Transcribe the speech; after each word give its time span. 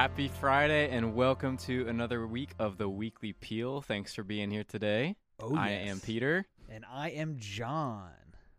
Happy 0.00 0.28
Friday 0.28 0.88
and 0.88 1.14
welcome 1.14 1.58
to 1.58 1.86
another 1.86 2.26
week 2.26 2.54
of 2.58 2.78
the 2.78 2.88
Weekly 2.88 3.34
Peel. 3.34 3.82
Thanks 3.82 4.14
for 4.14 4.22
being 4.22 4.50
here 4.50 4.64
today. 4.64 5.14
Oh, 5.38 5.54
I 5.54 5.72
yes. 5.72 5.88
am 5.90 6.00
Peter, 6.00 6.46
And 6.70 6.86
I 6.90 7.10
am 7.10 7.36
John. 7.38 8.08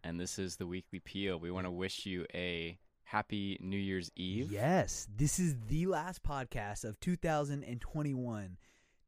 and 0.04 0.20
this 0.20 0.38
is 0.38 0.57
the 0.57 0.67
Weekly 0.67 0.99
Peel. 0.99 1.39
We 1.39 1.49
want 1.49 1.66
to 1.66 1.71
wish 1.71 2.05
you 2.05 2.27
a 2.35 2.77
happy 3.05 3.57
New 3.59 3.80
Year's 3.80 4.12
Eve. 4.16 4.52
Yes, 4.52 5.07
this 5.17 5.39
is 5.39 5.55
the 5.67 5.88
last 5.88 6.21
podcast 6.21 6.84
of 6.84 6.99
2021 6.99 8.58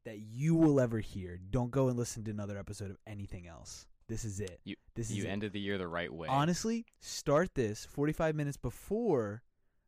that 0.04 0.18
you 0.18 0.56
will 0.56 0.80
ever 0.80 0.98
hear. 0.98 1.38
Don't 1.52 1.70
go 1.70 1.86
and 1.86 1.96
listen 1.96 2.24
to 2.24 2.32
another 2.32 2.58
episode 2.58 2.90
of 2.90 2.98
anything 3.06 3.46
else. 3.46 3.86
This 4.08 4.24
is 4.24 4.40
it. 4.40 4.58
You, 4.64 4.74
this 4.96 5.08
is 5.08 5.18
you 5.18 5.22
it. 5.22 5.28
ended 5.28 5.52
the 5.52 5.60
year 5.60 5.78
the 5.78 5.86
right 5.86 6.12
way. 6.12 6.26
Honestly, 6.26 6.84
start 6.98 7.54
this 7.54 7.84
45 7.84 8.34
minutes 8.34 8.56
before 8.56 9.43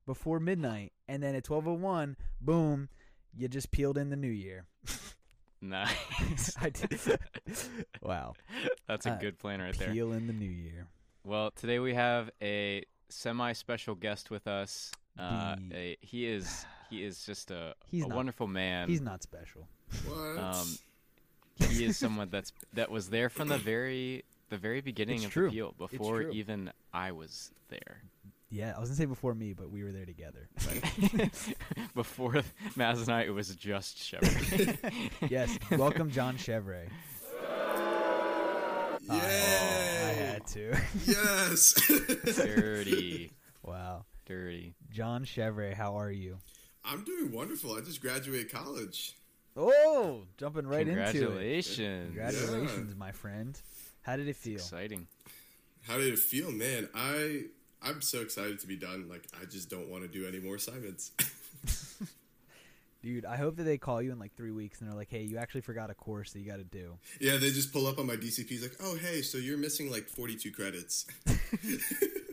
before 0.06 0.40
midnight 0.40 0.92
and 1.08 1.22
then 1.22 1.34
at 1.34 1.44
12:01, 1.44 2.16
boom, 2.40 2.88
you 3.36 3.48
just 3.48 3.70
peeled 3.70 3.98
in 3.98 4.08
the 4.10 4.16
new 4.16 4.28
year. 4.30 4.64
nice. 5.60 6.54
I 6.60 6.70
did. 6.70 6.98
wow. 8.02 8.34
That's 8.88 9.06
a 9.06 9.12
Uh, 9.12 9.18
good 9.18 9.38
plan 9.38 9.60
right 9.60 9.76
there. 9.78 9.92
Peel 9.92 10.12
in 10.12 10.26
the 10.26 10.32
new 10.32 10.50
year. 10.50 10.86
Well, 11.24 11.50
today 11.50 11.78
we 11.80 11.94
have 11.94 12.30
a 12.40 12.84
semi-special 13.08 13.96
guest 13.96 14.30
with 14.30 14.46
us. 14.46 14.92
Uh, 15.18 15.56
a, 15.72 15.96
he 16.00 16.26
is 16.26 16.64
he 16.90 17.02
is 17.02 17.24
just 17.24 17.50
a, 17.50 17.74
He's 17.90 18.04
a 18.04 18.08
not- 18.08 18.16
wonderful 18.16 18.46
man. 18.46 18.88
He's 18.88 19.00
not 19.00 19.22
special. 19.22 19.66
What? 20.06 20.38
Um, 20.38 20.78
he 21.68 21.84
is 21.84 21.96
someone 21.96 22.28
that's 22.30 22.52
that 22.74 22.90
was 22.90 23.08
there 23.08 23.28
from 23.28 23.48
the 23.48 23.58
very 23.58 24.24
the 24.50 24.58
very 24.58 24.80
beginning 24.82 25.16
It's 25.16 25.24
of 25.26 25.32
true. 25.32 25.46
the 25.46 25.52
Peel 25.52 25.74
before 25.78 26.22
even 26.22 26.70
I 26.92 27.12
was 27.12 27.50
there. 27.68 28.02
Yeah, 28.48 28.74
I 28.76 28.80
was 28.80 28.88
going 28.88 28.96
to 28.96 29.02
say 29.02 29.06
before 29.06 29.34
me, 29.34 29.52
but 29.52 29.70
we 29.70 29.82
were 29.82 29.90
there 29.90 30.06
together. 30.06 30.48
before 31.94 32.42
Maz 32.76 33.00
and 33.00 33.08
I, 33.08 33.22
it 33.22 33.34
was 33.34 33.54
just 33.56 33.98
Chevrolet. 33.98 35.10
yes, 35.30 35.58
welcome 35.72 36.10
John 36.10 36.36
Chevrolet. 36.36 36.88
Oh, 39.08 39.14
Yay! 39.14 40.02
I 40.04 40.12
had 40.14 40.46
to. 40.48 40.76
yes. 41.06 41.74
dirty, 42.34 43.30
wow. 43.62 44.04
dirty. 44.24 44.74
John 44.90 45.24
Chevrolet, 45.24 45.74
how 45.74 45.94
are 45.94 46.10
you? 46.10 46.38
I'm 46.84 47.04
doing 47.04 47.30
wonderful. 47.30 47.76
I 47.76 47.82
just 47.82 48.00
graduated 48.00 48.50
college. 48.50 49.14
Oh, 49.56 50.22
jumping 50.38 50.66
right 50.66 50.88
into 50.88 51.00
it. 51.00 51.12
Congratulations! 51.12 52.06
Congratulations, 52.06 52.96
my 52.96 53.12
friend. 53.12 53.56
How 54.02 54.16
did 54.16 54.26
it 54.26 54.34
feel? 54.34 54.56
Exciting. 54.56 55.06
How 55.82 55.98
did 55.98 56.12
it 56.12 56.18
feel, 56.18 56.50
man? 56.50 56.88
I 56.92 57.44
I'm 57.86 58.02
so 58.02 58.20
excited 58.20 58.58
to 58.60 58.66
be 58.66 58.76
done. 58.76 59.08
Like 59.08 59.26
I 59.40 59.44
just 59.46 59.70
don't 59.70 59.88
want 59.88 60.02
to 60.02 60.08
do 60.08 60.26
any 60.26 60.38
more 60.40 60.56
assignments. 60.56 61.12
Dude, 63.02 63.24
I 63.24 63.36
hope 63.36 63.56
that 63.56 63.62
they 63.62 63.78
call 63.78 64.02
you 64.02 64.10
in 64.10 64.18
like 64.18 64.34
three 64.34 64.50
weeks 64.50 64.80
and 64.80 64.88
they're 64.90 64.96
like, 64.96 65.10
hey, 65.10 65.22
you 65.22 65.38
actually 65.38 65.60
forgot 65.60 65.90
a 65.90 65.94
course 65.94 66.32
that 66.32 66.40
you 66.40 66.46
got 66.50 66.56
to 66.56 66.64
do. 66.64 66.98
yeah, 67.20 67.36
they 67.36 67.50
just 67.50 67.72
pull 67.72 67.86
up 67.86 67.98
on 68.00 68.06
my 68.06 68.16
DCPs 68.16 68.62
like, 68.62 68.74
oh 68.82 68.96
hey, 68.96 69.22
so 69.22 69.38
you're 69.38 69.58
missing 69.58 69.90
like 69.90 70.08
42 70.08 70.50
credits. 70.52 71.06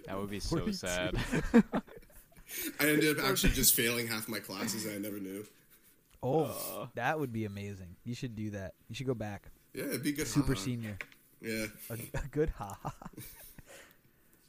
That 0.06 0.20
would 0.20 0.30
be 0.30 0.42
so 0.42 0.58
42. 0.58 0.74
sad. 0.74 1.16
I 2.80 2.88
ended 2.88 3.18
up 3.18 3.26
actually 3.26 3.54
just 3.54 3.74
failing 3.74 4.06
half 4.06 4.28
my 4.28 4.40
classes 4.40 4.86
and 4.86 4.94
I 4.96 4.98
never 5.00 5.18
knew. 5.20 5.46
Oh, 6.22 6.44
Uh. 6.84 6.88
that 6.96 7.20
would 7.20 7.32
be 7.32 7.46
amazing. 7.46 7.96
You 8.04 8.14
should 8.14 8.36
do 8.36 8.50
that. 8.52 8.74
You 8.90 8.96
should 8.96 9.08
go 9.08 9.14
back. 9.14 9.48
Yeah, 9.74 9.86
it'd 9.86 10.04
be 10.04 10.12
good. 10.12 10.28
Super 10.28 10.54
haha. 10.54 10.64
senior. 10.66 10.98
Yeah. 11.42 11.68
A, 11.90 11.94
a 11.94 12.28
good 12.32 12.50
ha 12.50 12.78
ha. 12.84 12.94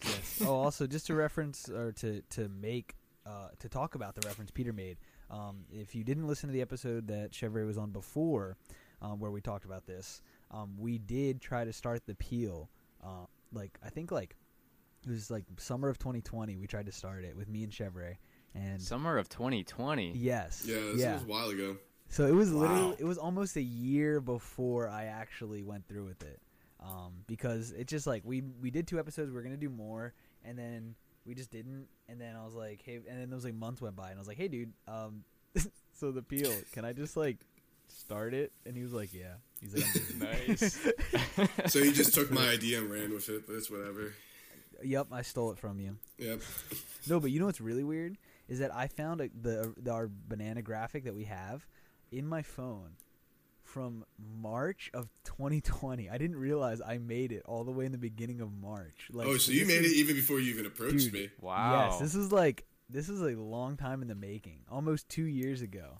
Yes. 0.04 0.42
Oh, 0.46 0.54
also, 0.54 0.86
just 0.86 1.06
to 1.06 1.14
reference 1.14 1.68
or 1.68 1.92
to 1.92 2.22
to 2.30 2.48
make 2.48 2.94
uh, 3.26 3.48
to 3.60 3.68
talk 3.68 3.94
about 3.94 4.14
the 4.14 4.26
reference 4.26 4.50
Peter 4.50 4.72
made. 4.72 4.98
Um, 5.30 5.64
if 5.72 5.94
you 5.94 6.04
didn't 6.04 6.26
listen 6.26 6.48
to 6.48 6.52
the 6.52 6.60
episode 6.60 7.08
that 7.08 7.32
Chevrolet 7.32 7.66
was 7.66 7.78
on 7.78 7.90
before, 7.90 8.56
um, 9.00 9.18
where 9.18 9.30
we 9.30 9.40
talked 9.40 9.64
about 9.64 9.86
this, 9.86 10.20
um, 10.50 10.76
we 10.78 10.98
did 10.98 11.40
try 11.40 11.64
to 11.64 11.72
start 11.72 12.06
the 12.06 12.14
peel. 12.14 12.68
Uh, 13.02 13.26
like 13.52 13.78
I 13.84 13.88
think 13.88 14.12
like 14.12 14.36
it 15.06 15.10
was 15.10 15.30
like 15.30 15.44
summer 15.58 15.88
of 15.88 15.98
2020. 15.98 16.56
We 16.56 16.66
tried 16.66 16.86
to 16.86 16.92
start 16.92 17.24
it 17.24 17.36
with 17.36 17.48
me 17.48 17.64
and 17.64 17.72
Chevrolet, 17.72 18.16
and 18.54 18.80
Summer 18.80 19.16
of 19.18 19.28
2020. 19.28 20.12
yes, 20.14 20.64
Yeah, 20.66 20.74
this 20.92 21.00
yeah. 21.00 21.14
was 21.14 21.22
a 21.22 21.26
while 21.26 21.48
ago. 21.48 21.76
So 22.08 22.26
it 22.26 22.34
was 22.34 22.52
literally 22.52 22.96
it 22.98 23.04
was 23.04 23.18
almost 23.18 23.56
a 23.56 23.62
year 23.62 24.20
before 24.20 24.88
I 24.88 25.06
actually 25.06 25.62
went 25.62 25.88
through 25.88 26.04
with 26.04 26.22
it. 26.22 26.40
Um, 26.84 27.12
because 27.26 27.72
it's 27.72 27.90
just 27.90 28.06
like 28.06 28.22
we 28.24 28.42
we 28.60 28.70
did 28.70 28.86
two 28.86 28.98
episodes, 28.98 29.32
we 29.32 29.38
are 29.38 29.42
gonna 29.42 29.56
do 29.56 29.70
more, 29.70 30.12
and 30.44 30.58
then 30.58 30.94
we 31.24 31.34
just 31.34 31.50
didn't. 31.50 31.86
And 32.08 32.20
then 32.20 32.36
I 32.36 32.44
was 32.44 32.54
like, 32.54 32.82
hey, 32.84 33.00
and 33.08 33.18
then 33.20 33.30
those 33.30 33.44
like 33.44 33.54
months 33.54 33.80
went 33.80 33.96
by, 33.96 34.10
and 34.10 34.18
I 34.18 34.20
was 34.20 34.28
like, 34.28 34.36
hey, 34.36 34.48
dude, 34.48 34.72
um, 34.86 35.24
so 35.92 36.12
the 36.12 36.22
peel, 36.22 36.52
can 36.72 36.84
I 36.84 36.92
just 36.92 37.16
like 37.16 37.38
start 37.88 38.34
it? 38.34 38.52
And 38.66 38.76
he 38.76 38.82
was 38.82 38.92
like, 38.92 39.14
yeah. 39.14 39.34
He's 39.60 39.74
like, 39.74 39.84
I'm. 39.86 40.18
Nice. 40.48 40.78
So 41.70 41.82
he 41.82 41.92
just 41.92 42.14
took 42.14 42.30
my 42.30 42.48
idea 42.48 42.78
and 42.78 42.90
ran 42.90 43.12
with 43.12 43.28
it, 43.28 43.46
but 43.46 43.54
it's 43.54 43.70
whatever. 43.70 44.12
yep, 44.82 45.06
I 45.10 45.22
stole 45.22 45.50
it 45.52 45.58
from 45.58 45.80
you. 45.80 45.96
Yep. 46.18 46.40
No, 47.08 47.20
but 47.20 47.30
you 47.30 47.40
know 47.40 47.46
what's 47.46 47.60
really 47.60 47.84
weird 47.84 48.18
is 48.48 48.58
that 48.58 48.74
I 48.74 48.88
found 48.88 49.20
a, 49.20 49.28
the, 49.40 49.74
the 49.76 49.90
our 49.90 50.10
banana 50.28 50.62
graphic 50.62 51.04
that 51.04 51.14
we 51.14 51.24
have 51.24 51.66
in 52.12 52.26
my 52.26 52.42
phone 52.42 52.90
from 53.74 54.04
March 54.40 54.88
of 54.94 55.08
2020. 55.24 56.08
I 56.08 56.16
didn't 56.16 56.36
realize 56.36 56.80
I 56.80 56.98
made 56.98 57.32
it 57.32 57.42
all 57.44 57.64
the 57.64 57.72
way 57.72 57.84
in 57.86 57.90
the 57.92 57.98
beginning 57.98 58.40
of 58.40 58.52
March. 58.52 59.08
Like, 59.12 59.26
oh, 59.26 59.36
so 59.36 59.50
you 59.50 59.66
made 59.66 59.84
is- 59.84 59.90
it 59.92 59.96
even 59.96 60.14
before 60.14 60.38
you 60.38 60.52
even 60.54 60.64
approached 60.64 60.98
Dude. 61.06 61.12
me. 61.12 61.30
wow. 61.40 61.88
Yes, 61.90 61.98
this 61.98 62.14
is 62.14 62.30
like 62.30 62.64
this 62.88 63.08
is 63.08 63.20
a 63.20 63.30
long 63.30 63.76
time 63.76 64.00
in 64.00 64.06
the 64.06 64.14
making. 64.14 64.60
Almost 64.70 65.08
two 65.08 65.24
years 65.24 65.60
ago. 65.60 65.98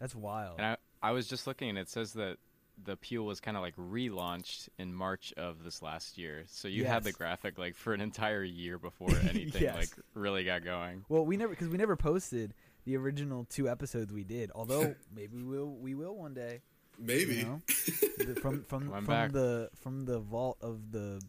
That's 0.00 0.16
wild. 0.16 0.56
And 0.58 0.66
I, 0.66 0.76
I 1.00 1.12
was 1.12 1.28
just 1.28 1.46
looking, 1.46 1.68
and 1.68 1.78
it 1.78 1.88
says 1.88 2.14
that 2.14 2.38
the 2.82 2.96
Peel 2.96 3.22
was 3.24 3.38
kind 3.38 3.56
of 3.56 3.62
like 3.62 3.76
relaunched 3.76 4.68
in 4.78 4.92
March 4.92 5.32
of 5.36 5.62
this 5.62 5.80
last 5.80 6.18
year. 6.18 6.42
So 6.48 6.66
you 6.66 6.84
had 6.86 7.04
the 7.04 7.12
graphic 7.12 7.56
like 7.56 7.76
for 7.76 7.94
an 7.94 8.00
entire 8.00 8.42
year 8.42 8.78
before 8.78 9.10
anything 9.30 9.62
Yes. 9.62 9.76
like 9.76 9.90
really 10.14 10.42
got 10.42 10.64
going. 10.64 11.04
well, 11.08 11.24
we 11.24 11.36
never 11.36 11.50
because 11.50 11.68
we 11.68 11.78
never 11.78 11.94
posted 11.94 12.52
the 12.84 12.96
original 12.96 13.44
two 13.44 13.68
episodes 13.68 14.12
we 14.12 14.24
did. 14.24 14.50
Although 14.56 14.96
maybe 15.14 15.36
we 15.36 15.44
will 15.44 15.76
we 15.76 15.94
will 15.94 16.16
one 16.16 16.34
day. 16.34 16.62
Maybe. 16.98 17.36
You 17.36 17.44
know? 17.44 17.62
The- 18.18 18.40
from 18.40 18.62
from 18.64 18.82
Come 18.90 18.90
from 18.90 19.04
back. 19.06 19.32
the 19.32 19.70
from 19.80 20.04
the 20.04 20.18
vault 20.20 20.58
of 20.60 20.92
the 20.92 21.20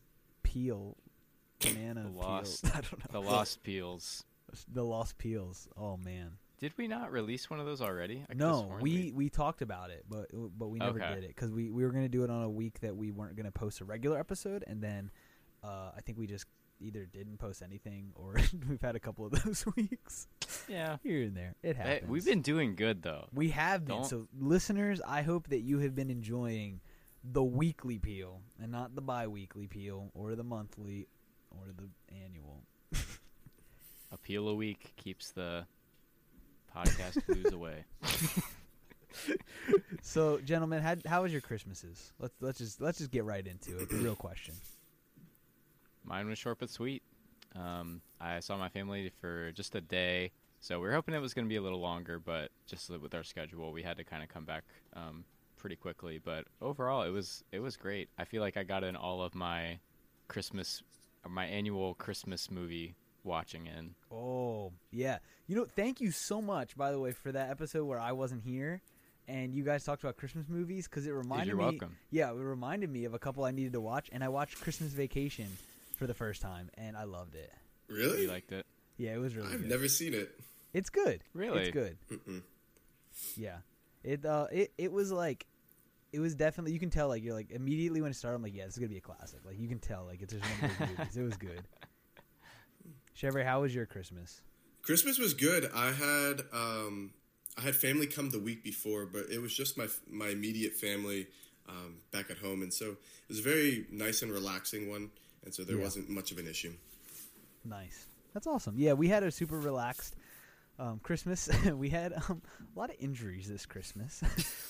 peel 0.43 0.95
banana 1.59 2.03
The 2.03 2.09
peel. 2.09 2.19
lost- 2.19 2.65
I 2.75 2.81
don't 2.81 2.99
know 3.13 3.21
The 3.21 3.21
Lost 3.21 3.63
Peels. 3.63 4.25
the 4.71 4.83
lost 4.83 5.17
peels. 5.17 5.67
Oh 5.77 5.97
man. 5.97 6.33
Did 6.59 6.73
we 6.77 6.87
not 6.87 7.11
release 7.11 7.49
one 7.49 7.59
of 7.59 7.65
those 7.65 7.81
already? 7.81 8.23
I 8.29 8.35
No, 8.35 8.61
sworn 8.63 8.81
we 8.81 9.11
we 9.13 9.29
talked 9.29 9.61
about 9.61 9.89
it, 9.89 10.05
but 10.09 10.27
but 10.57 10.67
we 10.67 10.79
never 10.79 11.01
Okay. 11.01 11.15
did 11.15 11.23
it 11.23 11.29
because 11.29 11.51
we 11.51 11.69
we 11.69 11.83
were 11.83 11.91
gonna 11.91 12.07
do 12.09 12.23
it 12.23 12.29
on 12.29 12.43
a 12.43 12.49
week 12.49 12.79
that 12.81 12.95
we 12.95 13.11
weren't 13.11 13.35
gonna 13.35 13.51
post 13.51 13.81
a 13.81 13.85
regular 13.85 14.19
episode, 14.19 14.63
and 14.67 14.81
then 14.81 15.09
uh, 15.63 15.91
I 15.97 16.01
think 16.05 16.17
we 16.19 16.27
just 16.27 16.45
either 16.83 17.05
didn't 17.05 17.37
post 17.39 17.61
anything 17.61 18.11
or 18.15 18.35
we've 18.69 18.81
had 18.81 18.95
a 18.95 18.99
couple 18.99 19.25
of 19.25 19.31
those 19.43 19.65
weeks 19.75 20.27
yeah. 20.67 20.97
here 21.03 21.21
and 21.23 21.35
there. 21.35 21.55
It 21.63 21.75
Hey, 21.77 21.93
happens. 21.95 22.11
we've 22.11 22.25
been 22.25 22.41
doing 22.41 22.75
good 22.75 23.01
though. 23.01 23.27
we 23.33 23.49
have 23.49 23.85
been. 23.85 23.95
Don't- 23.97 24.05
So 24.05 24.27
listeners, 24.39 25.01
I 25.07 25.21
hope 25.21 25.47
that 25.49 25.61
you 25.61 25.79
have 25.79 25.95
been 25.95 26.09
enjoying 26.11 26.81
the 27.23 27.43
weekly 27.43 27.99
peel 27.99 28.41
and 28.61 28.71
not 28.71 28.95
the 28.95 29.01
bi-weekly 29.01 29.67
peel 29.67 30.11
or 30.13 30.35
the 30.35 30.43
monthly 30.43 31.07
or 31.51 31.67
the 31.77 31.87
annual. 32.25 32.63
A 34.11 34.17
peel 34.17 34.47
a 34.49 34.53
week 34.55 34.93
keeps 34.97 35.31
the 35.31 35.65
podcast 36.75 37.25
blues 37.27 37.51
away. 37.53 37.85
So, 40.01 40.39
gentlemen, 40.39 40.81
how 40.81 40.95
how 41.07 41.21
was 41.23 41.31
your 41.31 41.41
Christmases? 41.41 42.11
Let's 42.19 42.33
let's 42.41 42.57
just 42.57 42.81
let's 42.81 42.97
just 42.97 43.11
get 43.11 43.23
right 43.23 43.45
into 43.45 43.77
it. 43.79 43.89
The 43.89 43.97
real 43.97 44.15
question. 44.15 44.53
Mine 46.03 46.27
was 46.27 46.37
short 46.37 46.59
but 46.59 46.69
sweet. 46.69 47.03
Um, 47.55 48.01
I 48.19 48.39
saw 48.39 48.57
my 48.57 48.69
family 48.69 49.11
for 49.21 49.51
just 49.51 49.75
a 49.75 49.81
day, 49.81 50.31
so 50.59 50.79
we 50.79 50.87
were 50.87 50.93
hoping 50.93 51.13
it 51.13 51.19
was 51.19 51.33
going 51.33 51.45
to 51.45 51.49
be 51.49 51.55
a 51.55 51.61
little 51.61 51.79
longer, 51.79 52.19
but 52.19 52.51
just 52.65 52.89
with 52.89 53.13
our 53.13 53.23
schedule, 53.23 53.71
we 53.71 53.83
had 53.83 53.97
to 53.97 54.03
kind 54.03 54.23
of 54.23 54.29
come 54.29 54.45
back 54.45 54.63
um, 54.95 55.23
pretty 55.57 55.75
quickly. 55.75 56.19
But 56.23 56.45
overall, 56.61 57.03
it 57.03 57.11
was 57.11 57.43
it 57.51 57.59
was 57.59 57.77
great. 57.77 58.09
I 58.17 58.25
feel 58.25 58.41
like 58.41 58.57
I 58.57 58.63
got 58.63 58.83
in 58.83 58.95
all 58.95 59.21
of 59.21 59.35
my 59.35 59.79
Christmas, 60.27 60.81
my 61.27 61.45
annual 61.45 61.93
Christmas 61.93 62.49
movie 62.49 62.95
watching 63.23 63.67
in. 63.67 63.95
Oh, 64.11 64.73
yeah. 64.91 65.19
You 65.47 65.55
know, 65.55 65.65
thank 65.65 66.01
you 66.01 66.11
so 66.11 66.41
much, 66.41 66.75
by 66.75 66.91
the 66.91 66.99
way, 66.99 67.11
for 67.11 67.31
that 67.31 67.49
episode 67.49 67.85
where 67.85 67.99
I 67.99 68.11
wasn't 68.11 68.43
here 68.43 68.81
and 69.27 69.53
you 69.53 69.63
guys 69.63 69.83
talked 69.83 70.03
about 70.03 70.17
Christmas 70.17 70.47
movies 70.49 70.87
because 70.87 71.07
it 71.07 71.11
reminded 71.11 71.47
you're 71.47 71.57
me. 71.57 71.63
welcome. 71.63 71.97
Yeah, 72.11 72.31
it 72.31 72.35
reminded 72.37 72.89
me 72.89 73.05
of 73.05 73.13
a 73.13 73.19
couple 73.19 73.45
I 73.45 73.51
needed 73.51 73.73
to 73.73 73.81
watch, 73.81 74.09
and 74.11 74.23
I 74.23 74.29
watched 74.29 74.59
Christmas 74.61 74.91
Vacation 74.91 75.47
for 76.03 76.07
the 76.07 76.13
first 76.13 76.41
time, 76.41 76.69
and 76.73 76.97
I 76.97 77.05
loved 77.05 77.33
it. 77.33 77.49
Really? 77.87 78.23
You 78.23 78.27
liked 78.27 78.51
it? 78.51 78.65
Yeah, 78.97 79.13
it 79.13 79.19
was 79.19 79.37
really 79.37 79.47
I've 79.53 79.61
good. 79.61 79.69
never 79.69 79.87
seen 79.87 80.13
it. 80.13 80.37
It's 80.73 80.89
good. 80.89 81.23
Really? 81.33 81.61
It's 81.61 81.71
good. 81.71 81.97
Mm-mm. 82.11 82.41
Yeah. 83.37 83.59
It 84.03 84.25
uh 84.25 84.47
it 84.51 84.73
it 84.77 84.91
was 84.91 85.13
like 85.13 85.45
it 86.11 86.19
was 86.19 86.35
definitely 86.35 86.73
you 86.73 86.79
can 86.79 86.89
tell 86.89 87.07
like 87.07 87.23
you're 87.23 87.33
like 87.33 87.51
immediately 87.51 88.01
when 88.01 88.11
it 88.11 88.15
started 88.15 88.35
I'm 88.35 88.43
like 88.43 88.53
yeah 88.53 88.65
this 88.65 88.73
is 88.73 88.79
gonna 88.79 88.89
be 88.89 88.97
a 88.97 89.01
classic 89.01 89.39
like 89.45 89.57
you 89.57 89.69
can 89.69 89.79
tell 89.79 90.03
like 90.03 90.21
it's 90.21 90.33
just 90.33 90.43
one 90.43 90.71
of 90.71 90.77
those 90.77 90.89
movies 90.89 91.17
it 91.17 91.23
was 91.23 91.37
good. 91.37 91.61
Chevrolet, 93.17 93.45
how 93.45 93.61
was 93.61 93.73
your 93.73 93.85
Christmas? 93.85 94.41
Christmas 94.81 95.17
was 95.17 95.33
good. 95.33 95.71
I 95.73 95.93
had 95.93 96.41
um, 96.51 97.11
I 97.57 97.61
had 97.61 97.77
family 97.77 98.07
come 98.07 98.29
the 98.29 98.39
week 98.39 98.61
before, 98.61 99.05
but 99.05 99.27
it 99.31 99.41
was 99.41 99.55
just 99.55 99.77
my 99.77 99.87
my 100.09 100.27
immediate 100.27 100.73
family 100.73 101.27
um, 101.69 101.99
back 102.11 102.29
at 102.29 102.39
home, 102.39 102.61
and 102.61 102.73
so 102.73 102.91
it 102.91 103.29
was 103.29 103.39
a 103.39 103.43
very 103.43 103.85
nice 103.89 104.21
and 104.21 104.31
relaxing 104.31 104.89
one, 104.89 105.11
and 105.43 105.53
so 105.53 105.63
there 105.63 105.77
Yeah. 105.77 105.83
wasn't 105.83 106.09
much 106.09 106.31
of 106.31 106.37
an 106.37 106.47
issue. 106.47 106.73
Nice. 107.65 108.07
That's 108.33 108.47
awesome. 108.47 108.75
Yeah, 108.77 108.93
we 108.93 109.07
had 109.07 109.23
a 109.23 109.31
super 109.31 109.59
relaxed 109.59 110.15
um, 110.79 110.99
Christmas. 111.03 111.49
we 111.73 111.89
had 111.89 112.13
um, 112.13 112.41
a 112.75 112.79
lot 112.79 112.89
of 112.89 112.95
injuries 112.99 113.47
this 113.47 113.65
Christmas, 113.65 114.21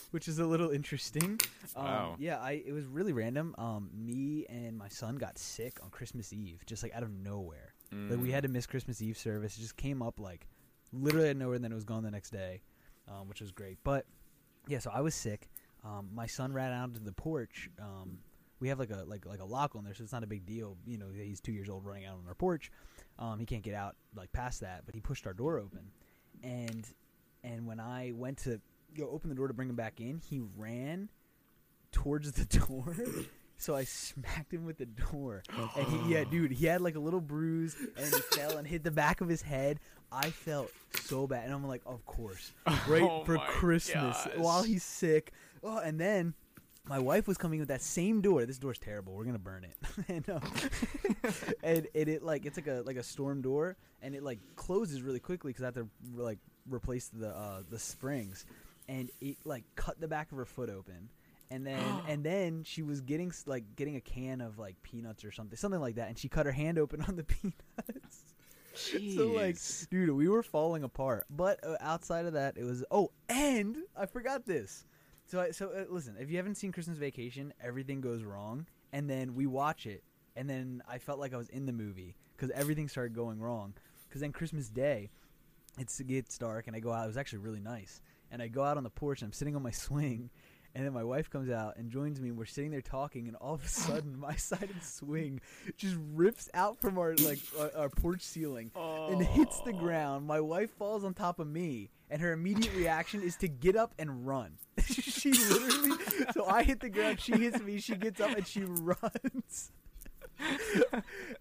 which 0.11 0.27
is 0.27 0.39
a 0.39 0.45
little 0.45 0.69
interesting. 0.69 1.39
Um, 1.75 1.85
Wow. 1.85 2.15
Yeah, 2.19 2.39
I 2.39 2.61
it 2.65 2.73
was 2.73 2.85
really 2.85 3.13
random. 3.13 3.55
Um, 3.57 3.89
me 3.93 4.45
and 4.49 4.77
my 4.77 4.89
son 4.89 5.15
got 5.15 5.37
sick 5.37 5.79
on 5.83 5.89
Christmas 5.89 6.33
Eve, 6.33 6.61
just 6.65 6.83
like 6.83 6.93
out 6.93 7.03
of 7.03 7.09
nowhere. 7.11 7.73
Like 7.91 8.19
we 8.19 8.29
Mm. 8.29 8.31
had 8.33 8.43
to 8.43 8.49
miss 8.49 8.65
Christmas 8.65 9.01
Eve 9.01 9.17
service. 9.17 9.55
It 9.57 9.61
just 9.61 9.77
came 9.77 10.01
up 10.01 10.19
like 10.19 10.47
literally 10.91 11.27
out 11.29 11.31
of 11.31 11.37
nowhere, 11.37 11.55
and 11.55 11.63
then 11.63 11.71
it 11.71 11.75
was 11.75 11.85
gone 11.85 12.03
the 12.03 12.11
next 12.11 12.31
day, 12.31 12.61
um, 13.07 13.29
which 13.29 13.39
was 13.39 13.51
great. 13.51 13.77
But 13.83 14.05
yeah, 14.67 14.79
so 14.79 14.91
I 14.93 15.01
was 15.01 15.13
sick. 15.15 15.47
Um, 15.85 16.09
my 16.13 16.25
son 16.27 16.53
ran 16.53 16.71
out 16.73 16.93
to 16.95 16.99
the 16.99 17.11
porch. 17.13 17.69
We 18.63 18.69
have 18.69 18.79
like 18.79 18.91
a 18.91 19.03
like 19.05 19.25
like 19.25 19.41
a 19.41 19.45
lock 19.45 19.75
on 19.75 19.83
there, 19.83 19.93
so 19.93 20.05
it's 20.05 20.13
not 20.13 20.23
a 20.23 20.27
big 20.27 20.45
deal. 20.45 20.77
You 20.87 20.97
know, 20.97 21.07
he's 21.13 21.41
two 21.41 21.51
years 21.51 21.67
old 21.67 21.85
running 21.85 22.05
out 22.05 22.13
on 22.15 22.23
our 22.29 22.33
porch. 22.33 22.71
Um, 23.19 23.37
he 23.37 23.45
can't 23.45 23.61
get 23.61 23.73
out 23.73 23.97
like 24.15 24.31
past 24.31 24.61
that, 24.61 24.83
but 24.85 24.95
he 24.95 25.01
pushed 25.01 25.27
our 25.27 25.33
door 25.33 25.59
open, 25.59 25.91
and 26.41 26.87
and 27.43 27.67
when 27.67 27.81
I 27.81 28.13
went 28.15 28.37
to 28.45 28.61
go 28.97 29.09
open 29.09 29.27
the 29.27 29.35
door 29.35 29.49
to 29.49 29.53
bring 29.53 29.67
him 29.67 29.75
back 29.75 29.99
in, 29.99 30.21
he 30.29 30.39
ran 30.55 31.09
towards 31.91 32.31
the 32.31 32.45
door. 32.59 32.95
So 33.57 33.75
I 33.75 33.83
smacked 33.83 34.53
him 34.53 34.63
with 34.63 34.77
the 34.77 34.85
door, 34.85 35.43
and 35.75 35.85
he, 35.87 36.13
yeah, 36.13 36.23
dude, 36.23 36.53
he 36.53 36.65
had 36.65 36.79
like 36.79 36.95
a 36.95 36.99
little 36.99 37.19
bruise, 37.19 37.75
and 37.97 38.05
he 38.15 38.21
fell 38.31 38.57
and 38.57 38.65
hit 38.65 38.85
the 38.85 38.91
back 38.91 39.19
of 39.19 39.27
his 39.27 39.41
head. 39.41 39.81
I 40.09 40.29
felt 40.29 40.71
so 41.01 41.27
bad, 41.27 41.43
and 41.45 41.53
I'm 41.53 41.67
like, 41.67 41.81
of 41.85 42.05
course, 42.05 42.53
right 42.87 43.03
Oh 43.03 43.25
for 43.25 43.37
Christmas 43.39 44.15
gosh. 44.23 44.37
while 44.37 44.63
he's 44.63 44.83
sick. 44.83 45.33
Oh, 45.61 45.79
and 45.79 45.99
then 45.99 46.33
my 46.87 46.99
wife 46.99 47.27
was 47.27 47.37
coming 47.37 47.59
with 47.59 47.69
that 47.69 47.81
same 47.81 48.21
door. 48.21 48.45
This 48.45 48.57
door's 48.57 48.79
terrible. 48.79 49.13
We're 49.13 49.23
gonna 49.23 49.39
burn 49.39 49.65
it. 49.65 49.77
and, 50.09 50.29
um, 50.29 50.41
and 51.63 51.87
and 51.95 52.09
it 52.09 52.23
like 52.23 52.45
it's 52.45 52.57
like 52.57 52.67
a 52.67 52.83
like 52.85 52.97
a 52.97 53.03
storm 53.03 53.41
door, 53.41 53.77
and 54.01 54.13
it 54.15 54.23
like 54.23 54.39
closes 54.55 55.01
really 55.01 55.19
quickly 55.19 55.51
because 55.51 55.63
I 55.63 55.67
have 55.67 55.75
to 55.75 55.87
like 56.15 56.39
replace 56.69 57.07
the 57.07 57.29
uh, 57.29 57.63
the 57.69 57.79
springs, 57.79 58.45
and 58.89 59.09
it 59.21 59.37
like 59.45 59.63
cut 59.75 59.99
the 60.01 60.07
back 60.07 60.31
of 60.31 60.37
her 60.37 60.45
foot 60.45 60.69
open. 60.69 61.09
And 61.51 61.67
then, 61.67 61.83
and 62.07 62.23
then 62.23 62.63
she 62.63 62.81
was 62.81 62.99
getting 62.99 63.31
like 63.45 63.63
getting 63.75 63.95
a 63.95 64.01
can 64.01 64.41
of 64.41 64.59
like 64.59 64.81
peanuts 64.83 65.23
or 65.23 65.31
something, 65.31 65.57
something 65.57 65.81
like 65.81 65.95
that, 65.95 66.09
and 66.09 66.17
she 66.17 66.27
cut 66.27 66.45
her 66.45 66.51
hand 66.51 66.77
open 66.77 67.01
on 67.03 67.15
the 67.15 67.23
peanuts. 67.23 68.23
So 68.75 69.27
like, 69.27 69.55
Jeez. 69.55 69.87
dude, 69.89 70.09
we 70.09 70.27
were 70.27 70.43
falling 70.43 70.83
apart. 70.83 71.25
But 71.29 71.63
uh, 71.63 71.75
outside 71.79 72.25
of 72.25 72.33
that, 72.33 72.57
it 72.57 72.63
was 72.63 72.83
oh, 72.91 73.11
and 73.29 73.77
I 73.95 74.05
forgot 74.05 74.45
this. 74.45 74.83
So 75.25 75.41
I, 75.41 75.51
so 75.51 75.69
uh, 75.69 75.85
listen, 75.89 76.15
if 76.19 76.29
you 76.29 76.37
haven't 76.37 76.55
seen 76.55 76.71
Christmas 76.71 76.97
Vacation, 76.97 77.53
everything 77.63 78.01
goes 78.01 78.23
wrong, 78.23 78.67
and 78.91 79.09
then 79.09 79.35
we 79.35 79.45
watch 79.47 79.85
it, 79.85 80.03
and 80.35 80.49
then 80.49 80.83
I 80.87 80.97
felt 80.97 81.19
like 81.19 81.33
I 81.33 81.37
was 81.37 81.49
in 81.49 81.65
the 81.65 81.73
movie 81.73 82.15
because 82.35 82.51
everything 82.51 82.87
started 82.87 83.15
going 83.15 83.39
wrong. 83.39 83.73
Because 84.07 84.21
then 84.21 84.31
Christmas 84.31 84.69
Day, 84.69 85.09
it's 85.79 85.99
it 85.99 86.07
gets 86.07 86.37
dark, 86.37 86.67
and 86.67 86.75
I 86.75 86.79
go 86.79 86.91
out. 86.91 87.05
It 87.05 87.07
was 87.07 87.17
actually 87.17 87.39
really 87.39 87.59
nice, 87.59 88.01
and 88.31 88.41
I 88.41 88.47
go 88.47 88.63
out 88.63 88.77
on 88.77 88.83
the 88.83 88.89
porch, 88.89 89.21
and 89.21 89.29
I'm 89.29 89.33
sitting 89.33 89.55
on 89.55 89.63
my 89.63 89.71
swing. 89.71 90.29
And 90.75 90.83
then 90.83 90.93
my 90.93 91.03
wife 91.03 91.29
comes 91.29 91.51
out 91.51 91.77
and 91.77 91.91
joins 91.91 92.19
me, 92.19 92.29
and 92.29 92.37
we're 92.37 92.45
sitting 92.45 92.71
there 92.71 92.81
talking. 92.81 93.27
And 93.27 93.35
all 93.35 93.53
of 93.53 93.63
a 93.63 93.67
sudden, 93.87 94.19
my 94.19 94.35
side 94.35 94.63
of 94.63 94.79
the 94.79 94.85
swing 94.85 95.39
just 95.77 95.95
rips 96.15 96.49
out 96.55 96.81
from 96.81 96.97
our 96.97 97.13
like 97.17 97.37
our, 97.59 97.71
our 97.77 97.89
porch 97.89 98.21
ceiling, 98.23 98.71
and 98.75 99.23
hits 99.23 99.59
the 99.61 99.73
ground. 99.73 100.25
My 100.25 100.39
wife 100.39 100.71
falls 100.71 101.03
on 101.03 101.13
top 101.13 101.39
of 101.39 101.47
me, 101.47 101.91
and 102.13 102.21
her 102.21 102.31
immediate 102.31 102.73
reaction 102.75 103.21
is 103.23 103.35
to 103.37 103.47
get 103.49 103.75
up 103.75 103.93
and 103.99 104.25
run. 104.25 104.53
she 104.85 105.31
literally. 105.33 105.97
So 106.33 106.45
I 106.45 106.63
hit 106.63 106.79
the 106.79 106.89
ground, 106.89 107.19
she 107.19 107.33
hits 107.33 107.59
me, 107.59 107.79
she 107.79 107.95
gets 107.95 108.21
up 108.21 108.37
and 108.37 108.47
she 108.47 108.61
runs. 108.63 109.71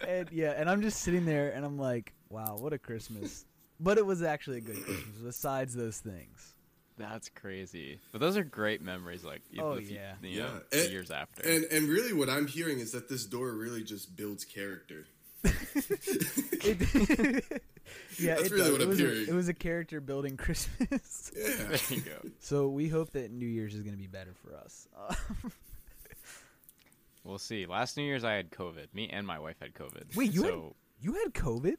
and 0.06 0.28
yeah, 0.32 0.52
and 0.56 0.68
I'm 0.70 0.82
just 0.82 1.00
sitting 1.02 1.24
there, 1.24 1.50
and 1.50 1.64
I'm 1.64 1.78
like, 1.78 2.12
wow, 2.30 2.56
what 2.58 2.72
a 2.72 2.78
Christmas. 2.78 3.44
But 3.80 3.98
it 3.98 4.06
was 4.06 4.22
actually 4.22 4.58
a 4.58 4.60
good 4.62 4.82
Christmas. 4.84 5.18
Besides 5.22 5.74
those 5.74 5.98
things. 5.98 6.54
That's 6.98 7.28
crazy. 7.30 7.98
But 8.12 8.20
those 8.20 8.36
are 8.36 8.44
great 8.44 8.80
memories. 8.82 9.24
Like 9.24 9.42
Oh, 9.58 9.76
few- 9.78 9.94
yeah. 9.96 10.14
you 10.22 10.40
know, 10.40 10.50
Yeah. 10.72 10.80
And- 10.80 10.90
years 10.92 11.10
after. 11.10 11.42
And 11.48 11.64
and 11.70 11.88
really, 11.88 12.12
what 12.12 12.28
I'm 12.28 12.46
hearing 12.46 12.78
is 12.80 12.92
that 12.92 13.08
this 13.08 13.24
door 13.26 13.52
really 13.52 13.82
just 13.82 14.16
builds 14.16 14.44
character. 14.44 15.06
It, 16.64 17.62
yeah, 18.18 18.34
That's 18.36 18.46
it, 18.46 18.52
really 18.52 18.62
does. 18.64 18.72
what 18.72 18.80
it 18.80 18.84
I'm 18.84 18.88
was 18.90 18.98
hearing. 18.98 19.16
A, 19.28 19.30
it 19.30 19.34
was 19.34 19.48
a 19.48 19.54
character 19.54 20.00
building 20.00 20.36
Christmas. 20.38 21.30
Yeah. 21.36 21.54
there 21.68 21.78
you 21.90 22.00
go. 22.02 22.28
so 22.40 22.68
we 22.68 22.88
hope 22.88 23.12
that 23.12 23.30
New 23.30 23.46
Year's 23.46 23.74
is 23.74 23.82
going 23.82 23.94
to 23.94 24.00
be 24.00 24.06
better 24.08 24.34
for 24.44 24.54
us. 24.56 24.88
We'll 27.24 27.38
see. 27.38 27.66
Last 27.66 27.96
New 27.96 28.02
Year's 28.02 28.24
I 28.24 28.32
had 28.32 28.50
COVID. 28.50 28.92
Me 28.94 29.08
and 29.08 29.26
my 29.26 29.38
wife 29.38 29.56
had 29.60 29.74
COVID. 29.74 30.16
Wait, 30.16 30.32
you 30.32 30.42
had- 30.42 30.72
you 31.00 31.12
had 31.14 31.32
COVID? 31.34 31.76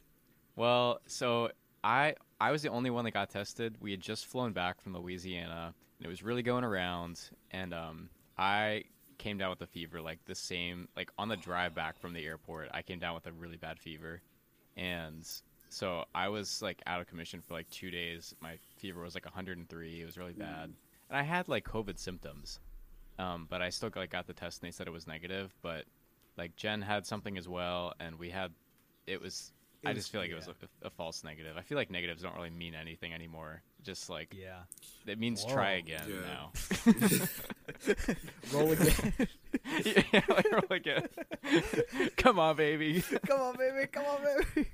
Well, 0.55 0.99
so 1.07 1.49
I 1.83 2.15
I 2.39 2.51
was 2.51 2.61
the 2.61 2.69
only 2.69 2.89
one 2.89 3.03
that 3.05 3.11
got 3.11 3.29
tested. 3.29 3.75
We 3.81 3.91
had 3.91 3.99
just 4.01 4.25
flown 4.25 4.53
back 4.53 4.81
from 4.81 4.93
Louisiana, 4.95 5.73
and 5.99 6.05
it 6.05 6.09
was 6.09 6.23
really 6.23 6.43
going 6.43 6.63
around. 6.63 7.19
And 7.51 7.73
um, 7.73 8.09
I 8.37 8.83
came 9.17 9.37
down 9.37 9.49
with 9.49 9.61
a 9.61 9.67
fever, 9.67 10.01
like 10.01 10.19
the 10.25 10.35
same, 10.35 10.87
like 10.95 11.09
on 11.17 11.27
the 11.29 11.37
drive 11.37 11.73
back 11.75 11.97
from 11.99 12.13
the 12.13 12.25
airport. 12.25 12.69
I 12.73 12.81
came 12.81 12.99
down 12.99 13.15
with 13.15 13.25
a 13.27 13.31
really 13.31 13.57
bad 13.57 13.79
fever, 13.79 14.21
and 14.77 15.25
so 15.73 16.05
I 16.13 16.29
was 16.29 16.61
like 16.61 16.81
out 16.85 17.01
of 17.01 17.07
commission 17.07 17.41
for 17.41 17.53
like 17.55 17.69
two 17.69 17.89
days. 17.89 18.35
My 18.41 18.57
fever 18.77 19.01
was 19.01 19.15
like 19.15 19.25
103. 19.25 20.01
It 20.01 20.05
was 20.05 20.17
really 20.17 20.33
bad, 20.33 20.65
and 21.09 21.17
I 21.17 21.23
had 21.23 21.47
like 21.47 21.65
COVID 21.65 21.97
symptoms. 21.97 22.59
Um, 23.19 23.47
but 23.49 23.61
I 23.61 23.69
still 23.69 23.89
like 23.95 24.09
got 24.11 24.27
the 24.27 24.33
test, 24.33 24.61
and 24.61 24.67
they 24.67 24.71
said 24.71 24.87
it 24.87 24.91
was 24.91 25.07
negative. 25.07 25.53
But 25.61 25.85
like 26.37 26.55
Jen 26.55 26.81
had 26.81 27.05
something 27.05 27.37
as 27.37 27.47
well, 27.47 27.93
and 27.99 28.17
we 28.17 28.29
had 28.29 28.51
it 29.07 29.19
was 29.21 29.51
I 29.85 29.89
was- 29.89 29.97
just 29.99 30.11
feel 30.11 30.21
like 30.21 30.29
it 30.31 30.35
was 30.35 30.47
a, 30.47 30.55
a 30.87 30.89
false 30.89 31.23
negative. 31.23 31.57
I 31.57 31.61
feel 31.61 31.77
like 31.77 31.89
negatives 31.91 32.21
don't 32.21 32.35
really 32.35 32.49
mean 32.49 32.73
anything 32.75 33.13
anymore. 33.13 33.61
Just 33.83 34.09
like 34.09 34.33
Yeah. 34.33 34.59
it 35.05 35.19
means 35.19 35.43
try 35.45 35.71
again 35.73 36.03
Yeah. 36.07 36.21
now. 36.21 36.51
Roll 38.53 38.71
again. 38.71 39.13
yeah, 39.85 40.21
like, 40.29 40.51
roll 40.51 40.63
again. 40.71 41.07
Come 42.17 42.39
on, 42.39 42.55
baby. 42.55 43.01
come 43.27 43.41
on, 43.41 43.57
baby. 43.57 43.87
Come 43.87 44.05
on, 44.05 44.17
baby. 44.23 44.69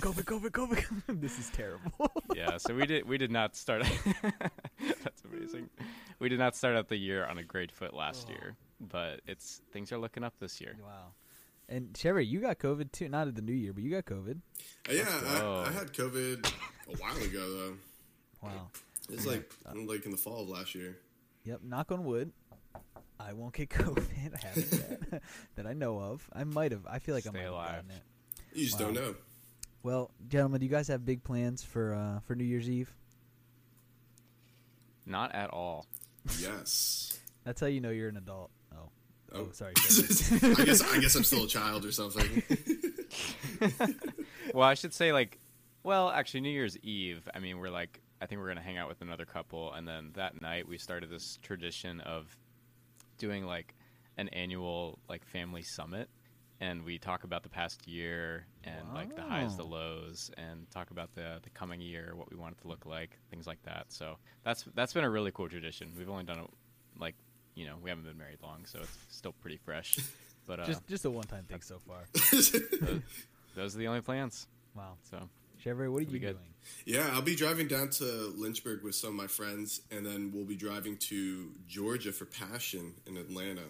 COVID, 0.00 0.24
COVID, 0.24 0.50
COVID. 0.50 0.82
COVID. 0.84 1.20
This 1.20 1.38
is 1.38 1.50
terrible. 1.50 2.10
yeah, 2.34 2.56
so 2.56 2.74
we 2.74 2.86
did 2.86 3.06
we 3.08 3.18
did 3.18 3.30
not 3.30 3.54
start. 3.56 3.84
That's 5.04 5.22
amazing. 5.24 5.68
We 6.18 6.28
did 6.28 6.38
not 6.38 6.56
start 6.56 6.74
out 6.76 6.88
the 6.88 6.96
year 6.96 7.24
on 7.26 7.38
a 7.38 7.44
great 7.44 7.70
foot 7.70 7.94
last 7.94 8.26
Oh. 8.28 8.32
year, 8.32 8.56
but 8.80 9.20
it's 9.26 9.60
things 9.72 9.92
are 9.92 9.98
looking 9.98 10.24
up 10.24 10.34
this 10.40 10.60
year. 10.60 10.74
wow. 10.82 11.12
And 11.68 11.96
Chevy, 11.96 12.24
you 12.24 12.40
got 12.40 12.58
COVID 12.58 12.92
too. 12.92 13.08
Not 13.08 13.28
at 13.28 13.34
the 13.34 13.42
new 13.42 13.52
year, 13.52 13.72
but 13.72 13.82
you 13.82 13.90
got 13.90 14.06
COVID. 14.06 14.40
Uh, 14.88 14.92
yeah, 14.92 15.04
I, 15.06 15.66
I 15.68 15.72
had 15.72 15.92
COVID 15.92 16.46
a 16.88 16.96
while 16.96 17.16
ago 17.22 17.52
though. 17.52 17.74
Wow. 18.42 18.68
It's 19.10 19.26
like 19.26 19.50
like 19.74 20.04
in 20.04 20.10
the 20.10 20.16
fall 20.16 20.42
of 20.42 20.48
last 20.48 20.74
year. 20.74 20.96
Yep. 21.44 21.60
Knock 21.64 21.92
on 21.92 22.04
wood. 22.04 22.32
I 23.20 23.32
won't 23.32 23.52
get 23.54 23.68
COVID. 23.70 24.34
I 24.34 24.46
haven't 24.46 24.72
yet. 25.12 25.22
that 25.56 25.66
I 25.66 25.72
know 25.74 25.98
of. 25.98 26.28
I 26.32 26.44
might 26.44 26.72
have. 26.72 26.86
I 26.86 26.98
feel 27.00 27.14
like 27.14 27.26
I 27.26 27.30
Stay 27.30 27.38
might 27.38 27.44
have 27.44 27.52
alive. 27.52 27.74
gotten 27.76 27.90
it. 27.90 28.02
You 28.54 28.64
just 28.66 28.78
don't 28.78 28.94
know. 28.94 29.14
Well, 29.82 30.10
gentlemen, 30.28 30.60
do 30.60 30.66
you 30.66 30.70
guys 30.72 30.88
have 30.88 31.04
big 31.04 31.22
plans 31.22 31.62
for 31.62 31.94
uh, 31.94 32.20
for 32.20 32.34
New 32.34 32.44
Year's 32.44 32.68
Eve? 32.68 32.94
Not 35.06 35.34
at 35.34 35.50
all. 35.50 35.86
Yes. 36.38 37.18
That's 37.44 37.60
how 37.60 37.66
you 37.66 37.80
know 37.80 37.90
you're 37.90 38.08
an 38.08 38.16
adult. 38.16 38.50
Oh. 39.32 39.40
Oh, 39.40 39.48
sorry. 39.52 39.72
I 39.76 40.64
guess 40.64 40.80
I 40.82 40.98
guess 41.00 41.14
I'm 41.14 41.24
still 41.24 41.44
a 41.44 41.48
child 41.48 41.84
or 41.84 41.92
something. 41.92 42.42
well, 44.54 44.66
I 44.68 44.74
should 44.74 44.94
say 44.94 45.12
like, 45.12 45.38
well, 45.82 46.10
actually, 46.10 46.40
New 46.40 46.50
Year's 46.50 46.76
Eve. 46.78 47.28
I 47.34 47.38
mean, 47.38 47.58
we're 47.58 47.70
like, 47.70 48.00
I 48.20 48.26
think 48.26 48.40
we're 48.40 48.48
gonna 48.48 48.62
hang 48.62 48.78
out 48.78 48.88
with 48.88 49.00
another 49.02 49.24
couple, 49.26 49.72
and 49.72 49.86
then 49.86 50.10
that 50.14 50.40
night 50.40 50.66
we 50.68 50.78
started 50.78 51.10
this 51.10 51.38
tradition 51.42 52.00
of 52.00 52.36
doing 53.18 53.44
like 53.44 53.74
an 54.16 54.28
annual 54.28 54.98
like 55.08 55.24
family 55.26 55.62
summit, 55.62 56.08
and 56.60 56.84
we 56.84 56.98
talk 56.98 57.24
about 57.24 57.42
the 57.42 57.48
past 57.48 57.86
year 57.86 58.46
and 58.64 58.92
like 58.94 59.14
the 59.14 59.22
highs, 59.22 59.56
the 59.56 59.64
lows, 59.64 60.30
and 60.38 60.68
talk 60.70 60.90
about 60.90 61.14
the 61.14 61.38
the 61.42 61.50
coming 61.50 61.80
year, 61.80 62.12
what 62.16 62.30
we 62.30 62.36
want 62.36 62.56
it 62.58 62.62
to 62.62 62.68
look 62.68 62.86
like, 62.86 63.18
things 63.30 63.46
like 63.46 63.62
that. 63.64 63.86
So 63.88 64.16
that's 64.42 64.64
that's 64.74 64.92
been 64.94 65.04
a 65.04 65.10
really 65.10 65.30
cool 65.32 65.48
tradition. 65.48 65.92
We've 65.96 66.08
only 66.08 66.24
done 66.24 66.38
it 66.38 66.50
like, 66.98 67.14
you 67.58 67.66
know, 67.66 67.74
we 67.82 67.90
haven't 67.90 68.04
been 68.04 68.16
married 68.16 68.38
long, 68.42 68.64
so 68.64 68.78
it's 68.78 68.96
still 69.10 69.32
pretty 69.32 69.58
fresh. 69.58 69.98
But 70.46 70.60
uh, 70.60 70.64
just 70.64 70.86
just 70.86 71.04
a 71.04 71.10
one 71.10 71.24
time 71.24 71.44
thing 71.44 71.60
so 71.60 71.78
far. 71.78 72.06
those, 72.32 72.52
those 73.54 73.74
are 73.74 73.78
the 73.78 73.86
only 73.86 74.00
plans. 74.00 74.46
Wow. 74.74 74.94
So. 75.02 75.28
Chevy, 75.58 75.88
what 75.88 75.98
are 75.98 76.04
you 76.06 76.12
be 76.12 76.18
good. 76.20 76.38
doing? 76.38 76.54
yeah, 76.86 77.10
I'll 77.12 77.20
be 77.20 77.36
driving 77.36 77.68
down 77.68 77.90
to 77.90 78.32
Lynchburg 78.34 78.82
with 78.82 78.94
some 78.94 79.10
of 79.10 79.16
my 79.16 79.26
friends, 79.26 79.82
and 79.90 80.06
then 80.06 80.32
we'll 80.32 80.46
be 80.46 80.56
driving 80.56 80.96
to 80.96 81.50
Georgia 81.66 82.12
for 82.12 82.24
Passion 82.24 82.94
in 83.06 83.18
Atlanta. 83.18 83.64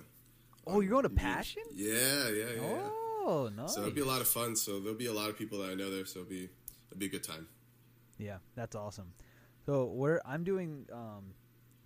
Oh, 0.68 0.78
you're 0.78 0.90
going 0.90 1.02
to 1.02 1.08
New 1.08 1.20
Year's- 1.20 1.34
Passion? 1.34 1.62
Yeah, 1.74 2.28
yeah, 2.28 2.62
yeah. 2.62 2.90
Oh, 3.28 3.50
nice. 3.56 3.74
So 3.74 3.80
it'll 3.80 3.92
be 3.92 4.02
a 4.02 4.06
lot 4.06 4.20
of 4.20 4.28
fun. 4.28 4.54
So 4.54 4.78
there'll 4.78 4.96
be 4.96 5.06
a 5.06 5.12
lot 5.12 5.30
of 5.30 5.36
people 5.36 5.58
that 5.58 5.70
I 5.70 5.74
know 5.74 5.90
there. 5.90 6.06
So 6.06 6.20
it'll 6.20 6.30
be 6.30 6.48
it'll 6.90 7.00
be 7.00 7.06
a 7.06 7.10
good 7.10 7.24
time. 7.24 7.48
Yeah, 8.18 8.36
that's 8.54 8.76
awesome. 8.76 9.14
So 9.66 9.86
we're 9.86 10.20
I'm 10.24 10.44
doing 10.44 10.86
um, 10.92 11.34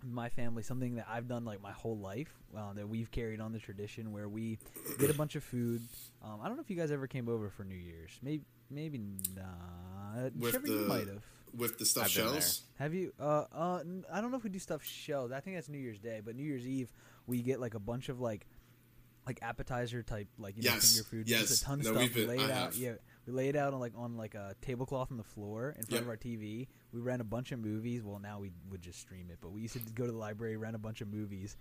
my 0.05 0.29
family 0.29 0.63
something 0.63 0.95
that 0.95 1.07
I've 1.09 1.27
done 1.27 1.45
like 1.45 1.61
my 1.61 1.71
whole 1.71 1.97
life 1.97 2.33
uh, 2.57 2.73
that 2.73 2.87
we've 2.89 3.09
carried 3.11 3.39
on 3.41 3.51
the 3.53 3.59
tradition 3.59 4.11
where 4.11 4.27
we 4.27 4.59
get 4.99 5.09
a 5.09 5.13
bunch 5.13 5.35
of 5.35 5.43
food. 5.43 5.81
Um, 6.23 6.39
I 6.41 6.47
don't 6.47 6.57
know 6.57 6.61
if 6.63 6.69
you 6.69 6.75
guys 6.75 6.91
ever 6.91 7.07
came 7.07 7.29
over 7.29 7.49
for 7.49 7.63
New 7.63 7.75
Year's. 7.75 8.11
Maybe 8.21 8.43
maybe 8.69 8.99
not. 9.35 10.33
With 10.35 10.51
Trevor, 10.51 10.67
you 10.67 10.79
the- 10.81 10.87
might 10.87 11.07
have. 11.07 11.23
with 11.55 11.77
the 11.77 11.85
stuffed 11.85 12.05
I've 12.07 12.11
shells. 12.11 12.61
Have 12.79 12.93
you? 12.93 13.13
Uh, 13.19 13.45
uh, 13.53 13.79
n- 13.81 14.05
I 14.11 14.21
don't 14.21 14.31
know 14.31 14.37
if 14.37 14.43
we 14.43 14.49
do 14.49 14.59
stuffed 14.59 14.87
shells. 14.87 15.31
I 15.31 15.39
think 15.39 15.55
that's 15.57 15.69
New 15.69 15.77
Year's 15.77 15.99
Day, 15.99 16.21
but 16.23 16.35
New 16.35 16.43
Year's 16.43 16.67
Eve 16.67 16.91
we 17.27 17.41
get 17.41 17.59
like 17.59 17.73
a 17.73 17.79
bunch 17.79 18.09
of 18.09 18.19
like, 18.19 18.45
like 19.25 19.39
appetizer 19.41 20.03
type 20.03 20.27
like 20.37 20.57
you 20.57 20.63
know 20.63 20.71
finger 20.71 21.03
food. 21.09 21.29
yes. 21.29 21.41
Just 21.47 21.61
a 21.61 21.65
ton 21.65 21.79
of 21.79 21.85
No, 21.85 21.91
stuff. 21.91 22.01
we've 22.03 22.13
been- 22.15 22.27
lay 22.27 22.35
it 22.35 22.41
I 22.41 22.43
out. 22.43 22.49
have. 22.73 22.75
Yeah, 22.75 22.93
we 23.25 23.33
lay 23.33 23.47
it 23.49 23.55
out 23.55 23.73
on 23.73 23.79
like 23.79 23.93
on 23.95 24.17
like 24.17 24.35
a 24.35 24.55
tablecloth 24.61 25.11
on 25.11 25.17
the 25.17 25.23
floor 25.23 25.69
in 25.77 25.83
front 25.85 25.91
Yep. 25.91 26.01
of 26.01 26.09
our 26.09 26.17
TV. 26.17 26.67
We 26.93 26.99
ran 27.01 27.21
a 27.21 27.23
bunch 27.25 27.51
of 27.51 27.59
movies. 27.59 28.03
Well, 28.03 28.19
now 28.19 28.39
we 28.39 28.51
would 28.69 28.81
just 28.81 28.99
stream 28.99 29.29
it, 29.31 29.39
but 29.41 29.51
we 29.51 29.61
used 29.61 29.73
to 29.73 29.79
go 29.93 30.05
to 30.05 30.11
the 30.11 30.17
library, 30.17 30.57
rent 30.57 30.75
a 30.75 30.79
bunch 30.79 31.01
of 31.01 31.11
movies, 31.11 31.57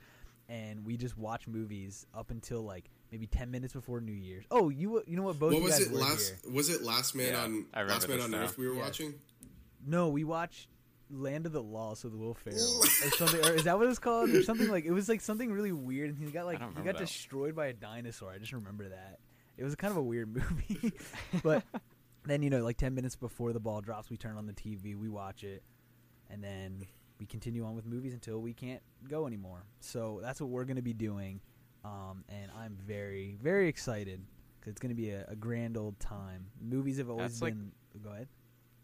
and 0.48 0.84
we 0.84 0.96
just 0.98 1.16
watch 1.16 1.48
movies 1.48 2.06
up 2.14 2.30
until 2.30 2.62
like 2.62 2.90
maybe 3.10 3.26
ten 3.26 3.50
minutes 3.50 3.72
before 3.72 4.00
New 4.00 4.12
Year's. 4.12 4.44
Oh, 4.50 4.68
you 4.68 5.02
you 5.06 5.16
know 5.16 5.22
what? 5.22 5.38
Both 5.38 5.52
What 5.54 5.58
you 5.58 5.64
was 5.64 5.72
guys 5.78 5.86
it 5.86 5.92
were 5.92 5.98
last? 6.00 6.34
here. 6.44 6.52
Was 6.52 6.68
it 6.68 6.82
Last 6.82 7.14
Man 7.14 7.32
Yeah, 7.32 7.42
on 7.44 7.66
I 7.72 7.80
remember 7.80 7.94
Last 8.00 8.08
Man 8.08 8.20
on 8.20 8.30
now. 8.30 8.38
Earth 8.42 8.58
we 8.58 8.66
were 8.68 8.74
Yes. 8.74 8.84
watching? 8.84 9.14
No, 9.86 10.10
we 10.10 10.22
watched 10.24 10.68
Land 11.10 11.46
of 11.46 11.52
the 11.52 11.62
Lost 11.62 12.04
with 12.04 12.14
Will 12.14 12.34
Ferrell 12.34 12.58
or 12.82 12.86
something. 12.86 13.44
Or 13.44 13.52
is 13.54 13.64
that 13.64 13.78
what 13.78 13.86
it's 13.88 13.98
called? 13.98 14.30
Or 14.30 14.42
something 14.42 14.68
like 14.68 14.84
it 14.84 14.92
was 14.92 15.08
like 15.08 15.20
something 15.22 15.50
really 15.50 15.72
weird, 15.72 16.10
and 16.10 16.18
he 16.18 16.30
got 16.30 16.44
like 16.46 16.58
he 16.60 16.82
got 16.82 16.84
that. 16.84 16.98
destroyed 16.98 17.54
by 17.56 17.66
a 17.68 17.72
dinosaur. 17.72 18.30
I 18.32 18.38
just 18.38 18.52
remember 18.52 18.88
that. 18.90 19.18
It 19.56 19.64
was 19.64 19.74
kind 19.76 19.90
of 19.90 19.96
a 19.98 20.02
weird 20.02 20.28
movie, 20.34 20.92
but 21.42 21.62
then 22.24 22.42
you 22.42 22.50
know, 22.50 22.62
like 22.62 22.76
ten 22.76 22.94
minutes 22.94 23.16
before 23.16 23.52
the 23.52 23.60
ball 23.60 23.80
drops, 23.80 24.10
we 24.10 24.16
turn 24.16 24.36
on 24.36 24.46
the 24.46 24.52
TV, 24.52 24.96
we 24.96 25.08
watch 25.08 25.44
it, 25.44 25.62
and 26.30 26.42
then 26.42 26.84
we 27.18 27.26
continue 27.26 27.64
on 27.64 27.74
with 27.74 27.86
movies 27.86 28.14
until 28.14 28.40
we 28.40 28.52
can't 28.52 28.82
go 29.08 29.26
anymore. 29.26 29.64
So 29.80 30.20
that's 30.22 30.40
what 30.40 30.50
we're 30.50 30.64
gonna 30.64 30.82
be 30.82 30.92
doing, 30.94 31.40
um, 31.84 32.24
and 32.28 32.50
I'm 32.56 32.76
very 32.86 33.36
very 33.42 33.68
excited 33.68 34.20
because 34.60 34.72
it's 34.72 34.80
gonna 34.80 34.94
be 34.94 35.10
a, 35.10 35.24
a 35.28 35.36
grand 35.36 35.76
old 35.76 35.98
time. 36.00 36.46
Movies 36.60 36.98
have 36.98 37.10
always 37.10 37.32
That's 37.32 37.42
like- 37.42 37.54
been. 37.54 37.72
go 38.02 38.10
ahead. 38.10 38.28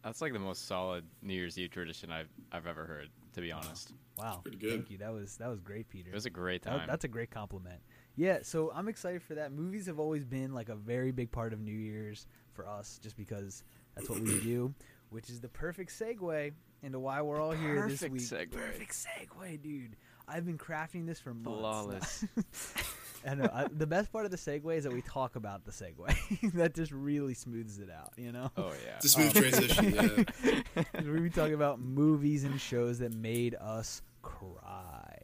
That's 0.04 0.21
like 0.23 0.33
the 0.33 0.38
most 0.38 0.66
solid 0.66 1.04
New 1.23 1.35
Year's 1.35 1.59
Eve 1.59 1.71
tradition 1.71 2.11
I've 2.12 2.28
I've 2.52 2.66
ever 2.66 2.85
heard. 2.87 3.09
To 3.35 3.40
be 3.42 3.52
honest, 3.52 3.92
Wow, 4.16 4.40
Pretty 4.42 4.57
good. 4.57 4.71
Thank 4.71 4.90
you. 4.90 4.99
That 4.99 5.12
was 5.12 5.37
that 5.37 5.49
was 5.49 5.61
great, 5.61 5.88
Peter. 5.88 6.11
it 6.11 6.14
was 6.14 6.26
a 6.26 6.30
great 6.30 6.62
That- 6.62 6.71
time. 6.71 6.87
that's 6.88 7.04
a 7.04 7.09
great 7.09 7.30
compliment. 7.30 7.80
Yeah, 8.19 8.39
so 8.43 8.73
I'm 8.75 8.89
excited 8.89 9.23
for 9.23 9.37
that. 9.37 9.53
Movies 9.53 9.87
have 9.87 10.01
always 10.01 10.25
been 10.25 10.53
like 10.53 10.69
a 10.69 10.75
very 10.75 11.13
big 11.13 11.31
part 11.31 11.53
of 11.53 11.61
New 11.61 11.71
Year's 11.71 12.27
for 12.53 12.69
us, 12.69 12.99
just 13.01 13.17
because 13.17 13.63
that's 13.95 14.11
what 14.11 14.19
we 14.19 14.41
do, 14.41 14.75
which 15.11 15.31
is 15.31 15.41
the 15.41 15.49
perfect 15.49 15.93
segue 15.97 16.53
into 16.83 16.99
why 16.99 17.23
we're 17.23 17.41
all 17.41 17.53
here 17.53 17.89
this 17.89 18.03
week. 18.03 18.15
segue. 18.15 18.51
Perfect 18.51 18.93
segue, 18.93 19.63
dude. 19.63 19.95
I've 20.27 20.45
been 20.45 20.59
crafting 20.59 21.07
this 21.07 21.21
for 21.21 21.33
months. 21.33 21.61
Flawless. 21.61 22.25
I 23.27 23.35
know. 23.37 23.51
I, 23.53 23.69
the 23.73 23.87
best 23.87 24.11
part 24.11 24.25
of 24.25 24.33
the 24.33 24.37
segue 24.37 24.77
is 24.77 24.83
that 24.83 24.93
we 24.93 25.03
talk 25.03 25.37
about 25.37 25.65
the 25.65 25.71
segue. 25.71 26.53
that 26.55 26.75
just 26.75 26.91
really 26.91 27.35
smooths 27.35 27.79
it 27.79 27.89
out, 27.89 28.15
you 28.17 28.33
know. 28.33 28.51
oh 28.57 28.73
yeah. 28.85 28.97
It's 28.97 29.07
a 29.07 29.09
smooth 29.11 29.37
um, 29.37 29.43
transition. 29.43 30.27
Yeah. 30.75 31.03
we 31.05 31.21
be 31.21 31.31
talking 31.31 31.55
about 31.55 31.79
movies 31.79 32.43
and 32.43 32.61
shows 32.61 32.99
that 32.99 33.13
made 33.13 33.55
us 33.55 34.03
cry. 34.23 35.18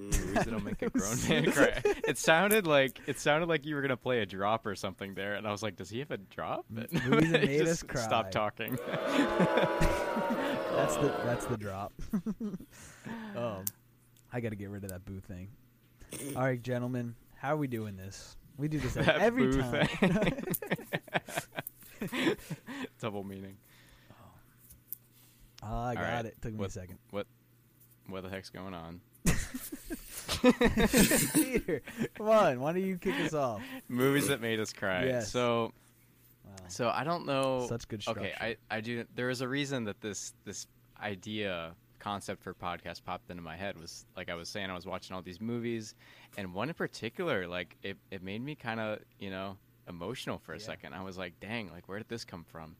Movies 0.00 0.32
that'll 0.34 0.60
make 0.62 0.82
a 0.82 0.90
grown 0.90 1.16
man 1.28 1.50
cry. 1.52 1.80
It 2.06 2.18
sounded 2.18 2.66
like 2.66 3.00
it 3.06 3.18
sounded 3.18 3.48
like 3.48 3.64
you 3.66 3.74
were 3.74 3.80
gonna 3.82 3.96
play 3.96 4.20
a 4.20 4.26
drop 4.26 4.66
or 4.66 4.74
something 4.74 5.14
there, 5.14 5.34
and 5.34 5.46
I 5.46 5.50
was 5.52 5.62
like, 5.62 5.76
"Does 5.76 5.88
he 5.90 5.98
have 6.00 6.10
a 6.10 6.16
drop?" 6.18 6.64
But 6.70 6.92
movies 6.92 7.30
that 7.32 7.44
made 7.44 7.66
us 7.68 7.82
cry. 7.82 8.00
Stop 8.02 8.30
talking. 8.30 8.78
That's 8.88 9.06
the 10.96 11.12
that's 11.24 11.44
the 11.46 11.56
drop. 11.58 11.92
um, 13.36 13.64
I 14.32 14.40
got 14.40 14.50
to 14.50 14.56
get 14.56 14.70
rid 14.70 14.84
of 14.84 14.90
that 14.90 15.04
boo 15.04 15.20
thing. 15.20 15.48
All 16.34 16.42
right, 16.42 16.62
gentlemen, 16.62 17.14
how 17.36 17.54
are 17.54 17.58
we 17.58 17.66
doing 17.66 17.96
this? 17.96 18.36
We 18.56 18.68
do 18.68 18.78
this 18.78 18.94
That 18.94 19.18
every 19.20 19.48
boo 19.48 19.60
time. 19.60 19.86
thing. 19.86 20.44
Double 23.00 23.24
meaning. 23.24 23.56
Ah, 25.62 25.88
I 25.88 25.94
got 25.94 26.02
right, 26.02 26.24
it. 26.24 26.36
Took 26.40 26.54
me 26.54 26.64
a 26.64 26.70
second. 26.70 26.98
what- 27.10 27.26
second. 27.26 28.14
What 28.14 28.22
the 28.22 28.30
heck's 28.30 28.48
going 28.50 28.72
on? 28.74 29.00
Peter, 31.34 31.82
come 32.14 32.28
on. 32.28 32.60
Why 32.60 32.72
don't 32.72 32.82
you 32.82 32.96
kick 32.98 33.14
us 33.20 33.34
off? 33.34 33.60
Movies 33.88 34.28
that 34.28 34.40
made 34.40 34.60
us 34.60 34.72
cry. 34.72 35.04
Yes. 35.04 35.30
So, 35.30 35.72
Wow. 36.44 36.52
so 36.68 36.88
I 36.88 37.04
don't 37.04 37.26
know. 37.26 37.66
Such 37.68 37.86
good 37.88 38.02
structure. 38.02 38.22
Okay, 38.22 38.32
I 38.40 38.56
I 38.76 38.80
do. 38.80 39.04
There 39.14 39.30
is 39.30 39.40
a 39.40 39.48
reason 39.48 39.84
that 39.84 40.00
this 40.00 40.32
this 40.44 40.66
idea 41.00 41.74
concept 41.98 42.42
for 42.42 42.54
podcast 42.54 43.04
popped 43.04 43.30
into 43.30 43.42
my 43.42 43.56
head 43.56 43.78
was 43.78 44.06
like 44.16 44.30
I 44.30 44.34
was 44.34 44.48
saying 44.48 44.70
I 44.70 44.74
was 44.74 44.86
watching 44.86 45.14
all 45.14 45.22
these 45.22 45.40
movies, 45.40 45.94
and 46.38 46.54
one 46.54 46.68
in 46.68 46.74
particular 46.74 47.46
like 47.46 47.76
it 47.82 47.98
it 48.10 48.22
made 48.22 48.42
me 48.42 48.54
kind 48.54 48.80
of 48.80 48.98
you 49.18 49.30
know 49.30 49.56
emotional 49.88 50.38
for 50.38 50.54
a 50.54 50.58
Yeah. 50.58 50.64
second. 50.64 50.94
I 50.94 51.02
was 51.02 51.18
like, 51.18 51.38
dang, 51.40 51.70
like 51.70 51.88
where 51.88 51.98
did 51.98 52.08
this 52.08 52.24
come 52.24 52.44
from? 52.44 52.74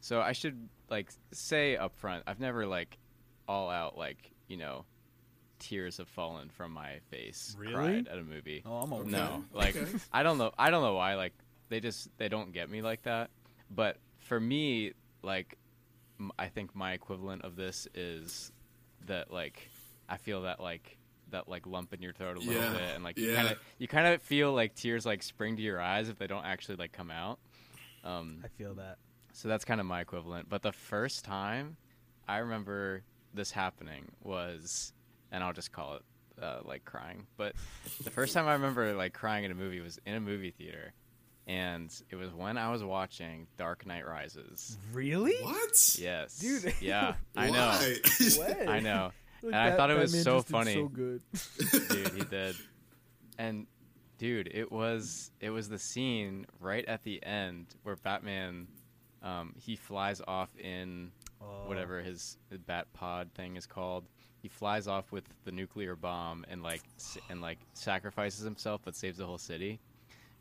So 0.00 0.20
I 0.20 0.32
should 0.32 0.68
like 0.90 1.10
say 1.32 1.76
up 1.76 1.96
front, 1.96 2.22
I've 2.26 2.40
never 2.40 2.66
like 2.66 2.98
all 3.48 3.70
out 3.70 3.96
like 3.98 4.30
you 4.48 4.58
know 4.58 4.84
tears 5.58 5.96
have 5.98 6.08
fallen 6.08 6.48
from 6.50 6.72
my 6.72 6.98
face 7.10 7.56
Really? 7.58 7.72
cried 7.72 8.08
at 8.08 8.18
a 8.18 8.22
movie. 8.22 8.62
oh, 8.66 8.76
I'm 8.78 8.92
okay. 8.92 9.10
No, 9.10 9.44
like 9.52 9.76
Okay. 9.76 9.90
I 10.12 10.22
don't 10.22 10.38
know. 10.38 10.52
I 10.58 10.70
don't 10.70 10.82
know 10.82 10.94
why. 10.94 11.14
Like 11.14 11.32
they 11.68 11.80
just 11.80 12.08
they 12.18 12.28
don't 12.28 12.52
get 12.52 12.70
me 12.70 12.82
like 12.82 13.02
that. 13.02 13.30
But 13.70 13.98
for 14.20 14.38
me, 14.40 14.92
like 15.22 15.56
m- 16.18 16.32
I 16.38 16.48
think 16.48 16.74
my 16.74 16.92
equivalent 16.92 17.42
of 17.44 17.56
this 17.56 17.86
is 17.94 18.52
that 19.06 19.30
like 19.32 19.68
I 20.08 20.16
feel 20.16 20.42
that 20.42 20.60
like 20.60 20.96
that 21.30 21.48
like 21.48 21.66
lump 21.66 21.92
in 21.92 22.00
your 22.00 22.12
throat 22.12 22.36
a 22.36 22.40
little 22.40 22.54
Yeah, 22.54 22.72
bit, 22.72 22.94
and 22.94 23.04
like 23.04 23.18
you 23.18 23.34
kind 23.34 23.48
of 23.48 23.58
you 23.78 23.86
kind 23.88 24.06
of 24.06 24.22
feel 24.22 24.52
like 24.52 24.74
tears 24.74 25.04
like 25.04 25.22
spring 25.22 25.56
to 25.56 25.62
your 25.62 25.80
eyes 25.80 26.08
if 26.08 26.18
they 26.18 26.26
don't 26.26 26.44
actually 26.46 26.76
like 26.76 26.92
come 26.92 27.10
out. 27.10 27.38
Um, 28.04 28.40
I 28.44 28.48
feel 28.48 28.74
that. 28.74 28.96
so 29.32 29.48
that's 29.48 29.64
kind 29.64 29.80
of 29.80 29.86
my 29.86 30.00
equivalent. 30.00 30.48
But 30.48 30.62
the 30.62 30.72
first 30.72 31.24
time 31.24 31.76
I 32.26 32.38
remember 32.38 33.02
this 33.34 33.50
happening 33.50 34.12
was, 34.22 34.92
and 35.32 35.42
I'll 35.44 35.52
just 35.52 35.72
call 35.72 35.96
it 35.96 36.02
uh, 36.42 36.58
like 36.64 36.84
crying. 36.84 37.26
But 37.36 37.54
the 38.02 38.10
first 38.10 38.34
time 38.34 38.46
I 38.46 38.52
remember 38.54 38.94
like 38.94 39.12
crying 39.12 39.44
in 39.44 39.50
a 39.50 39.54
movie 39.54 39.80
was 39.80 39.98
in 40.06 40.14
a 40.14 40.20
movie 40.20 40.50
theater, 40.50 40.92
and 41.46 41.92
it 42.10 42.16
was 42.16 42.32
when 42.32 42.56
I 42.58 42.70
was 42.70 42.82
watching 42.84 43.46
Dark 43.56 43.86
Knight 43.86 44.06
Rises. 44.06 44.78
Really? 44.92 45.34
What? 45.42 45.96
Yes, 45.98 46.38
Dude. 46.38 46.74
Yeah, 46.80 47.14
I 47.36 47.50
know. 47.50 47.68
Why? 47.78 47.96
When? 48.38 48.68
I 48.68 48.80
know, 48.80 49.10
Look, 49.42 49.52
and 49.52 49.60
I 49.60 49.76
thought 49.76 49.90
it 49.90 49.98
was 49.98 50.22
so 50.22 50.42
funny. 50.42 50.74
So 50.74 50.88
good. 50.88 51.22
dude 51.88 52.12
he 52.14 52.22
did 52.24 52.56
and 53.38 53.66
dude 54.18 54.50
it 54.52 54.72
was 54.72 55.30
it 55.40 55.50
was 55.50 55.68
the 55.68 55.78
scene 55.78 56.44
right 56.58 56.84
at 56.86 57.04
the 57.04 57.22
end 57.24 57.66
where 57.84 57.94
batman 57.94 58.66
um, 59.22 59.54
he 59.56 59.76
flies 59.76 60.20
off 60.26 60.48
in 60.58 61.12
Oh. 61.40 61.68
whatever 61.68 62.00
his, 62.00 62.36
his 62.50 62.58
bat 62.58 62.88
pod 62.94 63.30
thing 63.36 63.54
is 63.54 63.64
called 63.64 64.04
he 64.42 64.48
flies 64.48 64.86
off 64.88 65.10
with 65.12 65.24
the 65.44 65.52
nuclear 65.52 65.96
bomb 65.96 66.44
and 66.50 66.62
like 66.62 66.82
and 67.30 67.40
like 67.40 67.58
sacrifices 67.74 68.44
himself 68.44 68.80
but 68.84 68.94
saves 68.96 69.18
the 69.18 69.26
whole 69.26 69.38
city 69.38 69.80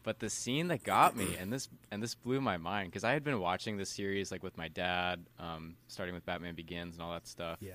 but 0.04 0.20
the 0.20 0.30
scene 0.30 0.68
that 0.70 0.84
got 0.84 1.16
me 1.18 1.36
and 1.39 1.51
this 1.51 1.68
and 1.92 2.01
this 2.01 2.16
blew 2.16 2.39
my 2.39 2.58
mind 2.58 2.89
because 2.89 3.04
i 3.04 3.12
had 3.12 3.24
been 3.24 3.39
watching 3.39 3.77
this 3.77 3.89
series 3.89 4.32
like 4.32 4.44
with 4.44 4.58
my 4.58 4.68
dad 4.68 5.25
um, 5.39 5.75
starting 5.88 6.13
with 6.16 6.25
batman 6.25 6.56
begins 6.56 6.96
and 6.96 7.04
all 7.04 7.12
that 7.12 7.27
stuff 7.27 7.58
Yeah. 7.62 7.74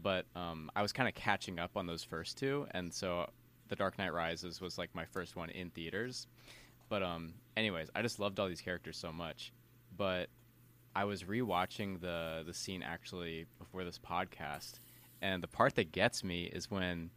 but 0.00 0.26
um, 0.36 0.70
I 0.74 0.82
was 0.82 0.92
kind 0.92 1.08
of 1.08 1.14
catching 1.14 1.58
up 1.58 1.76
on 1.76 1.86
those 1.86 2.02
first 2.04 2.38
two, 2.38 2.66
and 2.72 2.92
so 2.92 3.28
The 3.68 3.76
Dark 3.76 3.98
Knight 3.98 4.12
Rises 4.12 4.60
was 4.60 4.78
like 4.78 4.94
my 4.94 5.04
first 5.04 5.36
one 5.36 5.50
in 5.50 5.70
theaters. 5.70 6.26
But 6.88 7.02
um, 7.02 7.34
anyways, 7.56 7.88
I 7.94 8.02
just 8.02 8.18
loved 8.18 8.40
all 8.40 8.48
these 8.48 8.60
characters 8.62 8.96
so 8.96 9.12
much. 9.12 9.52
But 9.96 10.28
I 10.96 11.04
was 11.04 11.22
rewatching 11.24 12.00
the 12.00 12.42
the 12.46 12.54
scene 12.54 12.82
actually 12.82 13.46
before 13.58 13.84
this 13.84 13.98
podcast, 13.98 14.80
and 15.22 15.42
the 15.42 15.48
part 15.48 15.74
that 15.76 15.92
gets 15.92 16.24
me 16.24 16.44
is 16.44 16.70
when 16.70 17.10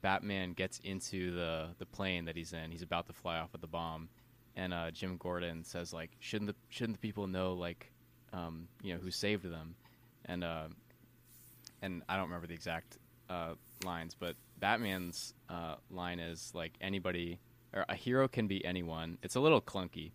Batman 0.00 0.52
gets 0.52 0.78
into 0.80 1.34
the 1.34 1.68
the 1.78 1.86
plane 1.86 2.26
that 2.26 2.36
he's 2.36 2.52
in. 2.52 2.70
He's 2.70 2.82
about 2.82 3.06
to 3.06 3.12
fly 3.12 3.38
off 3.38 3.52
with 3.52 3.60
the 3.60 3.66
bomb, 3.66 4.08
and 4.54 4.72
uh, 4.72 4.90
Jim 4.90 5.16
Gordon 5.16 5.64
says 5.64 5.92
like, 5.92 6.10
"Shouldn't 6.20 6.48
the 6.48 6.56
shouldn't 6.68 7.00
the 7.00 7.06
people 7.06 7.26
know 7.26 7.54
like, 7.54 7.92
um, 8.32 8.68
you 8.82 8.94
know, 8.94 9.00
who 9.00 9.10
saved 9.10 9.44
them?" 9.44 9.74
And 10.26 10.44
uh, 10.44 10.68
and 11.82 12.02
I 12.08 12.16
don't 12.16 12.26
remember 12.26 12.46
the 12.46 12.54
exact 12.54 12.98
uh, 13.28 13.54
lines, 13.84 14.14
but 14.18 14.36
Batman's 14.58 15.34
uh, 15.48 15.76
line 15.90 16.20
is 16.20 16.52
like 16.54 16.72
anybody 16.80 17.38
or 17.72 17.84
a 17.88 17.94
hero 17.94 18.28
can 18.28 18.46
be 18.46 18.64
anyone. 18.64 19.18
It's 19.22 19.34
a 19.34 19.40
little 19.40 19.60
clunky, 19.60 20.12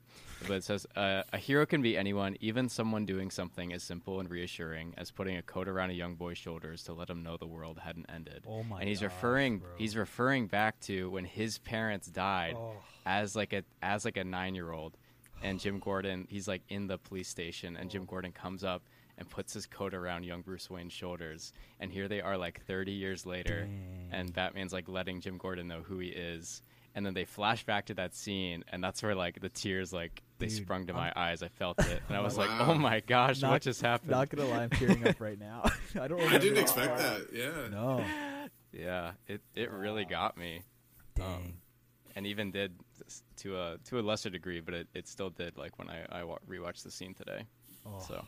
but 0.48 0.52
it 0.52 0.64
says 0.64 0.88
uh, 0.96 1.24
a 1.32 1.38
hero 1.38 1.66
can 1.66 1.82
be 1.82 1.98
anyone, 1.98 2.38
even 2.40 2.70
someone 2.70 3.06
doing 3.06 3.30
something 3.30 3.72
as 3.74 3.84
simple 3.84 4.20
and 4.20 4.30
reassuring 4.30 4.94
as 4.98 5.12
putting 5.12 5.38
a 5.38 5.42
coat 5.42 5.68
around 5.68 5.92
a 5.92 5.94
young 5.94 6.16
boy's 6.16 6.38
shoulders 6.38 6.84
to 6.86 6.94
let 6.94 7.10
him 7.10 7.22
know 7.24 7.38
the 7.38 7.46
world 7.46 7.80
hadn't 7.84 8.08
ended. 8.14 8.44
Oh 8.48 8.64
my 8.64 8.80
and 8.80 8.90
he's 8.90 9.00
gosh, 9.02 9.12
referring 9.12 9.60
bro. 9.60 9.70
he's 9.78 9.96
referring 9.96 10.48
back 10.48 10.80
to 10.82 11.10
when 11.12 11.26
his 11.26 11.58
parents 11.60 12.08
died 12.08 12.56
Oh. 12.58 12.74
as 13.06 13.36
like 13.36 13.54
a 13.54 13.64
as 13.84 14.06
like 14.06 14.18
a 14.18 14.24
nine 14.24 14.56
year 14.56 14.72
old, 14.72 14.98
and 15.44 15.60
Jim 15.60 15.80
Gordon 15.80 16.28
he's 16.30 16.48
like 16.48 16.62
in 16.70 16.88
the 16.88 16.98
police 16.98 17.28
station, 17.30 17.78
and 17.78 17.90
Jim 17.90 18.06
Gordon 18.06 18.32
comes 18.32 18.64
up 18.64 18.84
and 19.18 19.30
puts 19.30 19.54
his 19.54 19.68
coat 19.68 19.94
around 19.94 20.24
young 20.24 20.42
Bruce 20.42 20.68
Wayne's 20.70 20.94
shoulders. 20.94 21.54
And 21.80 21.92
here 21.92 22.08
they 22.08 22.22
are, 22.22 22.38
like 22.38 22.62
30 22.66 22.92
years 22.94 23.26
later, 23.26 23.66
Dang. 23.66 24.08
and 24.12 24.34
Batman's 24.34 24.74
like 24.74 24.88
letting 24.88 25.20
Jim 25.22 25.38
Gordon 25.38 25.68
know 25.68 25.82
who 25.84 26.00
he 26.00 26.08
is. 26.08 26.64
And 26.94 27.06
then 27.06 27.14
they 27.14 27.24
flash 27.24 27.64
back 27.66 27.86
to 27.86 27.94
that 27.94 28.14
scene, 28.14 28.66
and 28.68 28.84
that's 28.84 29.02
where 29.02 29.16
like 29.16 29.40
the 29.40 29.48
tears 29.48 29.94
like 29.94 30.22
they 30.40 30.48
Dude, 30.48 30.58
sprung 30.64 30.88
to 30.88 30.94
I'm- 30.94 31.02
my 31.02 31.14
eyes. 31.16 31.42
I 31.42 31.48
felt 31.48 31.80
it, 31.80 32.02
and 32.10 32.18
I 32.18 32.20
was 32.22 32.38
like, 32.38 32.50
"Oh 32.60 32.74
my 32.74 33.00
gosh, 33.00 33.42
Not- 33.42 33.52
what 33.52 33.62
just 33.62 33.82
happened?" 33.82 34.12
Not 34.12 34.30
gonna 34.30 34.50
lie, 34.50 34.64
I'm 34.64 34.70
tearing 34.72 35.08
up 35.08 35.22
right 35.22 35.40
now. 35.40 35.64
I 36.02 36.08
don't. 36.10 36.20
I 36.22 36.38
didn't 36.38 36.58
expect 36.58 36.98
part. 37.00 37.00
that. 37.00 37.28
Yeah. 37.34 37.70
No. 37.70 38.04
Yeah, 38.74 39.12
it 39.28 39.42
it 39.56 39.72
really 39.72 40.04
got 40.06 40.38
me. 40.38 40.64
Dang. 41.16 41.54
and 42.16 42.28
even 42.28 42.52
did 42.52 42.74
to 43.38 43.58
a 43.58 43.78
to 43.86 44.00
a 44.00 44.02
lesser 44.02 44.30
degree, 44.30 44.60
but 44.60 44.74
it, 44.74 44.88
it 44.94 45.08
still 45.08 45.30
did 45.30 45.58
like 45.58 45.80
when 45.80 45.90
I 45.90 46.06
I 46.12 46.24
wa- 46.26 46.40
rewatched 46.50 46.84
the 46.84 46.92
scene 46.92 47.14
today. 47.14 47.46
Oh. 47.86 48.00
So 48.06 48.26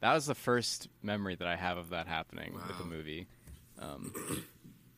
that 0.00 0.14
was 0.14 0.24
the 0.24 0.34
first 0.34 0.88
memory 1.02 1.34
that 1.34 1.46
I 1.48 1.56
have 1.56 1.76
of 1.76 1.90
that 1.90 2.06
happening 2.06 2.54
with 2.54 2.78
the 2.78 2.84
movie. 2.84 3.26
Um, 3.78 4.12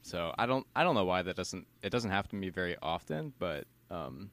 so 0.02 0.34
I 0.38 0.46
don't 0.46 0.66
I 0.74 0.82
don't 0.84 0.94
know 0.94 1.04
why 1.04 1.22
that 1.22 1.36
doesn't 1.36 1.66
it 1.82 1.90
doesn't 1.90 2.10
happen 2.10 2.30
to 2.30 2.36
me 2.36 2.48
very 2.50 2.76
often, 2.82 3.32
but 3.38 3.64
um, 3.90 4.30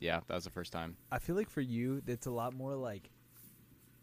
yeah, 0.00 0.20
that 0.26 0.34
was 0.34 0.44
the 0.44 0.50
first 0.50 0.72
time. 0.72 0.96
I 1.10 1.18
feel 1.18 1.36
like 1.36 1.48
for 1.48 1.60
you, 1.60 2.02
it's 2.06 2.26
a 2.26 2.30
lot 2.30 2.54
more 2.54 2.74
like, 2.74 3.10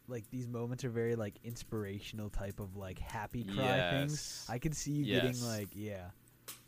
like 0.07 0.29
these 0.31 0.47
moments 0.47 0.83
are 0.85 0.89
very 0.89 1.15
like 1.15 1.35
inspirational 1.43 2.29
type 2.29 2.59
of 2.59 2.75
like 2.77 2.99
happy 2.99 3.43
cry 3.43 3.81
things. 3.89 4.47
I 4.49 4.57
can 4.59 4.71
see 4.71 4.91
you 4.91 5.05
Yes. 5.05 5.21
getting 5.21 5.45
like, 5.47 5.67
yeah, 5.73 6.11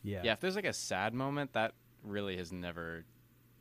yeah, 0.04 0.22
Yeah, 0.24 0.34
if 0.34 0.40
there's 0.42 0.56
like 0.56 0.66
a 0.66 0.74
sad 0.74 1.14
moment, 1.14 1.54
that 1.54 1.74
really 2.04 2.38
has 2.38 2.52
never 2.52 3.06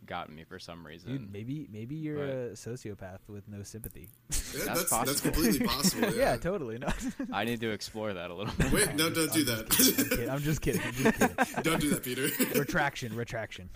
gotten 0.07 0.35
me 0.35 0.45
for 0.45 0.59
some 0.59 0.87
reason. 0.87 1.11
Dude, 1.13 1.33
maybe 1.33 1.69
maybe 1.71 1.95
you're 1.97 2.17
But- 2.17 2.29
a 2.29 2.51
sociopath 2.55 3.21
with 3.29 3.47
no 3.49 3.63
sympathy. 3.63 4.09
Yeah, 4.53 4.65
That's 4.75 4.91
that's 4.91 5.05
that's, 5.07 5.21
completely 5.21 5.65
possible. 5.67 6.09
yeah, 6.13 6.33
Yeah. 6.33 6.37
totally. 6.37 6.77
No, 6.79 6.89
I 7.33 7.45
need 7.45 7.61
to 7.61 7.71
explore 7.71 8.13
that 8.15 8.33
a 8.33 8.35
little 8.35 8.53
bit. 8.55 8.73
Wait, 8.73 8.95
no, 8.97 9.09
don't 9.09 9.33
do 9.33 9.47
I'm 9.49 9.61
just 9.71 10.01
kidding. 10.03 10.09
that. 10.19 10.29
I'm 10.29 10.41
just 10.41 10.61
kidding. 10.61 10.83
I'm 10.83 10.93
just 10.93 11.19
kidding. 11.21 11.63
don't 11.63 11.81
do 11.81 11.91
that, 11.91 12.03
Peter. 12.03 12.29
retraction, 12.59 13.15
retraction. 13.15 13.71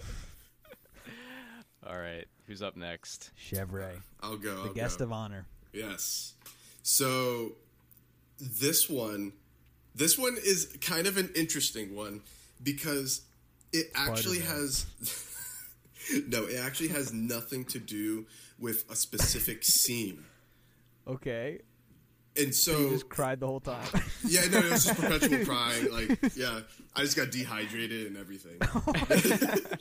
All 1.86 1.96
right, 1.98 2.24
who's 2.46 2.62
up 2.62 2.76
next? 2.76 3.30
Chevrolet, 3.38 4.00
I'll 4.20 4.36
go. 4.36 4.54
the 4.64 4.68
I'll 4.68 4.74
guest 4.74 4.98
go. 4.98 5.04
of 5.04 5.12
honor. 5.12 5.46
Yes. 5.72 6.32
So 6.82 7.52
this 8.40 8.88
one 8.90 9.32
this 9.94 10.18
one 10.18 10.36
is 10.44 10.76
kind 10.80 11.06
of 11.06 11.16
an 11.18 11.30
interesting 11.36 11.94
one 11.94 12.20
because 12.62 13.22
it 13.72 13.92
actually 13.94 14.38
Spider-Man. 14.40 14.60
has 14.60 14.86
No, 16.28 16.44
it 16.44 16.56
actually 16.56 16.88
has 16.88 17.12
nothing 17.12 17.64
to 17.66 17.78
do 17.78 18.26
with 18.58 18.84
a 18.90 18.96
specific 18.96 19.64
scene. 19.64 20.24
Okay, 21.06 21.60
And 22.36 22.46
you 22.48 22.52
so 22.52 22.90
just 22.90 23.08
cried 23.08 23.40
the 23.40 23.46
whole 23.46 23.60
time. 23.60 23.86
yeah, 24.26 24.40
no, 24.50 24.58
it 24.58 24.70
was 24.70 24.84
just 24.86 25.00
perpetual 25.00 25.44
crying. 25.46 25.90
Like, 25.92 26.34
yeah, 26.36 26.60
I 26.96 27.00
just 27.02 27.16
got 27.16 27.30
dehydrated 27.30 28.06
and 28.06 28.16
everything. 28.16 28.58
Oh 28.76 29.76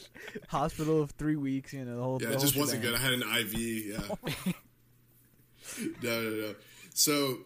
Hospital 0.49 1.01
of 1.01 1.11
three 1.11 1.35
weeks. 1.35 1.73
You 1.73 1.85
know 1.85 1.95
the 1.95 2.03
whole. 2.03 2.21
Yeah, 2.21 2.29
the 2.29 2.33
it 2.35 2.39
just 2.39 2.53
whole 2.53 2.61
wasn't 2.63 2.81
good. 2.81 2.93
I 2.95 2.97
had 2.97 3.13
an 3.13 3.23
IV. 3.23 3.53
Yeah. 3.57 4.53
Oh 5.79 5.87
no, 6.03 6.21
no, 6.21 6.29
no. 6.29 6.55
So, 6.93 7.37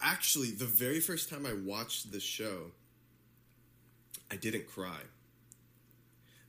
actually, 0.00 0.50
the 0.50 0.64
very 0.64 1.00
first 1.00 1.28
time 1.28 1.44
I 1.46 1.52
watched 1.52 2.10
the 2.12 2.18
show, 2.20 2.72
I 4.32 4.36
didn't 4.36 4.66
cry. 4.68 5.00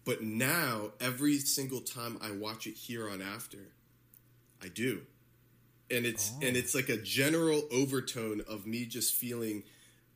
But 0.04 0.24
now, 0.24 0.92
every 1.00 1.38
single 1.38 1.82
time 1.82 2.18
I 2.22 2.32
watch 2.32 2.66
it 2.68 2.76
here 2.76 3.08
on 3.10 3.22
after, 3.22 3.60
I 4.64 4.68
do. 4.68 5.02
And 5.92 6.06
it's 6.06 6.32
and 6.42 6.56
it's 6.58 6.74
like 6.74 6.90
a 6.90 6.98
general 6.98 7.64
overtone 7.72 8.42
of 8.50 8.66
me 8.66 8.86
just 8.86 9.14
feeling 9.14 9.64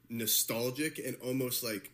nostalgic 0.09 0.97
and 0.99 1.15
almost 1.23 1.63
like 1.63 1.91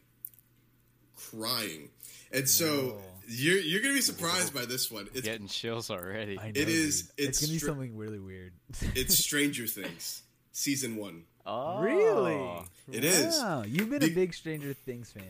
crying. 1.16 1.90
And 2.32 2.48
so 2.48 2.66
Whoa. 2.68 3.02
you're 3.28 3.58
you're 3.60 3.82
gonna 3.82 3.94
be 3.96 4.02
surprised 4.02 4.54
by 4.54 4.66
this 4.66 4.90
one. 4.92 5.10
It's 5.14 5.22
Getting 5.28 5.48
chills 5.48 5.90
already. 5.90 6.40
I 6.40 6.46
know, 6.46 6.52
It 6.62 6.70
is- 6.70 7.12
it's 7.18 7.40
It's 7.40 7.42
gonna 7.42 7.54
be 7.54 7.58
str- 7.60 7.66
something 7.68 7.98
really 7.98 8.20
weird. 8.20 8.54
it's 8.96 9.18
Stranger 9.26 9.68
Things 9.68 10.24
season 10.52 10.96
one. 10.98 11.24
Oh, 11.46 11.82
Really? 11.82 12.66
It 12.92 13.04
is. 13.04 13.36
Wow, 13.40 13.64
you've 13.64 13.90
been 13.90 14.00
Be- 14.00 14.08
a 14.08 14.10
big 14.16 14.34
Stranger 14.34 14.74
Things 14.74 15.12
fan. 15.12 15.24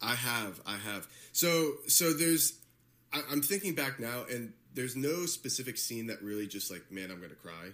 I 0.00 0.14
have, 0.14 0.60
I 0.66 0.76
have. 0.76 1.06
So 1.32 1.74
so 1.88 2.12
there's, 2.12 2.58
I, 3.12 3.22
I'm 3.30 3.42
thinking 3.42 3.74
back 3.74 3.98
now, 4.00 4.24
and 4.30 4.52
there's 4.74 4.96
no 4.96 5.26
specific 5.26 5.76
scene 5.78 6.06
that 6.08 6.22
really 6.22 6.46
just 6.46 6.70
like, 6.70 6.90
man, 6.90 7.10
I'm 7.10 7.20
gonna 7.20 7.34
cry, 7.34 7.70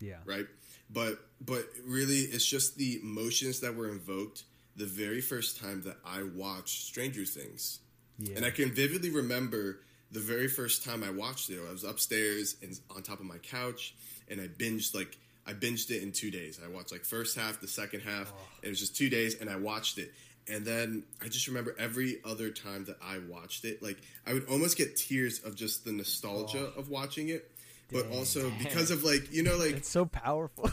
Yeah. 0.00 0.18
right? 0.24 0.46
But 0.90 1.18
but 1.40 1.66
really, 1.84 2.20
it's 2.20 2.44
just 2.46 2.76
the 2.76 3.00
emotions 3.02 3.60
that 3.60 3.74
were 3.76 3.88
invoked 3.88 4.44
the 4.76 4.86
very 4.86 5.20
first 5.20 5.60
time 5.60 5.82
that 5.82 5.96
I 6.04 6.22
watched 6.22 6.82
Stranger 6.86 7.24
Things. 7.24 7.78
Yeah. 8.18 8.36
And 8.36 8.44
I 8.44 8.50
can 8.50 8.70
vividly 8.72 9.10
remember 9.10 9.80
the 10.10 10.20
very 10.20 10.48
first 10.48 10.84
time 10.84 11.02
I 11.02 11.10
watched 11.10 11.48
it. 11.50 11.58
I 11.66 11.72
was 11.72 11.84
upstairs 11.84 12.56
and 12.62 12.78
on 12.94 13.02
top 13.02 13.20
of 13.20 13.26
my 13.26 13.38
couch, 13.38 13.94
and 14.28 14.40
I 14.40 14.48
binged 14.48 14.94
like 14.94 15.16
I 15.46 15.52
binged 15.54 15.90
it 15.90 16.02
in 16.02 16.12
two 16.12 16.30
days. 16.30 16.60
I 16.64 16.68
watched 16.68 16.92
like 16.92 17.04
first 17.04 17.36
half, 17.36 17.60
the 17.60 17.68
second 17.68 18.00
half. 18.00 18.30
and 18.30 18.64
It 18.64 18.68
was 18.68 18.78
just 18.80 18.96
two 18.96 19.08
days, 19.08 19.40
and 19.40 19.48
I 19.50 19.56
watched 19.56 19.98
it. 19.98 20.12
And 20.48 20.64
then 20.64 21.04
I 21.22 21.28
just 21.28 21.46
remember 21.46 21.74
every 21.78 22.18
other 22.24 22.50
time 22.50 22.84
that 22.86 22.96
I 23.02 23.18
watched 23.28 23.64
it, 23.64 23.82
like 23.82 23.98
I 24.26 24.32
would 24.34 24.46
almost 24.48 24.76
get 24.76 24.96
tears 24.96 25.38
of 25.44 25.54
just 25.54 25.84
the 25.84 25.92
nostalgia 25.92 26.72
of 26.76 26.88
watching 26.88 27.28
it, 27.28 27.50
but 27.92 28.08
Dang. 28.08 28.18
also 28.18 28.50
because 28.58 28.90
of 28.90 29.04
like 29.04 29.32
you 29.32 29.42
know 29.44 29.56
like 29.56 29.76
it's 29.76 29.88
so 29.88 30.04
powerful. 30.06 30.64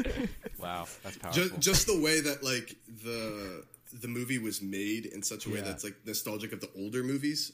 wow, 0.58 0.86
that's 1.02 1.18
powerful. 1.18 1.42
just 1.48 1.58
just 1.60 1.86
the 1.86 2.00
way 2.00 2.20
that 2.20 2.42
like 2.44 2.76
the 3.04 3.64
the 4.00 4.08
movie 4.08 4.38
was 4.38 4.60
made 4.62 5.06
in 5.06 5.22
such 5.22 5.46
a 5.46 5.50
way 5.50 5.56
Yeah. 5.56 5.62
that's 5.64 5.82
like 5.84 5.96
nostalgic 6.04 6.52
of 6.52 6.60
the 6.60 6.68
older 6.76 7.02
movies 7.02 7.52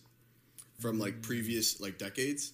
from 0.80 0.98
like 0.98 1.22
previous 1.22 1.80
like 1.80 1.96
decades 1.98 2.52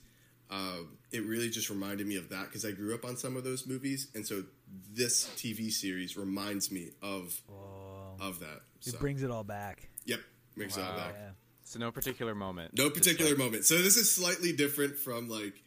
um, 0.51 0.89
it 1.13 1.25
really 1.25 1.49
just 1.49 1.71
reminded 1.71 2.07
me 2.07 2.17
of 2.17 2.29
that 2.29 2.45
because 2.45 2.67
i 2.67 2.73
grew 2.73 2.95
up 2.95 3.07
on 3.07 3.17
some 3.17 3.37
of 3.39 3.45
those 3.45 3.67
movies 3.67 4.09
and 4.15 4.27
so 4.27 4.45
this 4.93 5.31
tv 5.37 5.71
series 5.73 6.17
reminds 6.19 6.71
me 6.71 6.91
of 7.01 7.41
Whoa. 7.49 7.90
Of 8.21 8.41
that 8.41 8.61
it 8.87 8.99
brings 9.01 9.23
it 9.23 9.31
all 9.31 9.45
back. 9.45 9.89
yep 10.05 10.21
brings 10.57 10.77
it 10.77 10.83
all 10.83 10.97
back 10.97 11.15
Yeah. 11.19 11.31
so 11.65 11.79
no 11.79 11.91
particular 11.91 12.35
moment. 12.35 12.77
no 12.77 12.91
particular 12.91 13.31
like, 13.31 13.39
moment 13.39 13.65
so 13.65 13.81
this 13.83 13.97
is 13.97 14.11
slightly 14.11 14.53
different 14.53 14.97
from 14.99 15.29
like 15.29 15.63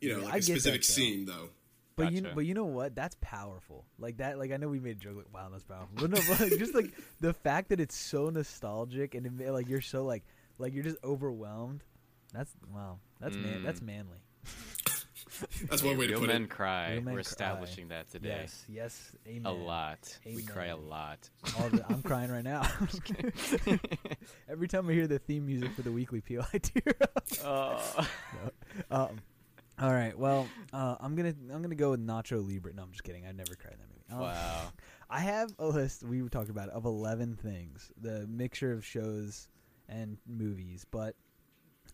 you 0.00 0.10
know 0.12 0.18
Yeah, 0.18 0.24
like 0.26 0.34
I 0.34 0.36
a 0.36 0.40
get 0.40 0.46
that, 0.46 0.60
specific 0.60 0.80
though. 0.82 0.92
scene 0.92 1.24
though 1.26 1.48
But 1.96 2.12
you, 2.12 2.20
Gotcha. 2.22 2.34
but 2.34 2.46
you 2.46 2.54
know 2.54 2.64
what? 2.64 2.94
That's 2.94 3.14
powerful. 3.20 3.84
Like 3.98 4.16
that. 4.16 4.38
Like 4.38 4.50
I 4.50 4.56
know 4.56 4.68
we 4.68 4.80
made 4.80 4.96
a 4.96 5.00
joke. 5.00 5.16
Like, 5.16 5.32
wow, 5.32 5.48
that's 5.52 5.62
powerful. 5.64 5.90
But 5.94 6.10
no, 6.10 6.18
but 6.26 6.40
like, 6.40 6.58
just 6.58 6.74
like 6.74 6.90
the 7.20 7.34
fact 7.34 7.68
that 7.68 7.80
it's 7.80 7.94
so 7.94 8.30
nostalgic 8.30 9.14
and 9.14 9.26
it, 9.40 9.50
like 9.50 9.68
you're 9.68 9.82
so 9.82 10.02
like, 10.02 10.24
like 10.58 10.72
you're 10.72 10.82
just 10.84 10.96
overwhelmed. 11.04 11.84
That's 12.32 12.50
wow. 12.72 12.98
That's 13.20 13.36
man. 13.36 13.60
Mm. 13.60 13.64
That's 13.64 13.82
manly. 13.82 14.16
That's 15.68 15.82
one 15.82 15.98
way 15.98 16.06
to 16.06 16.12
Real 16.12 16.20
put 16.20 16.28
men 16.28 16.44
it 16.44 16.50
cry. 16.50 16.92
Real 16.92 17.02
men 17.02 17.14
We're 17.14 17.22
cry. 17.22 17.30
establishing 17.30 17.88
that 17.88 18.10
today. 18.10 18.38
Yes. 18.42 18.64
Yes. 18.68 19.16
Amen. 19.26 19.42
A 19.46 19.52
lot. 19.52 20.18
We 20.26 20.42
cry 20.42 20.66
a 20.66 20.76
lot. 20.76 21.28
All 21.58 21.68
the, 21.68 21.84
I'm 21.88 22.02
crying 22.02 22.30
right 22.30 22.44
now. 22.44 22.62
Every 24.48 24.68
time 24.68 24.88
I 24.88 24.92
hear 24.92 25.06
the 25.06 25.18
theme 25.18 25.46
music 25.46 25.72
for 25.72 25.82
the 25.82 25.92
weekly 25.92 26.20
peel, 26.20 26.44
I 26.52 26.58
tear 26.58 26.94
up. 27.00 27.24
Oh. 27.44 28.08
Um, 28.90 29.20
all 29.80 29.92
right. 29.92 30.16
Well, 30.16 30.48
uh, 30.72 30.96
I'm 31.00 31.14
gonna 31.16 31.34
I'm 31.52 31.62
gonna 31.62 31.74
go 31.74 31.90
with 31.90 32.06
Nacho 32.06 32.46
Libre. 32.46 32.72
No, 32.74 32.82
I'm 32.82 32.90
just 32.90 33.04
kidding. 33.04 33.26
I 33.26 33.32
never 33.32 33.54
cried 33.54 33.74
in 33.74 33.78
that 33.80 33.88
movie. 33.88 34.12
Um, 34.12 34.20
wow. 34.20 34.72
I 35.10 35.20
have 35.20 35.50
a 35.58 35.66
list. 35.66 36.02
We 36.02 36.20
talked 36.28 36.50
about 36.50 36.68
it 36.68 36.74
of 36.74 36.84
eleven 36.84 37.36
things, 37.36 37.90
the 38.00 38.26
mixture 38.28 38.72
of 38.72 38.84
shows 38.84 39.48
and 39.88 40.18
movies. 40.26 40.86
But 40.90 41.16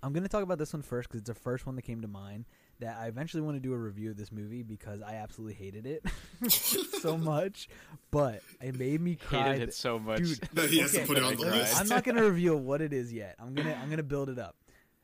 I'm 0.02 0.12
gonna 0.12 0.28
talk 0.28 0.42
about 0.42 0.58
this 0.58 0.72
one 0.72 0.82
first 0.82 1.08
because 1.08 1.20
it's 1.20 1.28
the 1.28 1.34
first 1.34 1.66
one 1.66 1.76
that 1.76 1.82
came 1.82 2.02
to 2.02 2.08
mind. 2.08 2.44
That 2.80 2.96
I 3.00 3.06
eventually 3.08 3.42
want 3.42 3.56
to 3.56 3.60
do 3.60 3.72
a 3.72 3.76
review 3.78 4.10
of 4.10 4.16
this 4.16 4.30
movie 4.30 4.62
because 4.62 5.02
I 5.02 5.14
absolutely 5.14 5.54
hated 5.54 5.84
it 5.84 6.04
so 6.52 7.18
much, 7.18 7.68
but 8.12 8.40
it 8.60 8.78
made 8.78 9.00
me 9.00 9.16
cry. 9.16 9.52
Hated 9.54 9.68
it 9.70 9.74
so 9.74 9.98
much. 9.98 10.18
Dude, 10.18 10.38
that 10.52 10.70
he 10.70 10.78
has 10.78 10.94
Okay. 10.94 11.02
to 11.02 11.08
put 11.08 11.16
it 11.18 11.24
on 11.24 11.34
the 11.34 11.40
I 11.46 11.48
cried. 11.50 11.58
list 11.58 11.80
I'm 11.80 11.88
not 11.88 12.04
gonna 12.04 12.22
reveal 12.22 12.56
what 12.56 12.80
it 12.80 12.92
is 12.92 13.12
yet. 13.12 13.34
I'm 13.40 13.54
gonna 13.54 13.76
I'm 13.82 13.90
gonna 13.90 14.02
build 14.04 14.28
it 14.28 14.38
up. 14.38 14.56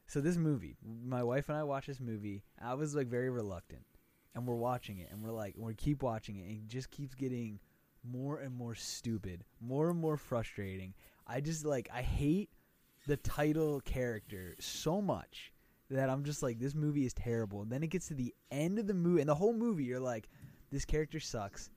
So 0.06 0.20
this 0.20 0.36
movie, 0.36 0.76
my 1.04 1.22
wife 1.24 1.48
and 1.48 1.58
I 1.58 1.64
watched 1.64 1.88
this 1.88 1.98
movie. 2.00 2.44
I 2.62 2.74
was 2.74 2.94
like 2.94 3.08
very 3.08 3.30
reluctant, 3.30 3.84
and 4.34 4.46
we're 4.46 4.54
watching 4.54 4.98
it, 4.98 5.08
and 5.10 5.22
we're 5.24 5.32
like 5.32 5.54
we 5.58 5.74
keep 5.74 6.02
watching 6.02 6.36
it, 6.36 6.42
and 6.42 6.50
it 6.58 6.68
just 6.68 6.90
keeps 6.90 7.14
getting 7.16 7.58
more 8.04 8.38
and 8.38 8.54
more 8.54 8.74
stupid, 8.76 9.42
more 9.60 9.90
and 9.90 9.98
more 9.98 10.16
frustrating. 10.16 10.94
I 11.26 11.40
just 11.40 11.64
like 11.64 11.88
I 11.92 12.02
hate 12.02 12.50
the 13.08 13.16
title 13.16 13.80
character 13.80 14.54
so 14.60 15.00
much 15.02 15.52
that 15.94 16.10
I'm 16.10 16.24
just 16.24 16.42
like 16.42 16.58
this 16.58 16.74
movie 16.74 17.06
is 17.06 17.12
terrible. 17.14 17.62
And 17.62 17.70
then 17.70 17.82
it 17.82 17.88
gets 17.88 18.08
to 18.08 18.14
the 18.14 18.34
end 18.50 18.78
of 18.78 18.86
the 18.86 18.94
movie, 18.94 19.20
and 19.20 19.28
the 19.28 19.34
whole 19.34 19.52
movie 19.52 19.84
you're 19.84 20.00
like, 20.00 20.28
this 20.70 20.84
character 20.84 21.20
sucks. 21.20 21.70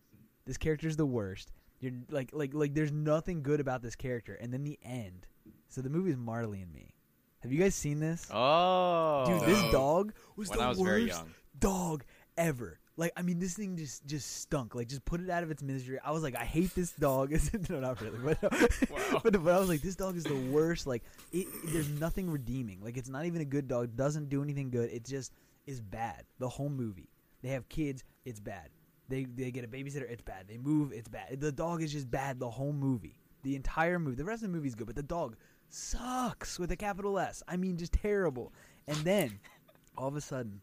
This 0.45 0.57
character's 0.57 0.95
the 0.95 1.05
worst. 1.05 1.51
You're 1.79 1.93
like 2.09 2.29
like 2.33 2.53
like 2.53 2.73
there's 2.73 2.91
nothing 2.91 3.43
good 3.43 3.59
about 3.59 3.81
this 3.81 3.95
character, 3.95 4.33
and 4.35 4.51
then 4.51 4.63
the 4.63 4.79
end. 4.83 5.27
So 5.69 5.81
the 5.81 5.89
movie 5.89 6.11
is 6.11 6.17
Marley 6.17 6.61
and 6.61 6.73
Me. 6.73 6.93
Have 7.41 7.51
you 7.51 7.59
guys 7.59 7.75
seen 7.75 7.99
this? 7.99 8.27
Oh. 8.33 9.25
Dude, 9.27 9.47
this 9.47 9.71
dog 9.71 10.13
was 10.35 10.49
when 10.49 10.57
the 10.59 10.65
I 10.65 10.69
was 10.69 10.77
worst 10.79 10.89
very 10.89 11.05
young. 11.07 11.33
dog 11.59 12.03
ever. 12.37 12.79
Like 12.97 13.13
I 13.15 13.21
mean, 13.21 13.37
this 13.37 13.53
thing 13.53 13.77
just 13.77 14.05
just 14.07 14.41
stunk. 14.41 14.73
Like 14.73 14.87
just 14.87 15.05
put 15.05 15.21
it 15.21 15.29
out 15.29 15.43
of 15.43 15.51
its 15.51 15.61
misery. 15.61 15.99
I 16.03 16.11
was 16.11 16.23
like, 16.23 16.35
I 16.35 16.43
hate 16.43 16.73
this 16.73 16.91
dog. 16.91 17.31
no, 17.69 17.79
not 17.79 18.01
really, 18.01 18.17
but 18.17 18.41
Wow. 18.89 19.21
but, 19.23 19.43
but 19.43 19.53
I 19.53 19.59
was 19.59 19.69
like, 19.69 19.81
this 19.81 19.95
dog 19.95 20.17
is 20.17 20.23
the 20.23 20.35
worst. 20.35 20.87
Like 20.87 21.03
it, 21.31 21.47
there's 21.65 21.89
nothing 21.89 22.29
redeeming. 22.29 22.81
Like 22.83 22.97
it's 22.97 23.09
not 23.09 23.25
even 23.25 23.41
a 23.41 23.45
good 23.45 23.67
dog. 23.67 23.95
Doesn't 23.95 24.29
do 24.29 24.43
anything 24.43 24.71
good. 24.71 24.89
It 24.89 25.05
just 25.05 25.31
is 25.67 25.79
bad. 25.79 26.23
The 26.39 26.49
whole 26.49 26.69
movie. 26.69 27.09
They 27.43 27.49
have 27.49 27.69
kids. 27.69 28.03
It's 28.25 28.39
bad. 28.39 28.69
They 29.09 29.25
they 29.25 29.51
get 29.51 29.63
a 29.63 29.67
babysitter. 29.67 30.09
It's 30.09 30.23
bad. 30.23 30.47
They 30.47 30.57
move. 30.57 30.91
It's 30.91 31.07
bad. 31.07 31.39
The 31.39 31.51
dog 31.51 31.83
is 31.83 31.91
just 31.91 32.09
bad. 32.09 32.39
The 32.39 32.49
whole 32.49 32.73
movie. 32.73 33.19
The 33.43 33.55
entire 33.55 33.99
movie. 33.99 34.15
The 34.15 34.25
rest 34.25 34.43
of 34.43 34.49
the 34.49 34.55
movie 34.55 34.69
is 34.69 34.75
good, 34.75 34.87
but 34.87 34.95
the 34.95 35.03
dog 35.03 35.35
sucks 35.69 36.57
with 36.57 36.71
a 36.71 36.75
capital 36.75 37.19
S. 37.19 37.43
I 37.47 37.57
mean, 37.57 37.77
just 37.77 37.93
terrible. 37.93 38.53
And 38.87 38.97
then 38.97 39.39
all 39.97 40.07
of 40.07 40.15
a 40.15 40.21
sudden. 40.21 40.61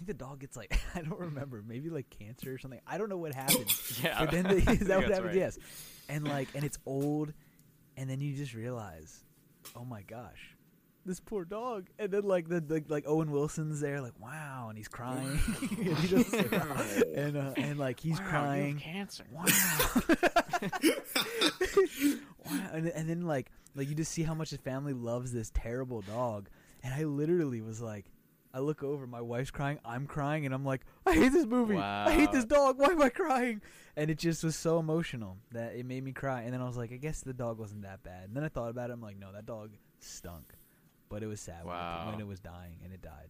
I 0.00 0.04
think 0.06 0.18
the 0.18 0.24
dog 0.24 0.40
gets 0.40 0.56
like 0.56 0.80
I 0.94 1.02
don't 1.02 1.18
remember, 1.20 1.62
maybe 1.66 1.90
like 1.90 2.08
cancer 2.10 2.54
or 2.54 2.58
something. 2.58 2.80
I 2.86 2.96
don't 2.96 3.08
know 3.10 3.18
what 3.18 3.34
happened. 3.34 3.66
Yeah, 4.02 4.18
But 4.20 4.30
then 4.30 4.46
I 4.46 4.54
they, 4.54 4.72
is 4.72 4.78
that 4.88 4.96
what 4.98 5.08
that's 5.08 5.10
happened? 5.10 5.26
right. 5.26 5.34
Yes. 5.36 5.58
And 6.08 6.26
like, 6.26 6.48
and 6.54 6.64
it's 6.64 6.78
old, 6.86 7.32
and 7.98 8.08
then 8.08 8.20
you 8.20 8.34
just 8.34 8.54
realize, 8.54 9.22
oh 9.76 9.84
my 9.84 10.00
gosh, 10.02 10.56
this 11.04 11.20
poor 11.20 11.44
dog. 11.44 11.88
And 11.98 12.10
then 12.10 12.22
like 12.22 12.48
the, 12.48 12.60
the 12.60 12.82
like 12.88 13.04
Owen 13.06 13.30
Wilson's 13.30 13.80
there, 13.80 14.00
like 14.00 14.18
wow, 14.20 14.66
and 14.70 14.78
he's 14.78 14.88
crying, 14.88 15.38
and, 15.60 15.98
he 15.98 16.16
doesn't 16.16 16.52
and 17.14 17.36
uh, 17.36 17.52
and 17.56 17.78
like 17.78 18.00
he's 18.00 18.18
Wow, 18.18 18.24
you 18.24 18.30
crying. 18.30 18.78
have 18.78 18.92
cancer. 18.94 19.24
Wow. 19.30 19.44
wow. 22.46 22.70
And, 22.72 22.86
and 22.88 23.08
then 23.08 23.22
like 23.22 23.50
like 23.74 23.88
you 23.88 23.94
just 23.94 24.12
see 24.12 24.22
how 24.22 24.34
much 24.34 24.50
his 24.50 24.60
family 24.60 24.92
loves 24.92 25.32
this 25.32 25.50
terrible 25.54 26.00
dog. 26.02 26.48
And 26.82 26.94
I 26.94 27.04
literally 27.04 27.60
was 27.60 27.80
like, 27.82 28.06
I 28.52 28.58
look 28.60 28.82
over, 28.82 29.06
my 29.06 29.20
wife's 29.20 29.50
crying, 29.52 29.78
I'm 29.84 30.06
crying, 30.06 30.44
and 30.44 30.54
I'm 30.54 30.64
like, 30.64 30.80
I 31.06 31.14
hate 31.14 31.32
this 31.32 31.46
movie. 31.46 31.76
I 31.76 32.10
hate 32.12 32.32
this 32.32 32.44
dog. 32.44 32.78
Why 32.78 32.88
am 32.88 33.00
I 33.00 33.08
crying? 33.08 33.62
And 33.96 34.10
it 34.10 34.18
just 34.18 34.42
was 34.42 34.56
so 34.56 34.78
emotional 34.80 35.36
that 35.52 35.74
it 35.76 35.86
made 35.86 36.02
me 36.04 36.12
cry. 36.12 36.42
And 36.42 36.52
then 36.52 36.60
I 36.60 36.64
was 36.66 36.76
like, 36.76 36.92
I 36.92 36.96
guess 36.96 37.20
the 37.20 37.32
dog 37.32 37.58
wasn't 37.58 37.82
that 37.82 38.02
bad. 38.02 38.24
And 38.24 38.36
then 38.36 38.42
I 38.44 38.48
thought 38.48 38.70
about 38.70 38.90
it. 38.90 38.94
I'm 38.94 39.00
like, 39.00 39.18
no, 39.18 39.30
that 39.32 39.46
dog 39.46 39.70
stunk. 40.00 40.52
But 41.08 41.22
it 41.22 41.26
was 41.26 41.40
sad 41.40 41.64
when 41.64 41.74
it- 41.74 41.78
Wow. 41.78 42.10
when 42.10 42.20
it 42.20 42.26
was 42.26 42.40
dying, 42.40 42.78
and 42.84 42.92
it 42.92 43.02
died. 43.02 43.28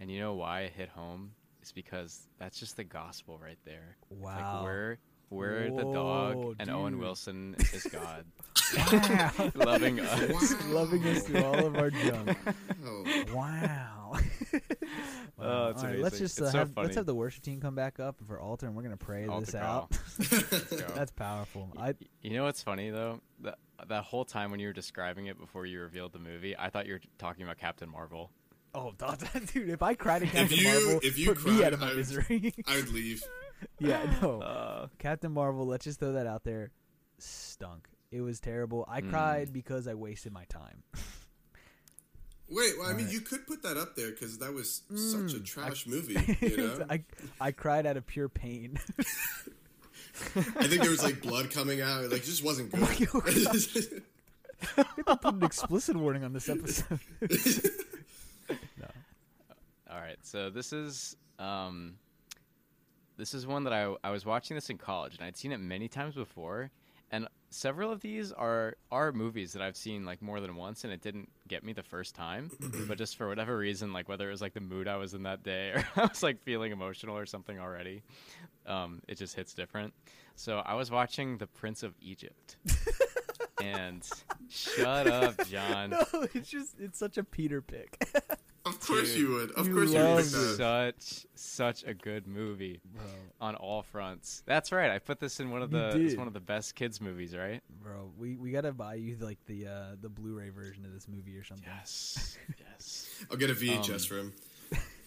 And 0.00 0.10
you 0.10 0.20
know 0.20 0.34
why 0.34 0.60
it 0.62 0.72
hit 0.72 0.88
home? 0.90 1.32
It's 1.60 1.72
because 1.72 2.28
that's 2.38 2.58
just 2.60 2.76
the 2.76 2.84
gospel 2.84 3.38
right 3.42 3.58
there. 3.64 3.96
Wow. 4.10 4.54
Like 4.56 4.64
we're 4.64 4.98
we're 5.30 5.64
the 5.70 5.84
Whoa, 5.84 5.92
dog, 6.42 6.56
and 6.58 6.70
Owen. 6.70 6.98
Wilson 6.98 7.56
is 7.74 7.82
God, 7.92 8.24
Wow. 8.76 9.50
loving 9.54 10.00
us. 10.00 10.52
Wow. 10.54 10.58
Loving 10.72 11.04
us 11.06 11.24
through 11.24 11.44
all 11.44 11.66
of 11.66 11.76
our 11.76 11.90
junk. 11.90 12.36
Wow. 13.34 13.97
Oh, 15.40 15.44
Wow. 15.44 15.68
it's 15.68 15.82
All 15.84 15.88
right, 15.90 15.98
let's 16.00 16.18
amazing. 16.18 16.24
just 16.26 16.42
uh, 16.42 16.50
so 16.50 16.58
have, 16.58 16.72
let's 16.76 16.96
have 16.96 17.06
the 17.06 17.14
worship 17.14 17.44
team 17.44 17.60
come 17.60 17.74
back 17.76 18.00
up 18.00 18.16
for 18.26 18.40
altar, 18.40 18.66
and 18.66 18.74
we're 18.74 18.82
gonna 18.82 18.96
pray 18.96 19.26
Altar 19.26 19.46
this 19.46 19.54
call. 19.54 19.88
out. 19.88 19.90
That's 20.96 21.12
powerful. 21.12 21.72
I 21.78 21.94
You 22.22 22.30
know 22.30 22.44
what's 22.44 22.62
funny 22.62 22.90
though? 22.90 23.20
That 23.42 23.58
that 23.88 24.02
whole 24.04 24.24
time 24.24 24.50
when 24.50 24.58
you 24.58 24.66
were 24.66 24.72
describing 24.72 25.26
it 25.26 25.38
before 25.38 25.64
you 25.66 25.80
revealed 25.80 26.12
the 26.12 26.18
movie, 26.18 26.56
I 26.58 26.70
thought 26.70 26.86
you 26.86 26.94
were 26.94 27.00
talking 27.18 27.44
about 27.44 27.58
Captain 27.58 27.88
Marvel. 27.88 28.32
oh, 28.74 28.92
dude, 29.52 29.68
if 29.68 29.82
I 29.82 29.94
cried 29.94 30.22
at 30.24 30.30
Captain 30.30 30.58
you- 30.58 30.64
Marvel, 30.64 31.00
if 31.04 31.16
you 31.18 31.32
put 31.34 31.44
me 31.46 31.58
cried, 31.58 31.66
out 31.66 31.72
of 31.74 31.80
my 31.80 31.86
I 31.86 31.88
would- 31.90 31.96
misery. 31.98 32.54
I 32.66 32.76
would 32.76 32.88
leave. 32.92 33.22
yeah, 33.78 34.00
no. 34.20 34.40
Uh, 34.42 34.86
Captain 34.98 35.30
Marvel, 35.32 35.66
let's 35.66 35.84
just 35.84 36.00
throw 36.00 36.12
that 36.14 36.26
out 36.26 36.42
there. 36.42 36.72
Stunk. 37.18 37.86
It 38.10 38.22
was 38.22 38.40
terrible. 38.40 38.84
I 38.88 39.02
Mm. 39.02 39.10
cried 39.10 39.52
because 39.52 39.86
I 39.86 39.94
wasted 39.94 40.32
my 40.32 40.44
time. 40.46 40.82
Wait, 42.50 42.72
well, 42.78 42.86
I 42.86 42.92
mean, 42.92 43.00
Alright. 43.00 43.12
you 43.12 43.20
could 43.20 43.46
put 43.46 43.62
that 43.62 43.76
up 43.76 43.94
there 43.94 44.10
because 44.10 44.38
that 44.38 44.52
was 44.54 44.82
such 44.94 45.34
a 45.34 45.40
Mm, 45.40 45.44
trash 45.44 45.86
movie. 45.86 46.36
You 46.40 46.56
know, 46.56 46.86
I 46.88 47.04
I 47.40 47.52
cried 47.52 47.84
out 47.86 47.96
of 47.96 48.06
pure 48.06 48.28
pain. 48.28 48.78
I 50.36 50.66
think 50.66 50.80
there 50.82 50.90
was 50.90 51.02
like 51.02 51.20
blood 51.22 51.50
coming 51.50 51.80
out. 51.80 52.04
Like, 52.04 52.22
it 52.22 52.24
just 52.24 52.42
wasn't 52.42 52.72
good. 52.72 52.80
Oh 53.14 53.20
my 53.20 53.22
God. 53.22 54.02
We 54.76 55.02
have 55.06 55.06
to 55.06 55.16
put 55.16 55.34
an 55.34 55.42
explicit 55.44 55.94
warning 55.96 56.24
on 56.24 56.32
this 56.32 56.48
episode. 56.48 56.98
no. 58.50 58.86
all 59.90 60.00
right, 60.00 60.18
so 60.22 60.50
this 60.50 60.72
is 60.72 61.16
um, 61.38 61.94
this 63.16 63.34
is 63.34 63.46
one 63.46 63.64
that 63.64 63.72
I 63.72 63.94
I 64.02 64.10
was 64.10 64.24
watching 64.26 64.56
this 64.56 64.70
in 64.70 64.78
college 64.78 65.14
and 65.16 65.24
I'd 65.24 65.36
seen 65.36 65.52
it 65.52 65.58
many 65.58 65.86
times 65.88 66.14
before, 66.14 66.70
and 67.12 67.28
several 67.50 67.92
of 67.92 68.00
these 68.00 68.32
are 68.32 68.74
are 68.90 69.12
movies 69.12 69.52
that 69.52 69.62
I've 69.62 69.76
seen 69.76 70.04
like 70.04 70.20
more 70.22 70.40
than 70.40 70.56
once, 70.56 70.82
and 70.84 70.92
it 70.92 71.02
didn't 71.02 71.30
get 71.48 71.64
me 71.64 71.72
the 71.72 71.82
first 71.82 72.14
time, 72.14 72.50
but 72.86 72.98
just 72.98 73.16
for 73.16 73.28
whatever 73.28 73.56
reason, 73.56 73.92
like 73.92 74.08
whether 74.08 74.28
it 74.28 74.32
was 74.32 74.40
like 74.40 74.54
the 74.54 74.60
mood 74.60 74.86
I 74.88 74.96
was 74.96 75.14
in 75.14 75.24
that 75.24 75.42
day 75.42 75.70
or 75.74 75.84
I 75.96 76.06
was 76.06 76.22
like 76.22 76.42
feeling 76.42 76.72
emotional 76.72 77.16
or 77.16 77.26
something 77.26 77.58
already, 77.58 78.02
um, 78.66 79.02
it 79.08 79.16
just 79.16 79.34
hits 79.34 79.54
different. 79.54 79.92
So 80.36 80.62
I 80.64 80.74
was 80.74 80.90
watching 80.90 81.38
The 81.38 81.46
Prince 81.46 81.82
of 81.82 81.94
Egypt. 82.00 82.56
and 83.62 84.08
shut 84.48 85.06
up, 85.06 85.46
John. 85.48 85.90
No, 86.12 86.26
it's 86.34 86.50
just 86.50 86.74
it's 86.78 86.98
such 86.98 87.18
a 87.18 87.24
Peter 87.24 87.60
pick. 87.60 87.98
Of 88.68 88.80
course 88.80 89.12
Dude. 89.12 89.20
you 89.20 89.28
would. 89.34 89.50
Of 89.52 89.66
You 89.68 89.74
course 89.74 89.90
you 89.92 89.98
would 89.98 90.04
love 90.04 90.18
pick 90.18 90.30
that. 90.58 90.94
such 91.02 91.26
such 91.34 91.84
a 91.84 91.94
good 91.94 92.26
movie 92.26 92.80
Bro, 92.84 93.02
on 93.40 93.54
all 93.56 93.82
fronts. 93.82 94.42
That's 94.46 94.70
right. 94.72 94.90
I 94.90 94.98
put 94.98 95.18
this 95.20 95.40
in 95.40 95.50
one 95.50 95.62
of 95.62 95.72
You 95.72 95.78
the 95.78 96.00
it's 96.00 96.16
one 96.16 96.26
of 96.26 96.32
the 96.34 96.40
best 96.40 96.74
kids 96.74 97.00
movies, 97.00 97.34
right? 97.36 97.60
bro, 97.82 98.10
we, 98.18 98.36
we 98.36 98.50
gotta 98.50 98.72
buy 98.72 98.94
you 98.94 99.16
like 99.20 99.38
the 99.46 99.66
uh, 99.66 99.96
the 100.00 100.08
Blu-ray 100.08 100.50
version 100.50 100.84
of 100.84 100.92
this 100.92 101.08
movie 101.08 101.36
or 101.36 101.44
something. 101.44 101.66
Yes. 101.66 102.38
yes. 102.58 103.08
I'll 103.30 103.36
get 103.36 103.50
a 103.50 103.54
VHS 103.54 104.10
Um, 104.12 104.32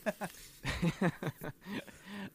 for 0.03 0.11
him. 0.11 1.11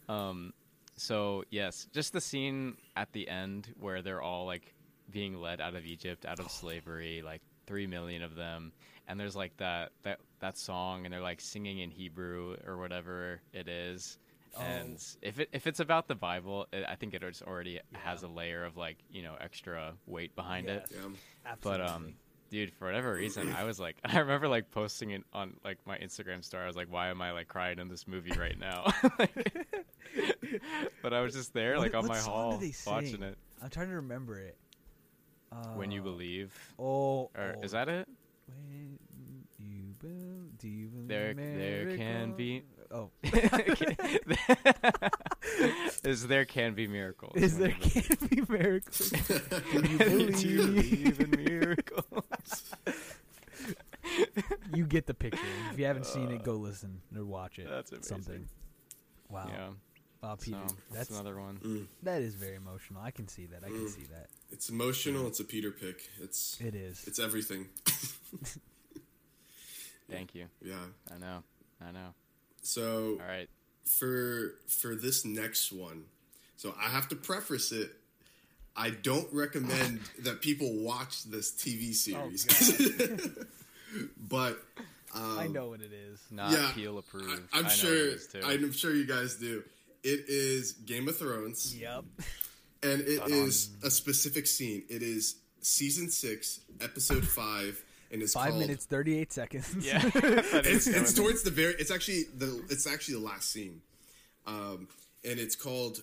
Um 0.08 0.52
so 0.98 1.44
yes, 1.50 1.88
just 1.92 2.12
the 2.14 2.20
scene 2.22 2.76
at 2.96 3.12
the 3.12 3.28
end 3.28 3.68
where 3.78 4.00
they're 4.00 4.22
all 4.22 4.46
like 4.46 4.72
being 5.10 5.40
led 5.40 5.60
out 5.60 5.74
of 5.74 5.84
Egypt, 5.84 6.24
out 6.24 6.40
of 6.40 6.50
slavery, 6.50 7.22
like 7.22 7.42
3 7.66 7.86
million 7.86 8.22
of 8.22 8.34
them. 8.34 8.72
And 9.06 9.20
there's 9.20 9.36
like 9.36 9.54
that 9.58 9.92
that 10.04 10.20
that 10.40 10.58
song 10.58 11.04
and 11.04 11.12
they're 11.12 11.20
like 11.20 11.40
singing 11.40 11.78
in 11.78 11.90
Hebrew 11.90 12.56
or 12.66 12.76
whatever 12.76 13.40
it 13.52 13.68
is. 13.68 14.18
And 14.58 15.02
if 15.20 15.38
it 15.38 15.50
if 15.52 15.66
it's 15.66 15.80
about 15.80 16.08
the 16.08 16.14
Bible, 16.14 16.66
it, 16.72 16.84
I 16.88 16.94
think 16.94 17.12
it 17.12 17.20
just 17.20 17.42
already 17.42 17.80
has 17.92 18.22
a 18.22 18.28
layer 18.28 18.64
of 18.64 18.76
like, 18.76 18.96
you 19.10 19.22
know, 19.22 19.34
extra 19.38 19.92
weight 20.06 20.34
behind 20.34 20.68
it. 20.68 20.86
Yeah. 20.90 21.54
But 21.60 21.82
um, 21.82 22.14
dude, 22.50 22.72
for 22.72 22.86
whatever 22.86 23.12
reason, 23.14 23.52
I 23.52 23.64
was 23.64 23.78
like, 23.78 23.96
I 24.04 24.18
remember 24.18 24.48
like 24.48 24.70
posting 24.70 25.10
it 25.10 25.24
on 25.34 25.54
like 25.62 25.78
my 25.86 25.98
Instagram 25.98 26.42
story. 26.42 26.64
I 26.64 26.66
was 26.66 26.76
like, 26.76 26.90
why 26.90 27.08
am 27.08 27.20
I 27.20 27.32
like 27.32 27.48
crying 27.48 27.78
in 27.78 27.88
this 27.88 28.06
movie 28.08 28.32
right 28.38 28.58
now? 28.58 28.86
but 31.02 31.12
I 31.12 31.20
was 31.20 31.34
just 31.34 31.52
there, 31.52 31.74
What- 31.74 31.92
like 31.92 31.94
on 31.94 32.06
my 32.06 32.18
hall, 32.18 32.60
watching 32.86 33.22
it. 33.22 33.36
I'm 33.62 33.70
trying 33.70 33.88
to 33.88 33.96
remember 33.96 34.38
it. 34.38 34.56
Uh, 35.52 35.68
when 35.74 35.90
you 35.90 36.02
believe, 36.02 36.52
Oh, 36.78 37.30
or 37.36 37.54
oh, 37.56 37.62
is 37.62 37.70
that 37.70 37.88
it? 37.88 38.08
When 38.48 38.98
you 40.02 40.08
bel- 40.08 40.48
do 40.58 40.68
you 40.68 40.88
believe 40.88 41.08
There- 41.08 41.34
there 41.34 41.96
can 41.96 42.32
be- 42.34 42.62
Oh, 42.90 43.10
is 46.04 46.26
there 46.28 46.44
can 46.44 46.74
be 46.74 46.86
miracles? 46.86 47.32
is 47.36 47.58
there 47.58 47.74
you 47.82 48.02
can 48.02 48.28
be 48.28 48.42
miracles? 48.48 49.10
do 49.72 49.82
you 49.88 50.30
Do 50.32 50.48
you 50.48 50.66
believe 50.66 51.20
in 51.20 51.30
miracles? 51.44 52.64
you 54.74 54.86
get 54.86 55.06
the 55.06 55.14
picture. 55.14 55.40
If 55.72 55.78
you 55.78 55.84
haven't 55.86 56.06
seen 56.06 56.30
it, 56.30 56.42
go 56.44 56.52
listen 56.54 57.00
or 57.16 57.24
watch 57.24 57.58
it. 57.58 57.68
That's 57.68 57.90
amazing. 57.90 58.08
Something. 58.08 58.48
Wow. 59.28 59.46
Yeah, 59.52 59.68
Wow, 60.22 60.36
Peter, 60.40 60.58
so 60.66 60.74
that's 60.90 61.08
that's 61.08 61.10
another 61.10 61.38
one. 61.40 61.58
Mm. 61.64 61.86
that 62.04 62.22
is 62.22 62.34
very 62.34 62.54
emotional. 62.56 63.02
I 63.02 63.10
can 63.10 63.28
see 63.28 63.46
that. 63.46 63.62
I 63.64 63.68
can 63.68 63.86
Mm. 63.86 63.90
see 63.90 64.04
that. 64.12 64.28
It's 64.50 64.68
emotional. 64.70 65.26
It's 65.26 65.40
a 65.40 65.44
Peter 65.44 65.70
pick. 65.72 66.08
It's 66.20 66.58
It 66.60 66.74
is. 66.74 67.04
it's 67.06 67.18
everything. 67.18 67.66
Thank 70.10 70.34
you. 70.34 70.46
yeah. 70.62 70.74
I 71.14 71.18
know. 71.18 71.42
I 71.86 71.90
know. 71.92 72.14
So 72.62 73.18
All 73.20 73.26
right. 73.28 73.48
for 73.84 74.54
for 74.68 74.94
this 74.94 75.24
next 75.24 75.72
one, 75.72 76.04
so 76.56 76.74
I 76.80 76.88
have 76.88 77.08
to 77.08 77.16
preface 77.16 77.72
it. 77.72 77.90
I 78.76 78.90
don't 78.90 79.28
recommend 79.32 80.00
that 80.20 80.40
people 80.42 80.70
watch 80.82 81.24
this 81.24 81.50
TV 81.52 81.94
series, 81.94 82.44
but 84.28 84.62
um, 85.14 85.38
I 85.38 85.46
know 85.46 85.68
what 85.70 85.80
it 85.80 85.92
is. 85.92 86.20
Not 86.30 86.52
yeah, 86.52 86.70
Peel 86.74 86.98
approved. 86.98 87.42
I, 87.52 87.56
I 87.56 87.58
am 87.60 87.64
know 87.64 87.68
sure. 87.70 87.94
it 87.94 88.14
is, 88.14 88.26
too. 88.26 88.40
I'm 88.44 88.72
sure 88.72 88.94
you 88.94 89.06
guys 89.06 89.36
do. 89.36 89.62
It 90.02 90.24
is 90.28 90.72
Game 90.72 91.08
of 91.08 91.16
Thrones, 91.18 91.74
Yep. 91.76 92.04
and 92.82 93.00
it 93.00 93.28
is 93.28 93.70
a 93.82 93.90
specific 93.90 94.46
scene. 94.46 94.84
It 94.88 95.02
is 95.02 95.36
season 95.60 96.10
six, 96.10 96.60
episode 96.80 97.26
five, 97.26 97.82
and 98.10 98.22
it's 98.22 98.34
Five 98.34 98.50
called, 98.50 98.60
minutes, 98.60 98.84
thirty-eight 98.84 99.32
seconds. 99.32 99.74
Yeah, 99.80 100.02
It's, 100.14 100.86
it's 100.86 101.12
towards 101.12 101.42
the 101.42 101.50
very. 101.50 101.74
It's 101.78 101.90
actually 101.90 102.24
the. 102.36 102.62
It's 102.68 102.86
actually 102.86 103.14
the 103.14 103.26
last 103.26 103.50
scene, 103.50 103.80
um, 104.46 104.88
and 105.24 105.38
it's 105.38 105.56
called 105.56 106.02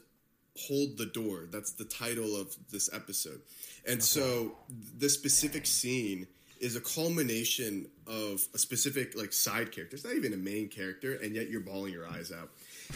"Hold 0.67 0.97
the 0.97 1.05
Door." 1.05 1.47
That's 1.51 1.73
the 1.73 1.85
title 1.85 2.35
of 2.35 2.55
this 2.71 2.89
episode, 2.93 3.41
and 3.87 4.01
so 4.03 4.53
this 4.97 5.13
specific 5.13 5.65
scene 5.65 6.27
is 6.59 6.75
a 6.77 6.81
culmination 6.81 7.87
of 8.07 8.41
a 8.53 8.57
specific 8.57 9.17
like 9.17 9.33
side 9.33 9.71
character. 9.73 9.95
It's 9.97 10.05
not 10.05 10.15
even 10.15 10.31
a 10.33 10.37
main 10.37 10.69
character, 10.69 11.15
and 11.15 11.35
yet 11.35 11.49
you're 11.49 11.59
bawling 11.61 11.91
your 11.91 12.07
eyes 12.07 12.31
out. 12.31 12.51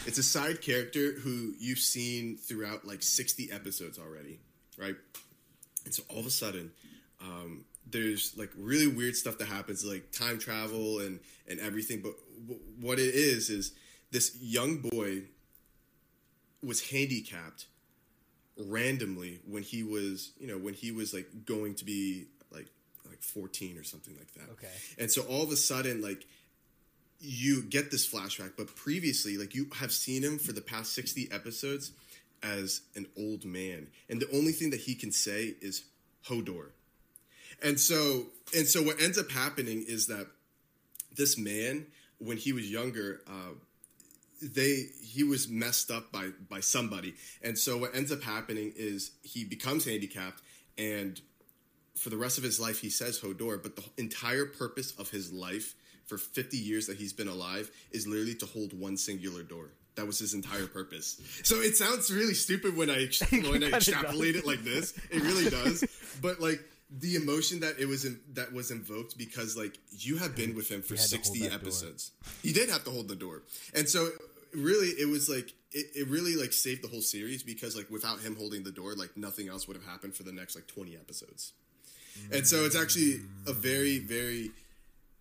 it's 0.06 0.16
a 0.16 0.22
side 0.22 0.62
character 0.62 1.12
who 1.12 1.52
you've 1.58 1.78
seen 1.78 2.36
throughout 2.38 2.86
like 2.86 3.02
60 3.02 3.50
episodes 3.52 3.98
already, 3.98 4.38
right? 4.78 4.96
And 5.84 5.92
so 5.94 6.02
all 6.08 6.18
of 6.20 6.26
a 6.26 6.30
sudden, 6.30 6.70
um, 7.20 7.64
there's 7.90 8.36
like 8.36 8.50
really 8.56 8.86
weird 8.86 9.16
stuff 9.16 9.38
that 9.38 9.48
happens, 9.48 9.84
like 9.84 10.10
time 10.12 10.38
travel 10.38 11.00
and 11.00 11.20
and 11.46 11.60
everything. 11.60 12.00
But 12.00 12.14
w- 12.46 12.60
what 12.80 12.98
it 12.98 13.14
is 13.14 13.50
is 13.50 13.72
this 14.10 14.36
young 14.40 14.78
boy 14.78 15.22
was 16.62 16.90
handicapped 16.90 17.66
randomly 18.56 19.40
when 19.46 19.62
he 19.62 19.82
was, 19.82 20.32
you 20.38 20.48
know, 20.48 20.58
when 20.58 20.74
he 20.74 20.90
was 20.90 21.14
like 21.14 21.28
going 21.44 21.74
to 21.76 21.84
be 21.84 22.26
like 22.50 22.66
like 23.08 23.22
14 23.22 23.78
or 23.78 23.84
something 23.84 24.16
like 24.16 24.32
that. 24.34 24.52
Okay. 24.52 24.72
And 24.98 25.10
so 25.10 25.22
all 25.22 25.42
of 25.42 25.50
a 25.50 25.56
sudden, 25.56 26.02
like 26.02 26.26
you 27.20 27.62
get 27.62 27.90
this 27.90 28.08
flashback, 28.08 28.52
but 28.56 28.74
previously, 28.74 29.36
like 29.36 29.54
you 29.54 29.68
have 29.76 29.92
seen 29.92 30.22
him 30.22 30.38
for 30.38 30.52
the 30.52 30.60
past 30.60 30.92
60 30.94 31.30
episodes 31.32 31.92
as 32.42 32.82
an 32.94 33.06
old 33.16 33.44
man. 33.44 33.88
And 34.08 34.20
the 34.20 34.30
only 34.36 34.52
thing 34.52 34.70
that 34.70 34.80
he 34.80 34.94
can 34.94 35.10
say 35.10 35.56
is 35.60 35.84
Hodor. 36.26 36.70
And 37.62 37.78
so 37.78 38.26
and 38.54 38.66
so 38.66 38.82
what 38.82 39.00
ends 39.00 39.18
up 39.18 39.30
happening 39.30 39.84
is 39.86 40.06
that 40.06 40.26
this 41.16 41.36
man, 41.36 41.86
when 42.18 42.36
he 42.36 42.52
was 42.52 42.70
younger, 42.70 43.20
uh, 43.26 43.54
they 44.42 44.86
he 45.02 45.24
was 45.24 45.48
messed 45.48 45.90
up 45.90 46.12
by 46.12 46.30
by 46.48 46.60
somebody. 46.60 47.14
And 47.42 47.58
so 47.58 47.78
what 47.78 47.94
ends 47.94 48.12
up 48.12 48.22
happening 48.22 48.72
is 48.76 49.12
he 49.22 49.44
becomes 49.44 49.84
handicapped 49.84 50.42
and 50.76 51.20
for 51.96 52.10
the 52.10 52.16
rest 52.16 52.38
of 52.38 52.44
his 52.44 52.60
life 52.60 52.80
he 52.80 52.90
says 52.90 53.20
Hodor, 53.20 53.60
but 53.62 53.76
the 53.76 53.84
entire 53.96 54.46
purpose 54.46 54.92
of 54.92 55.10
his 55.10 55.32
life 55.32 55.74
for 56.06 56.16
50 56.16 56.56
years 56.56 56.86
that 56.86 56.96
he's 56.96 57.12
been 57.12 57.28
alive 57.28 57.70
is 57.90 58.06
literally 58.06 58.34
to 58.36 58.46
hold 58.46 58.78
one 58.78 58.96
singular 58.96 59.42
door. 59.42 59.70
That 59.96 60.06
was 60.06 60.18
his 60.18 60.32
entire 60.32 60.68
purpose. 60.68 61.20
So 61.42 61.56
it 61.56 61.76
sounds 61.76 62.10
really 62.10 62.34
stupid 62.34 62.76
when 62.76 62.88
I 62.88 63.08
when 63.30 63.64
I 63.64 63.70
extrapolate 63.72 64.36
it 64.36 64.46
like 64.46 64.62
this. 64.62 64.96
It 65.10 65.22
really 65.22 65.50
does. 65.50 65.84
But 66.22 66.40
like 66.40 66.60
the 66.90 67.16
emotion 67.16 67.60
that 67.60 67.78
it 67.78 67.86
was 67.86 68.04
in, 68.04 68.20
that 68.32 68.52
was 68.52 68.70
invoked 68.70 69.18
because 69.18 69.56
like 69.56 69.78
you 69.90 70.16
have 70.16 70.34
been 70.34 70.54
with 70.54 70.70
him 70.70 70.82
for 70.82 70.94
had 70.96 71.04
to 71.08 71.16
hold 71.16 71.24
60 71.26 71.38
that 71.40 71.48
door. 71.50 71.58
episodes. 71.58 72.12
He 72.42 72.52
did 72.52 72.70
have 72.70 72.84
to 72.84 72.90
hold 72.90 73.08
the 73.08 73.16
door. 73.16 73.42
And 73.74 73.88
so 73.88 74.08
really 74.54 74.88
it 74.88 75.08
was 75.08 75.28
like 75.28 75.52
it, 75.72 75.86
it 75.94 76.08
really 76.08 76.34
like 76.34 76.52
saved 76.52 76.82
the 76.82 76.88
whole 76.88 77.02
series 77.02 77.42
because 77.42 77.76
like 77.76 77.90
without 77.90 78.20
him 78.20 78.36
holding 78.36 78.64
the 78.64 78.70
door 78.70 78.94
like 78.94 79.16
nothing 79.16 79.48
else 79.48 79.68
would 79.68 79.76
have 79.76 79.84
happened 79.86 80.14
for 80.14 80.22
the 80.22 80.32
next 80.32 80.54
like 80.56 80.66
20 80.66 80.96
episodes. 80.96 81.52
And 82.32 82.46
so 82.46 82.64
it's 82.64 82.74
actually 82.76 83.20
a 83.46 83.52
very 83.52 83.98
very 83.98 84.50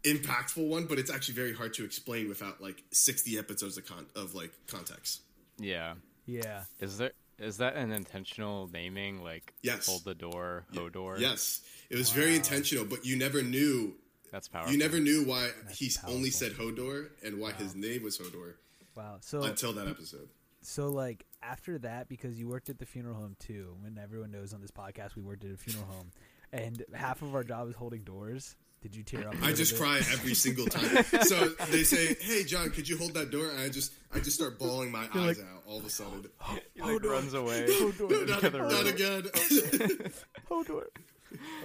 impactful 0.03 0.65
one, 0.67 0.85
but 0.85 0.97
it's 0.99 1.11
actually 1.11 1.35
very 1.35 1.53
hard 1.53 1.73
to 1.75 1.83
explain 1.83 2.29
without 2.29 2.61
like 2.61 2.83
60 2.91 3.37
episodes 3.37 3.77
of 3.77 3.85
con- 3.85 4.07
of 4.15 4.33
like 4.33 4.51
context. 4.67 5.21
Yeah. 5.59 5.95
Yeah. 6.25 6.63
Is 6.79 6.97
there 6.97 7.11
is 7.39 7.57
that 7.57 7.75
an 7.75 7.91
intentional 7.91 8.67
naming 8.71 9.23
like 9.23 9.53
Yes. 9.61 9.85
hold 9.87 10.03
the 10.05 10.15
door, 10.15 10.65
Hodor? 10.73 11.19
Yes, 11.19 11.61
it 11.89 11.97
was 11.97 12.09
very 12.11 12.35
intentional, 12.35 12.85
but 12.85 13.05
you 13.05 13.15
never 13.17 13.41
knew 13.43 13.95
That's 14.31 14.47
powerful. 14.47 14.71
you 14.73 14.77
never 14.79 14.99
knew 14.99 15.23
why 15.23 15.49
he 15.71 15.91
only 16.07 16.29
said 16.31 16.53
Hodor 16.53 17.09
and 17.23 17.39
why 17.39 17.51
his 17.53 17.75
name 17.75 18.03
was 18.03 18.17
Hodor 18.17 18.53
Wow. 18.95 19.17
So 19.21 19.43
until 19.43 19.73
that 19.73 19.87
episode. 19.87 20.27
so 20.61 20.89
like 20.89 21.25
after 21.43 21.77
that, 21.79 22.09
because 22.09 22.37
you 22.39 22.47
worked 22.47 22.69
at 22.69 22.79
the 22.79 22.85
funeral 22.85 23.15
home 23.15 23.35
too. 23.39 23.75
When 23.81 23.97
everyone 23.97 24.31
knows 24.31 24.53
on 24.53 24.61
this 24.61 24.71
podcast, 24.71 25.15
we 25.15 25.21
worked 25.21 25.45
at 25.45 25.51
a 25.51 25.57
funeral 25.57 25.85
home, 25.85 26.11
and 26.51 26.83
half 26.93 27.21
of 27.21 27.33
our 27.35 27.43
job 27.43 27.69
is 27.69 27.75
holding 27.75 28.03
doors. 28.03 28.55
Did 28.81 28.95
you 28.95 29.03
tear 29.03 29.27
up? 29.27 29.33
a 29.33 29.37
I 29.37 29.39
little 29.41 29.55
just 29.55 29.71
bit? 29.73 29.81
cry 29.81 29.97
every 29.97 30.33
single 30.35 30.65
time. 30.67 31.03
So 31.23 31.49
they 31.71 31.83
say, 31.83 32.15
"Hey, 32.21 32.43
John, 32.43 32.69
could 32.69 32.87
you 32.87 32.97
hold 32.97 33.13
that 33.15 33.31
door?" 33.31 33.49
And 33.49 33.59
I 33.59 33.69
just, 33.69 33.93
I 34.13 34.19
just 34.19 34.35
start 34.35 34.59
bawling 34.59 34.91
my 34.91 35.05
eyes 35.13 35.15
like, 35.15 35.39
out 35.39 35.63
all 35.67 35.79
of 35.79 35.85
a 35.85 35.89
sudden. 35.89 36.25
He 36.75 36.81
like 36.81 37.03
runs 37.03 37.33
away. 37.33 37.65
Hodor. 37.67 38.07
to 38.09 38.17
the 38.19 38.25
not, 38.27 38.43
other 38.43 38.59
not 38.59 38.71
room. 38.71 38.87
again. 38.87 39.21
Hodor. 40.49 40.83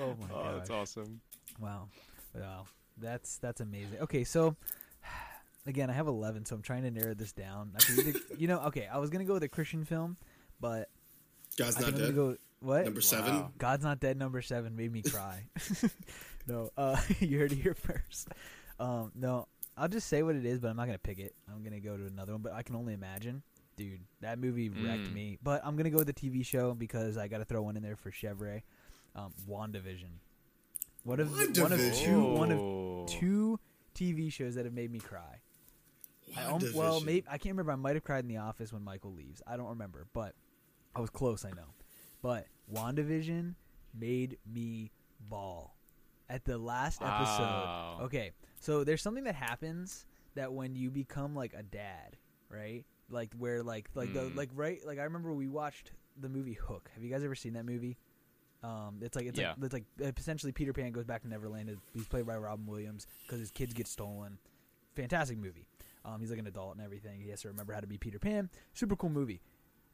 Oh 0.01 0.17
my 0.21 0.27
Oh, 0.33 0.43
god. 0.43 0.59
that's 0.59 0.71
awesome. 0.71 1.21
Wow. 1.61 1.89
Wow. 2.35 2.65
That's 2.99 3.37
that's 3.39 3.61
amazing. 3.61 4.01
Okay, 4.01 4.25
so 4.25 4.57
again, 5.67 5.89
I 5.89 5.93
have 5.93 6.09
11, 6.09 6.47
so 6.47 6.57
I'm 6.57 6.63
trying 6.63 6.83
to 6.83 6.91
narrow 6.91 7.15
this 7.15 7.33
down. 7.33 7.71
I 7.77 7.79
could 7.79 7.99
either, 8.07 8.19
you 8.39 8.49
know, 8.49 8.59
okay, 8.67 8.89
I 8.93 8.99
was 8.99 9.11
going 9.11 9.21
to 9.25 9.29
go 9.29 9.35
with 9.35 9.45
a 9.45 9.49
Christian 9.49 9.85
film, 9.85 10.17
but 10.61 10.89
God's 11.57 11.77
I 11.77 11.81
not 11.83 11.95
dead. 11.97 12.15
go 12.17 12.37
what? 12.61 12.85
Number 12.85 13.01
seven. 13.01 13.35
Wow. 13.35 13.51
God's 13.59 13.85
Not 13.85 13.99
Dead 14.01 14.17
number 14.17 14.41
7 14.43 14.75
made 14.77 14.93
me 14.93 15.03
cry. 15.03 15.45
No, 16.47 16.71
uh 16.77 17.01
you 17.21 17.39
heard 17.39 17.53
it 17.53 17.59
here 17.59 17.75
first. 17.75 18.29
Um 18.81 19.13
no, 19.15 19.49
I'll 19.77 19.89
just 19.89 20.09
say 20.09 20.23
what 20.23 20.35
it 20.37 20.45
is, 20.45 20.59
but 20.61 20.69
I'm 20.69 20.77
not 20.77 20.85
going 20.87 20.99
to 20.99 21.03
pick 21.03 21.19
it. 21.19 21.35
I'm 21.51 21.63
going 21.63 21.73
to 21.73 21.81
go 21.81 21.97
to 21.97 22.05
another 22.07 22.33
one, 22.33 22.43
but 22.43 22.53
I 22.53 22.63
can 22.63 22.77
only 22.77 22.93
imagine. 22.95 23.43
Dude, 23.77 24.01
that 24.21 24.39
movie 24.39 24.69
wrecked 24.69 25.05
Mm. 25.09 25.15
me. 25.15 25.39
But 25.43 25.63
I'm 25.65 25.77
going 25.77 25.85
to 25.85 25.91
go 25.91 25.97
with 25.97 26.07
the 26.07 26.13
TV 26.13 26.45
show 26.45 26.75
because 26.75 27.17
I 27.17 27.27
got 27.29 27.39
to 27.39 27.45
throw 27.47 27.63
one 27.63 27.77
in 27.77 27.83
there 27.83 27.97
for 27.97 28.11
Chevrolet. 28.11 28.63
Um 29.17 29.33
WandaVision. 29.49 30.11
One 31.05 31.21
of 31.21 31.31
the- 31.37 31.63
one 31.63 31.73
of 31.73 31.79
WandaVision. 31.81 32.05
two 32.05 32.23
one 32.35 32.53
of 32.53 32.59
Oh. 32.61 33.07
two 33.09 33.59
TV 33.95 34.31
shows 34.33 34.55
that 34.57 34.65
have 34.65 34.75
made 34.75 34.91
me 34.93 34.99
cry. 34.99 35.41
I 36.37 36.45
um, 36.45 36.61
well, 36.75 37.01
WandaVision. 37.01 37.05
maybe 37.07 37.27
I 37.29 37.39
can't 37.39 37.53
remember. 37.55 37.73
I 37.73 37.77
might 37.77 37.95
have 37.97 38.05
cried 38.05 38.25
in 38.25 38.29
The 38.29 38.37
Office 38.39 38.73
when 38.73 38.83
Michael 38.83 39.13
leaves. 39.13 39.43
I 39.47 39.57
don't 39.57 39.69
remember, 39.69 40.07
but 40.13 40.35
I 40.95 41.01
was 41.01 41.11
close. 41.11 41.45
I 41.45 41.51
know. 41.51 41.75
But 42.23 42.47
WandaVision 42.73 43.55
made 43.99 44.39
me 44.51 44.91
bawl 45.29 45.77
at 46.33 46.45
the 46.45 46.57
last 46.59 47.01
Wow. 47.01 47.97
episode. 47.99 48.05
Okay, 48.07 48.31
so 48.61 48.85
there's 48.85 49.03
something 49.03 49.25
that 49.25 49.35
happens 49.35 50.07
that 50.35 50.53
when 50.53 50.75
you 50.75 50.91
become 50.91 51.35
like 51.37 51.53
a 51.55 51.63
dad, 51.63 52.17
right? 52.49 52.85
Like 53.11 53.35
where 53.39 53.63
like 53.63 53.89
like 53.95 54.13
the 54.15 54.23
Hmm. 54.31 54.37
like 54.37 54.51
right 54.55 54.81
like 54.87 54.99
I 54.99 55.03
remember 55.05 55.33
we 55.33 55.47
watched 55.49 55.93
the 56.19 56.29
movie 56.29 56.55
Hook. 56.55 56.91
Have 56.95 57.03
you 57.05 57.11
guys 57.11 57.23
ever 57.23 57.35
seen 57.35 57.53
that 57.55 57.67
movie? 57.67 57.99
Um, 58.63 59.01
it's 59.03 59.17
like 59.17 59.27
it's 59.27 59.39
Yeah. 59.39 59.51
like 59.59 59.65
it's 59.65 59.73
like 59.75 59.85
uh, 60.03 60.13
essentially 60.17 60.53
Peter 60.53 60.73
Pan 60.73 60.93
goes 60.93 61.05
back 61.05 61.23
to 61.23 61.29
Neverland. 61.29 61.77
He's 61.93 62.07
played 62.07 62.27
by 62.27 62.37
Robin 62.37 62.65
Williams 62.67 63.07
because 63.27 63.41
his 63.41 63.51
kids 63.51 63.75
get 63.75 63.87
stolen. 63.87 64.39
Fantastic 64.95 65.37
movie. 65.39 65.67
Um, 66.05 66.21
he's 66.21 66.31
like 66.31 66.39
an 66.39 66.47
adult 66.47 66.75
and 66.77 66.85
everything. 66.85 67.21
He 67.21 67.31
has 67.31 67.43
to 67.43 67.49
remember 67.49 67.73
how 67.73 67.81
to 67.81 67.87
be 67.87 67.99
Peter 67.99 68.19
Pan. 68.19 68.51
Super 68.73 68.97
cool 68.97 69.11
movie. 69.11 69.41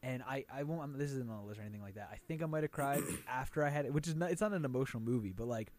And 0.03 0.22
I, 0.22 0.44
I 0.53 0.62
won't. 0.62 0.83
I'm, 0.83 0.96
this 0.98 1.11
isn't 1.11 1.29
on 1.29 1.38
the 1.42 1.46
list 1.48 1.59
or 1.59 1.62
anything 1.62 1.83
like 1.83 1.94
that. 1.96 2.09
I 2.12 2.16
think 2.29 2.42
I 2.42 2.46
might 2.46 2.62
have 2.62 2.70
cried 2.70 3.03
after 3.29 3.64
I 3.64 3.68
had 3.70 3.85
it, 3.85 3.92
which 3.92 4.07
is 4.07 4.14
not. 4.14 4.31
It's 4.31 4.40
not 4.40 4.53
an 4.53 4.64
emotional 4.64 5.03
movie, 5.03 5.33
but 5.33 5.48
like 5.48 5.72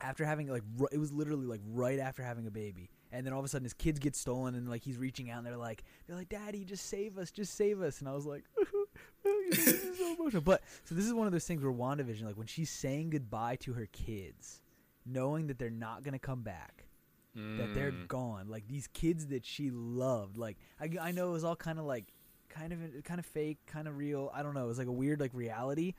after 0.00 0.24
having 0.24 0.48
like 0.48 0.62
it 0.92 0.98
was 0.98 1.12
literally 1.12 1.46
like 1.46 1.60
right 1.66 1.98
after 1.98 2.22
having 2.22 2.46
a 2.46 2.50
baby, 2.50 2.90
and 3.12 3.26
then 3.26 3.32
all 3.32 3.38
of 3.38 3.44
a 3.44 3.48
sudden 3.48 3.64
his 3.64 3.74
kids 3.74 3.98
get 3.98 4.16
stolen, 4.16 4.54
and 4.54 4.68
like 4.68 4.82
he's 4.82 4.96
reaching 4.96 5.30
out, 5.30 5.38
and 5.38 5.46
they're 5.46 5.56
like, 5.56 5.84
they're 6.06 6.16
like, 6.16 6.28
Daddy, 6.28 6.64
just 6.64 6.86
save 6.86 7.18
us, 7.18 7.30
just 7.30 7.54
save 7.54 7.80
us, 7.82 8.00
and 8.00 8.08
I 8.08 8.14
was 8.14 8.26
like, 8.26 8.44
this 9.50 9.66
is 9.66 9.98
so 9.98 10.14
emotional. 10.14 10.42
But 10.42 10.62
so 10.84 10.94
this 10.94 11.04
is 11.04 11.12
one 11.14 11.26
of 11.26 11.32
those 11.32 11.44
things 11.46 11.62
where 11.62 11.72
WandaVision, 11.72 12.24
like 12.24 12.36
when 12.36 12.46
she's 12.46 12.70
saying 12.70 13.10
goodbye 13.10 13.56
to 13.60 13.72
her 13.74 13.86
kids, 13.92 14.62
knowing 15.04 15.48
that 15.48 15.58
they're 15.58 15.70
not 15.70 16.02
gonna 16.02 16.18
come 16.18 16.42
back, 16.42 16.86
that 17.34 17.74
they're 17.74 17.92
Mm. 17.92 18.08
gone. 18.08 18.48
Like 18.48 18.66
these 18.68 18.86
kids 18.88 19.26
that 19.28 19.44
she 19.44 19.70
loved. 19.70 20.36
Like 20.38 20.56
I, 20.80 20.88
I 21.00 21.12
know 21.12 21.28
it 21.28 21.32
was 21.32 21.44
all 21.44 21.56
kind 21.56 21.78
of 21.78 21.84
like 21.84 22.06
kind 22.48 22.72
of 22.72 22.78
kind 23.04 23.20
of 23.20 23.26
fake, 23.26 23.58
kind 23.66 23.86
of 23.86 23.96
real. 23.96 24.30
I 24.34 24.42
don't 24.42 24.54
know. 24.54 24.64
It 24.64 24.68
was 24.68 24.78
like 24.78 24.88
a 24.88 24.92
weird 24.92 25.20
like 25.20 25.32
reality, 25.34 25.94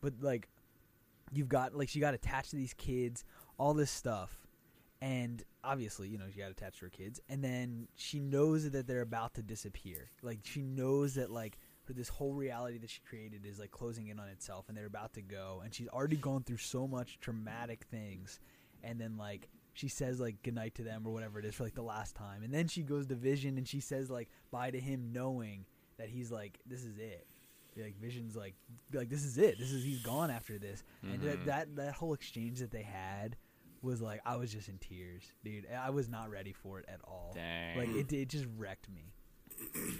but 0.00 0.14
like 0.20 0.48
you've 1.32 1.48
got 1.48 1.74
like 1.74 1.88
she 1.88 2.00
got 2.00 2.14
attached 2.14 2.50
to 2.50 2.56
these 2.56 2.74
kids, 2.74 3.24
all 3.58 3.74
this 3.74 3.90
stuff, 3.90 4.46
and 5.00 5.42
obviously 5.64 6.08
you 6.08 6.18
know 6.18 6.26
she 6.32 6.40
got 6.40 6.50
attached 6.50 6.78
to 6.78 6.86
her 6.86 6.90
kids, 6.90 7.20
and 7.28 7.42
then 7.42 7.88
she 7.94 8.20
knows 8.20 8.70
that 8.70 8.86
they're 8.86 9.00
about 9.00 9.34
to 9.34 9.42
disappear. 9.42 10.10
Like 10.22 10.40
she 10.42 10.62
knows 10.62 11.14
that 11.14 11.30
like 11.30 11.58
this 11.88 12.08
whole 12.10 12.34
reality 12.34 12.76
that 12.76 12.90
she 12.90 13.00
created 13.08 13.46
is 13.46 13.58
like 13.58 13.70
closing 13.70 14.08
in 14.08 14.18
on 14.18 14.28
itself, 14.28 14.66
and 14.68 14.76
they're 14.76 14.86
about 14.86 15.14
to 15.14 15.22
go, 15.22 15.62
and 15.64 15.74
she's 15.74 15.88
already 15.88 16.16
gone 16.16 16.42
through 16.42 16.58
so 16.58 16.86
much 16.86 17.18
traumatic 17.20 17.84
things, 17.90 18.40
and 18.82 19.00
then 19.00 19.16
like 19.16 19.48
she 19.78 19.88
says 19.88 20.18
like 20.18 20.42
goodnight 20.42 20.74
to 20.74 20.82
them 20.82 21.06
or 21.06 21.12
whatever 21.12 21.38
it 21.38 21.44
is 21.44 21.54
for 21.54 21.62
like 21.62 21.74
the 21.74 21.82
last 21.82 22.16
time. 22.16 22.42
And 22.42 22.52
then 22.52 22.66
she 22.66 22.82
goes 22.82 23.06
to 23.06 23.14
vision 23.14 23.56
and 23.58 23.68
she 23.68 23.78
says 23.78 24.10
like 24.10 24.28
bye 24.50 24.72
to 24.72 24.80
him 24.80 25.12
knowing 25.12 25.66
that 25.98 26.08
he's 26.08 26.32
like 26.32 26.58
this 26.66 26.82
is 26.82 26.98
it 26.98 27.28
like 27.78 27.96
vision's 28.00 28.34
like 28.36 28.54
like 28.92 29.08
this 29.08 29.24
is 29.24 29.38
it 29.38 29.58
this 29.58 29.70
is 29.72 29.84
he's 29.84 30.00
gone 30.02 30.30
after 30.30 30.58
this 30.58 30.82
and 31.02 31.20
that, 31.22 31.40
Mhm. 31.40 31.44
that 31.46 31.76
that 31.76 31.94
whole 31.94 32.14
exchange 32.14 32.58
that 32.60 32.70
they 32.70 32.82
had 32.82 33.36
was 33.82 34.00
like 34.02 34.20
i 34.26 34.34
was 34.36 34.52
just 34.52 34.68
in 34.68 34.78
tears 34.78 35.22
dude 35.44 35.64
i 35.80 35.90
was 35.90 36.08
not 36.08 36.30
ready 36.30 36.52
for 36.52 36.80
it 36.80 36.84
at 36.88 37.00
all 37.04 37.32
Dang. 37.34 37.78
like 37.78 37.88
it, 37.90 38.12
it 38.12 38.28
just 38.28 38.46
wrecked 38.56 38.88
me 38.90 39.12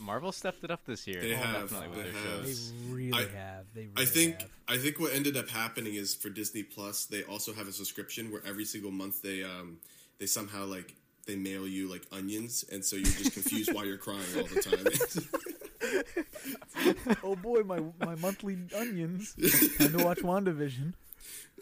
Marvel 0.00 0.32
stepped 0.32 0.64
it 0.64 0.70
up 0.70 0.84
this 0.86 1.06
year. 1.06 1.20
They 1.20 1.34
have, 1.34 1.68
definitely 1.70 1.88
with 1.88 2.06
they 2.06 2.10
their 2.12 2.36
have. 2.36 2.44
they 2.46 2.92
really 2.94 3.12
I- 3.12 3.36
have 3.38 3.66
they 3.74 3.80
really 3.82 3.92
I 3.96 4.04
think 4.06 4.40
have. 4.40 4.50
I 4.68 4.78
think 4.78 4.98
what 4.98 5.12
ended 5.12 5.36
up 5.36 5.48
happening 5.50 5.94
is 5.94 6.14
for 6.14 6.30
Disney 6.30 6.62
Plus, 6.62 7.04
they 7.04 7.22
also 7.24 7.52
have 7.52 7.68
a 7.68 7.72
subscription 7.72 8.32
where 8.32 8.40
every 8.44 8.64
single 8.64 8.90
month 8.90 9.20
they 9.22 9.44
um 9.44 9.78
they 10.18 10.26
somehow 10.26 10.64
like 10.64 10.94
they 11.26 11.36
mail 11.36 11.68
you 11.68 11.88
like 11.88 12.06
onions, 12.10 12.64
and 12.72 12.82
so 12.84 12.96
you're 12.96 13.04
just 13.04 13.32
confused 13.34 13.72
why 13.74 13.84
you're 13.84 13.98
crying 13.98 14.22
all 14.36 14.44
the 14.44 14.62
time. 14.62 14.84
oh 17.24 17.34
boy 17.36 17.62
my 17.62 17.80
my 18.00 18.14
monthly 18.16 18.56
onions 18.76 19.34
time 19.78 19.92
to 19.98 20.04
watch 20.04 20.18
wandavision 20.18 20.94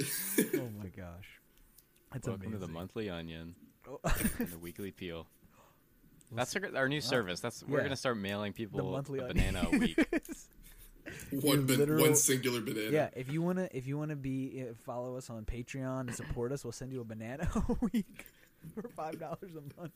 oh 0.02 0.68
my 0.78 0.86
gosh 0.94 1.40
that's 2.12 2.26
Welcome 2.26 2.46
amazing 2.46 2.52
to 2.52 2.58
the 2.66 2.72
monthly 2.72 3.08
onion 3.10 3.54
Oh. 3.88 3.98
and 4.38 4.48
the 4.48 4.58
weekly 4.58 4.90
peel. 4.92 5.26
That's 6.32 6.54
our, 6.54 6.62
our 6.76 6.88
new 6.88 7.00
service. 7.00 7.40
That's 7.40 7.64
we're 7.64 7.78
Yeah. 7.78 7.84
gonna 7.84 7.96
start 7.96 8.18
mailing 8.18 8.52
the 8.52 8.56
people 8.56 8.94
a 8.96 9.02
banana 9.02 9.66
a 9.72 9.78
week. 9.78 9.96
One, 11.32 11.66
ba- 11.66 11.72
literal- 11.72 12.02
one 12.02 12.14
singular 12.14 12.60
banana. 12.60 12.90
Yeah, 12.90 13.08
if 13.16 13.32
you 13.32 13.42
wanna 13.42 13.68
if 13.72 13.86
you 13.88 13.96
wanna 13.98 14.14
be 14.16 14.62
uh, 14.68 14.74
follow 14.84 15.16
us 15.16 15.28
on 15.30 15.44
Patreon 15.44 16.00
and 16.02 16.14
support 16.14 16.52
us, 16.52 16.62
we'll 16.64 16.72
send 16.72 16.92
you 16.92 17.00
a 17.00 17.04
banana 17.04 17.48
a 17.54 17.76
week 17.92 18.26
for 18.74 18.88
five 18.90 19.18
dollars 19.18 19.50
a 19.56 19.80
month. 19.80 19.92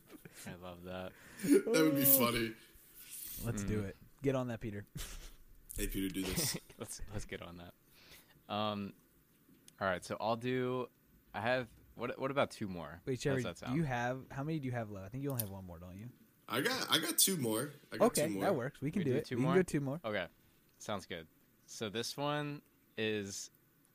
I 0.46 0.52
love 0.64 0.78
that. 0.84 1.12
that 1.44 1.66
would 1.84 1.94
be 1.94 2.04
funny. 2.04 2.52
Let's 3.44 3.62
do 3.64 3.80
it. 3.80 3.96
Get 4.24 4.34
on 4.34 4.48
that, 4.48 4.60
Peter. 4.60 4.84
Hey, 5.76 5.88
Peter, 5.88 6.08
do 6.08 6.22
this. 6.22 6.56
let's 6.78 7.00
let's 7.12 7.24
get 7.24 7.42
on 7.42 7.56
that. 7.58 8.54
Um, 8.54 8.92
all 9.80 9.88
right. 9.88 10.04
So 10.04 10.16
I'll 10.20 10.36
do. 10.36 10.86
I 11.34 11.40
have. 11.40 11.66
What 11.96 12.16
what 12.16 12.30
about 12.30 12.52
two 12.52 12.68
more? 12.68 13.00
Wait, 13.06 13.18
Cherry, 13.18 13.42
that 13.42 13.56
do 13.66 13.74
you 13.74 13.82
have 13.82 14.18
how 14.30 14.44
many 14.44 14.60
do 14.60 14.66
you 14.66 14.70
have 14.72 14.92
left? 14.92 15.06
I 15.06 15.08
think 15.08 15.24
you 15.24 15.30
only 15.30 15.42
have 15.42 15.50
one 15.50 15.66
more, 15.66 15.80
don't 15.80 15.96
you? 15.96 16.06
I 16.48 16.60
got, 16.60 16.86
I 16.88 16.98
got 16.98 17.18
two 17.18 17.36
more. 17.38 17.70
I 17.92 17.96
got 17.96 18.04
Okay, 18.06 18.26
two 18.28 18.34
more. 18.34 18.44
that 18.44 18.54
works. 18.54 18.80
We 18.80 18.92
can 18.92 19.00
We 19.00 19.04
do 19.06 19.10
do 19.14 19.16
it. 19.16 19.24
two 19.26 19.36
we 19.36 19.42
more? 19.42 19.52
can 19.54 19.58
go 19.58 19.64
two 19.64 19.80
more. 19.80 20.00
Okay, 20.04 20.26
sounds 20.78 21.06
good. 21.06 21.26
So 21.66 21.88
this 21.88 22.16
one 22.16 22.62
is. 22.96 23.50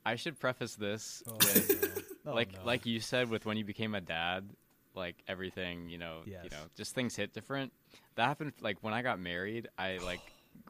I 0.06 0.18
should 0.18 0.38
preface 0.38 0.76
this 0.76 1.24
Oh, 1.30 1.36
with 1.40 2.04
no. 2.26 2.32
Oh, 2.32 2.36
like 2.36 2.52
no. 2.54 2.60
like 2.66 2.86
you 2.86 3.00
said 3.00 3.30
with 3.30 3.46
when 3.46 3.56
you 3.56 3.64
became 3.64 3.96
a 3.96 4.02
dad, 4.02 4.50
like 4.96 5.16
everything 5.28 5.90
you 5.90 5.98
know 5.98 6.22
Yes. 6.26 6.44
you 6.44 6.50
know 6.50 6.64
just 6.76 6.96
things 6.96 7.16
hit 7.16 7.34
different. 7.34 7.72
That 8.16 8.26
happened 8.28 8.54
like 8.62 8.78
when 8.82 8.94
I 8.94 9.02
got 9.02 9.20
married. 9.20 9.68
I 9.78 9.98
like 10.04 10.22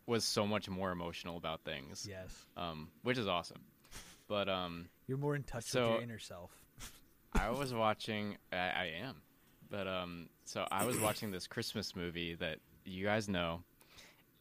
was 0.05 0.23
so 0.25 0.45
much 0.47 0.69
more 0.69 0.91
emotional 0.91 1.38
about 1.38 1.62
things, 1.63 2.05
yes, 2.10 2.45
um, 2.58 2.89
which 3.03 3.17
is 3.17 3.27
awesome. 3.27 3.62
But 4.27 4.47
um, 4.49 4.88
you're 5.08 5.17
more 5.17 5.36
in 5.36 5.43
touch 5.43 5.63
with 5.63 5.71
So- 5.71 5.93
your 5.93 6.01
inner 6.01 6.19
self. 6.19 6.51
I 7.34 7.49
was 7.51 7.73
watching. 7.73 8.38
I, 8.51 8.55
I 8.58 8.91
am, 9.03 9.21
but 9.69 9.88
um. 9.88 10.29
So 10.45 10.67
I 10.71 10.86
was 10.86 10.97
watching 10.99 11.32
this 11.32 11.45
Christmas 11.47 11.95
movie 11.95 12.36
that 12.36 12.58
you 12.86 13.05
guys 13.05 13.29
know, 13.29 13.62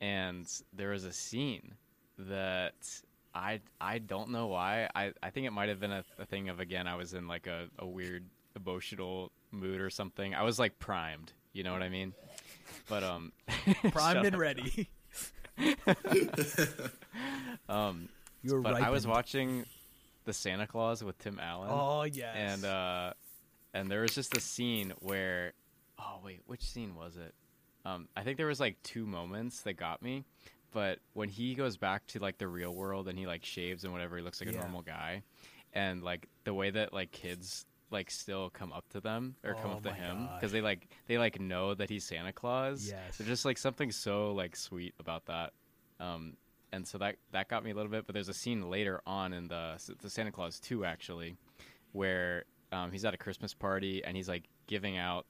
and 0.00 0.46
there 0.72 0.90
was 0.90 1.04
a 1.04 1.12
scene 1.12 1.74
that 2.18 2.74
I 3.34 3.60
I 3.80 3.98
don't 3.98 4.30
know 4.30 4.46
why. 4.48 4.88
I 4.94 5.12
I 5.22 5.30
think 5.30 5.46
it 5.46 5.52
might 5.52 5.68
have 5.68 5.80
been 5.80 5.92
a, 5.92 6.04
a 6.18 6.24
thing 6.26 6.48
of 6.48 6.60
again 6.60 6.86
I 6.86 6.96
was 6.96 7.14
in 7.14 7.28
like 7.28 7.46
a, 7.46 7.68
a 7.78 7.86
weird 7.86 8.24
emotional 8.56 9.30
mood 9.50 9.80
or 9.80 9.90
something. 9.90 10.34
I 10.34 10.42
was 10.42 10.58
like 10.58 10.78
primed. 10.78 11.32
You 11.52 11.62
know 11.64 11.72
what 11.72 11.82
I 11.82 11.88
mean? 11.88 12.14
But 12.88 13.02
um. 13.02 13.32
Primed 13.90 14.26
and 14.26 14.38
ready. 14.38 14.88
Um. 17.68 18.08
You're 18.42 18.60
But 18.60 18.80
I 18.80 18.90
was 18.90 19.06
watching 19.06 19.64
the 20.24 20.32
Santa 20.32 20.66
Claus 20.66 21.02
with 21.02 21.18
Tim 21.18 21.40
Allen. 21.42 21.68
Oh 21.72 22.04
yes. 22.04 22.34
and 22.36 22.64
uh 22.64 23.12
and 23.74 23.90
there 23.90 24.02
was 24.02 24.14
just 24.14 24.36
a 24.36 24.40
scene 24.40 24.92
where 25.00 25.52
oh 25.98 26.20
wait 26.24 26.40
which 26.46 26.62
scene 26.62 26.94
was 26.94 27.16
it 27.16 27.34
um 27.84 28.08
i 28.16 28.22
think 28.22 28.36
there 28.36 28.46
was 28.46 28.60
like 28.60 28.80
two 28.82 29.04
moments 29.06 29.62
that 29.62 29.74
got 29.74 30.00
me 30.00 30.24
but 30.72 30.98
when 31.14 31.28
he 31.28 31.54
goes 31.54 31.76
back 31.76 32.06
to 32.06 32.18
like 32.18 32.38
the 32.38 32.46
real 32.48 32.74
world 32.74 33.08
and 33.08 33.18
he 33.18 33.26
like 33.26 33.44
shaves 33.44 33.84
and 33.84 33.92
whatever 33.92 34.16
he 34.16 34.22
looks 34.22 34.40
like 34.40 34.48
a 34.48 34.52
normal 34.58 34.82
guy 34.82 35.22
and 35.72 36.02
like 36.02 36.28
the 36.44 36.54
way 36.54 36.70
that 36.70 36.92
like 36.92 37.10
kids 37.10 37.66
like 37.90 38.10
still 38.10 38.50
come 38.50 38.72
up 38.72 38.88
to 38.90 39.00
them 39.00 39.34
or 39.44 39.54
come 39.54 39.70
Oh 39.70 39.76
up 39.76 39.82
to 39.84 39.92
him 39.92 40.28
because 40.34 40.52
they 40.52 40.60
like 40.60 40.88
they 41.06 41.18
like 41.18 41.40
know 41.40 41.74
that 41.74 41.88
he's 41.88 42.04
santa 42.04 42.32
claus. 42.32 42.86
Yes. 42.88 43.16
there's 43.18 43.28
just 43.28 43.44
like 43.44 43.58
something 43.58 43.90
so 43.92 44.32
like 44.32 44.56
sweet 44.56 44.94
about 44.98 45.26
that. 45.26 45.52
Um 46.00 46.36
and 46.72 46.86
so 46.86 46.98
that 46.98 47.16
that 47.32 47.48
got 47.48 47.64
me 47.64 47.70
a 47.70 47.74
little 47.74 47.90
bit 47.90 48.06
but 48.06 48.12
there's 48.12 48.28
a 48.28 48.34
scene 48.34 48.68
later 48.68 49.00
on 49.06 49.32
in 49.32 49.48
the 49.48 49.76
the 50.02 50.10
santa 50.10 50.30
claus 50.30 50.60
2 50.60 50.84
actually 50.84 51.34
where 51.92 52.44
um, 52.70 52.92
he's 52.92 53.04
at 53.06 53.14
a 53.14 53.16
Christmas 53.16 53.54
party 53.54 54.04
and 54.04 54.14
he's 54.16 54.28
like 54.28 54.44
giving 54.66 54.98
out 54.98 55.24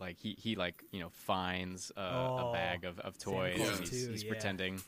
like 0.00 0.18
he, 0.18 0.34
he 0.38 0.56
like 0.56 0.82
you 0.92 1.00
know 1.00 1.10
finds 1.10 1.92
a, 1.96 2.00
Oh, 2.00 2.48
a 2.48 2.52
bag 2.54 2.84
of, 2.86 2.98
of 3.00 3.18
toys 3.18 3.60
and 3.60 3.80
he's, 3.80 4.06
2, 4.06 4.10
he's 4.12 4.22
yeah. 4.24 4.30
pretending. 4.30 4.80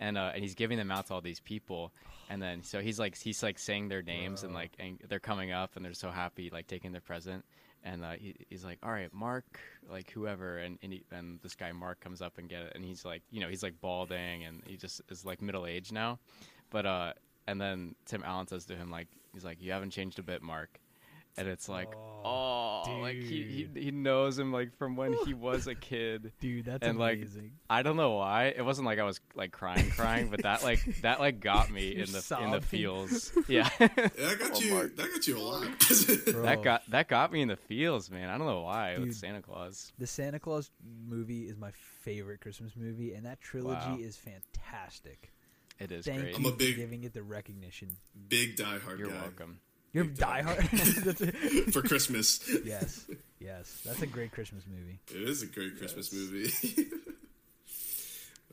And 0.00 0.16
uh, 0.18 0.30
and 0.34 0.42
he's 0.42 0.54
giving 0.54 0.76
them 0.78 0.90
out 0.90 1.06
to 1.06 1.14
all 1.14 1.20
these 1.20 1.40
people 1.40 1.92
and 2.28 2.42
then 2.42 2.62
so 2.62 2.80
he's 2.80 2.98
like 2.98 3.16
he's 3.16 3.42
like 3.42 3.58
saying 3.58 3.88
their 3.88 4.02
names 4.02 4.42
and 4.44 4.54
like 4.54 4.72
and 4.78 4.98
they're 5.08 5.18
coming 5.18 5.50
up 5.50 5.76
and 5.76 5.84
they're 5.84 5.94
so 5.94 6.10
happy 6.10 6.50
like 6.52 6.66
taking 6.66 6.92
their 6.92 7.00
present. 7.00 7.44
And 7.84 8.04
uh, 8.04 8.12
he, 8.12 8.34
he's 8.50 8.64
like 8.64 8.78
all 8.82 8.90
right 8.90 9.12
Mark 9.14 9.60
like 9.90 10.10
whoever. 10.10 10.58
And 10.58 10.78
and, 10.82 10.92
he, 10.92 11.04
and 11.10 11.40
this 11.42 11.54
guy 11.54 11.72
Mark 11.72 12.00
comes 12.00 12.20
up 12.20 12.38
and 12.38 12.48
get 12.48 12.62
it. 12.62 12.72
And 12.74 12.84
he's 12.84 13.04
like 13.04 13.22
you 13.30 13.40
know 13.40 13.48
he's 13.48 13.62
like 13.62 13.80
balding 13.80 14.44
and 14.44 14.62
he 14.66 14.76
just 14.76 15.00
is 15.08 15.24
like 15.24 15.40
middle 15.40 15.66
aged 15.66 15.92
now. 15.92 16.18
But 16.70 16.86
uh 16.86 17.12
and 17.46 17.60
then 17.60 17.94
Tim 18.04 18.22
Allen 18.24 18.46
says 18.46 18.66
to 18.66 18.76
him 18.76 18.90
like 18.90 19.08
he's 19.32 19.44
like 19.44 19.62
you 19.62 19.72
haven't 19.72 19.90
changed 19.90 20.18
a 20.18 20.22
bit 20.22 20.42
Mark 20.42 20.80
and 21.38 21.48
it's 21.48 21.68
like 21.68 21.88
Oh, 22.24 22.82
oh, 22.84 22.98
like 23.00 23.14
he, 23.14 23.68
he 23.74 23.80
he 23.80 23.90
knows 23.92 24.36
him 24.38 24.52
like 24.52 24.76
from 24.76 24.96
when 24.96 25.12
he 25.24 25.34
was 25.48 25.68
a 25.68 25.74
kid 25.76 26.32
dude, 26.40 26.64
that's 26.64 26.84
and, 26.86 26.98
like, 26.98 27.18
amazing. 27.18 27.52
i 27.70 27.82
don't 27.82 27.96
know 27.96 28.16
why 28.16 28.46
it 28.46 28.64
wasn't 28.64 28.86
like 28.86 28.98
i 28.98 29.04
was 29.04 29.20
like 29.36 29.52
crying 29.52 29.88
crying 29.90 30.28
but 30.28 30.42
that 30.42 30.64
like 30.64 30.84
that 31.02 31.20
like 31.20 31.38
got 31.40 31.70
me 31.70 31.94
You're 31.94 32.04
in 32.06 32.12
the 32.12 32.38
in 32.42 32.50
the 32.50 32.60
feels 32.60 33.30
yeah 33.48 33.68
Yeah, 33.78 33.86
that 33.96 34.36
got 34.40 34.50
Oh, 34.56 34.58
you. 34.60 34.74
Mark. 34.74 34.96
That 34.96 35.12
got 35.12 35.26
you 35.28 35.38
a 35.38 35.40
lot. 35.40 35.62
That 36.44 36.60
got 36.64 36.90
that 36.90 37.08
got 37.08 37.32
me 37.32 37.40
in 37.40 37.48
the 37.48 37.56
feels 37.56 38.10
man 38.10 38.28
i 38.30 38.36
don't 38.36 38.48
know 38.48 38.62
why 38.62 38.96
Dude. 38.96 39.06
with 39.06 39.16
santa 39.16 39.40
claus 39.40 39.92
the 39.96 40.06
Santa 40.06 40.40
Claus 40.40 40.70
movie 41.08 41.44
is 41.48 41.56
my 41.56 41.70
favorite 42.02 42.40
Christmas 42.40 42.72
movie, 42.76 43.14
and 43.14 43.26
that 43.26 43.40
trilogy 43.40 43.76
Wow. 43.90 43.98
is 44.00 44.16
fantastic. 44.16 45.30
it 45.78 45.92
is 45.92 46.04
Thank 46.04 46.20
great 46.20 46.30
you 46.32 46.36
I'm 46.38 46.46
a 46.46 46.50
for 46.50 46.56
big- 46.56 46.76
giving 46.76 47.04
it 47.04 47.12
the 47.14 47.22
recognition. 47.22 47.96
Big 48.28 48.56
diehard 48.56 48.98
you're 48.98 49.08
guy 49.08 49.20
welcome 49.20 49.60
You're 49.92 50.04
Big 50.04 50.18
time. 50.18 50.46
diehard. 50.46 51.72
For 51.72 51.82
Christmas. 51.82 52.40
yes, 52.64 53.06
yes, 53.40 53.80
that's 53.84 54.02
a 54.02 54.06
great 54.06 54.32
Christmas 54.32 54.64
movie. 54.68 54.98
It 55.08 55.28
is 55.28 55.42
a 55.42 55.46
great 55.46 55.78
Christmas 55.78 56.12
movie. 56.12 56.50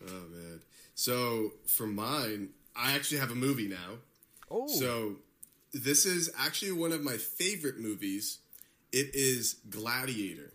oh 0.07 0.23
man. 0.31 0.61
So 0.95 1.51
for 1.65 1.87
mine, 1.87 2.49
I 2.75 2.93
actually 2.93 3.19
have 3.19 3.31
a 3.31 3.35
movie 3.35 3.67
now. 3.67 3.97
Oh, 4.49 4.67
So 4.67 5.15
this 5.73 6.05
is 6.05 6.31
actually 6.37 6.71
one 6.71 6.91
of 6.91 7.01
my 7.03 7.17
favorite 7.17 7.79
movies. 7.79 8.39
It 8.91 9.13
is 9.13 9.55
Gladiator. 9.69 10.53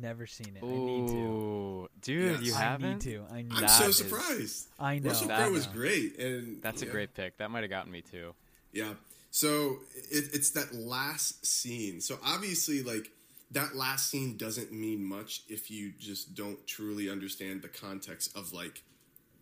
never 0.00 0.26
seen 0.26 0.56
it. 0.56 0.62
I 0.64 0.66
need 0.68 1.08
to. 1.08 1.88
Dude 2.02 2.32
Yes. 2.36 2.42
you 2.42 2.54
haven't 2.54 3.04
need 3.04 3.12
to. 3.12 3.24
I 3.32 3.42
need. 3.42 3.52
I'm 3.52 3.60
That 3.62 3.66
so 3.70 3.88
is- 3.88 3.96
surprised. 3.96 4.68
I 4.78 4.98
know. 5.00 5.08
Russell 5.10 5.28
That- 5.28 5.38
Crowe 5.38 5.52
was 5.52 5.66
great, 5.66 6.18
and 6.18 6.62
that's 6.62 6.82
a 6.82 6.86
great 6.86 7.14
pick 7.14 7.36
that 7.38 7.50
might 7.50 7.62
have 7.62 7.70
gotten 7.70 7.90
me 7.90 8.02
too 8.02 8.34
Yeah. 8.72 8.94
So 9.36 9.78
it, 10.12 10.30
it's 10.32 10.50
that 10.50 10.72
last 10.76 11.44
scene. 11.44 12.00
So 12.00 12.20
obviously, 12.24 12.84
like 12.84 13.10
that 13.50 13.74
last 13.74 14.08
scene 14.08 14.36
doesn't 14.36 14.70
mean 14.70 15.04
much 15.04 15.42
if 15.48 15.72
you 15.72 15.92
just 15.98 16.36
don't 16.36 16.64
truly 16.68 17.10
understand 17.10 17.62
the 17.62 17.68
context 17.68 18.36
of 18.36 18.52
like 18.52 18.84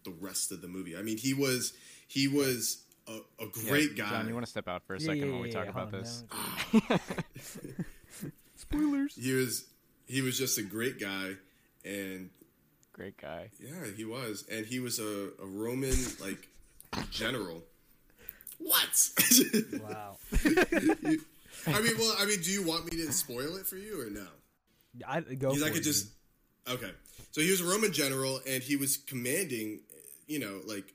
the 0.05 0.11
rest 0.13 0.51
of 0.51 0.63
the 0.63 0.67
movie. 0.69 0.97
I 0.97 1.03
mean, 1.03 1.19
he 1.19 1.35
was 1.35 1.75
he 2.09 2.27
was 2.27 2.85
a, 3.07 3.19
a 3.39 3.47
great 3.67 3.91
Yeah, 3.97 4.05
guy. 4.05 4.11
john 4.11 4.29
you 4.29 4.33
want 4.35 4.47
to 4.47 4.51
step 4.51 4.67
out 4.67 4.83
for 4.87 4.95
a 4.95 5.01
second 5.01 5.27
yeah, 5.27 5.33
when 5.33 5.43
we 5.43 5.49
yeah, 5.49 5.55
talk 5.55 5.65
yeah, 5.65 5.71
about 5.71 5.91
hold 5.91 6.05
this 6.05 6.25
no. 6.33 6.97
Spoilers. 8.57 9.15
he 9.15 9.33
was 9.35 9.67
he 10.07 10.23
was 10.23 10.39
just 10.39 10.57
a 10.57 10.63
great 10.63 10.99
guy, 10.99 11.33
and 11.85 12.31
great 12.95 13.17
guy 13.21 13.51
yeah, 13.61 13.85
he 13.95 14.05
was, 14.07 14.45
and 14.51 14.65
he 14.65 14.81
was 14.81 14.99
a, 14.99 15.31
a 15.43 15.47
Roman 15.47 15.95
like 16.21 16.49
general. 17.11 17.65
What? 18.63 19.11
Wow. 19.83 20.17
I 21.67 21.81
mean, 21.81 21.95
well, 21.99 22.15
I 22.19 22.25
mean, 22.27 22.41
do 22.41 22.51
you 22.51 22.63
want 22.65 22.91
me 22.91 22.99
to 23.05 23.13
spoil 23.13 23.57
it 23.57 23.67
for 23.67 23.77
you 23.77 24.01
or 24.01 24.11
no? 24.11 24.27
I 25.07 25.21
go. 25.21 25.55
For 25.55 25.65
I 25.65 25.69
it, 25.69 25.75
could 25.75 25.83
just 25.85 26.09
okay. 26.69 26.91
So 27.31 27.41
he 27.41 27.51
was 27.51 27.61
a 27.61 27.65
Roman 27.65 27.93
general, 27.93 28.41
and 28.49 28.63
he 28.63 28.77
was 28.77 28.97
commanding, 28.97 29.81
you 30.27 30.39
know, 30.41 30.61
like 30.67 30.93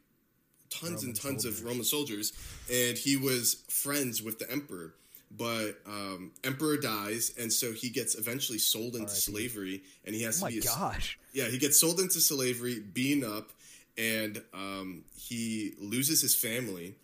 tons 0.69 1.03
and 1.03 1.15
tons 1.15 1.43
soldiers. 1.43 1.59
of 1.61 1.65
Roman 1.65 1.83
soldiers, 1.85 2.33
and 2.71 2.97
he 2.97 3.15
was 3.15 3.63
friends 3.69 4.21
with 4.21 4.39
the 4.39 4.49
emperor. 4.51 4.93
But 5.31 5.79
um, 5.85 6.31
emperor 6.43 6.77
dies, 6.77 7.33
and 7.39 7.51
so 7.51 7.71
he 7.73 7.89
gets 7.89 8.15
eventually 8.15 8.59
sold 8.59 8.93
into 8.95 9.07
R.I.P. 9.07 9.19
slavery, 9.19 9.83
and 10.05 10.13
he 10.15 10.23
has. 10.23 10.41
Oh 10.41 10.47
to 10.47 10.53
my 10.55 10.59
be 10.59 10.59
a- 10.59 10.69
gosh. 10.69 11.17
yeah, 11.33 11.45
he 11.45 11.57
gets 11.57 11.79
sold 11.79 11.99
into 11.99 12.19
slavery, 12.19 12.79
beaten 12.79 13.23
up, 13.29 13.51
and 13.97 14.41
um, 14.53 15.03
he 15.17 15.73
loses 15.79 16.21
his 16.21 16.35
family 16.35 16.95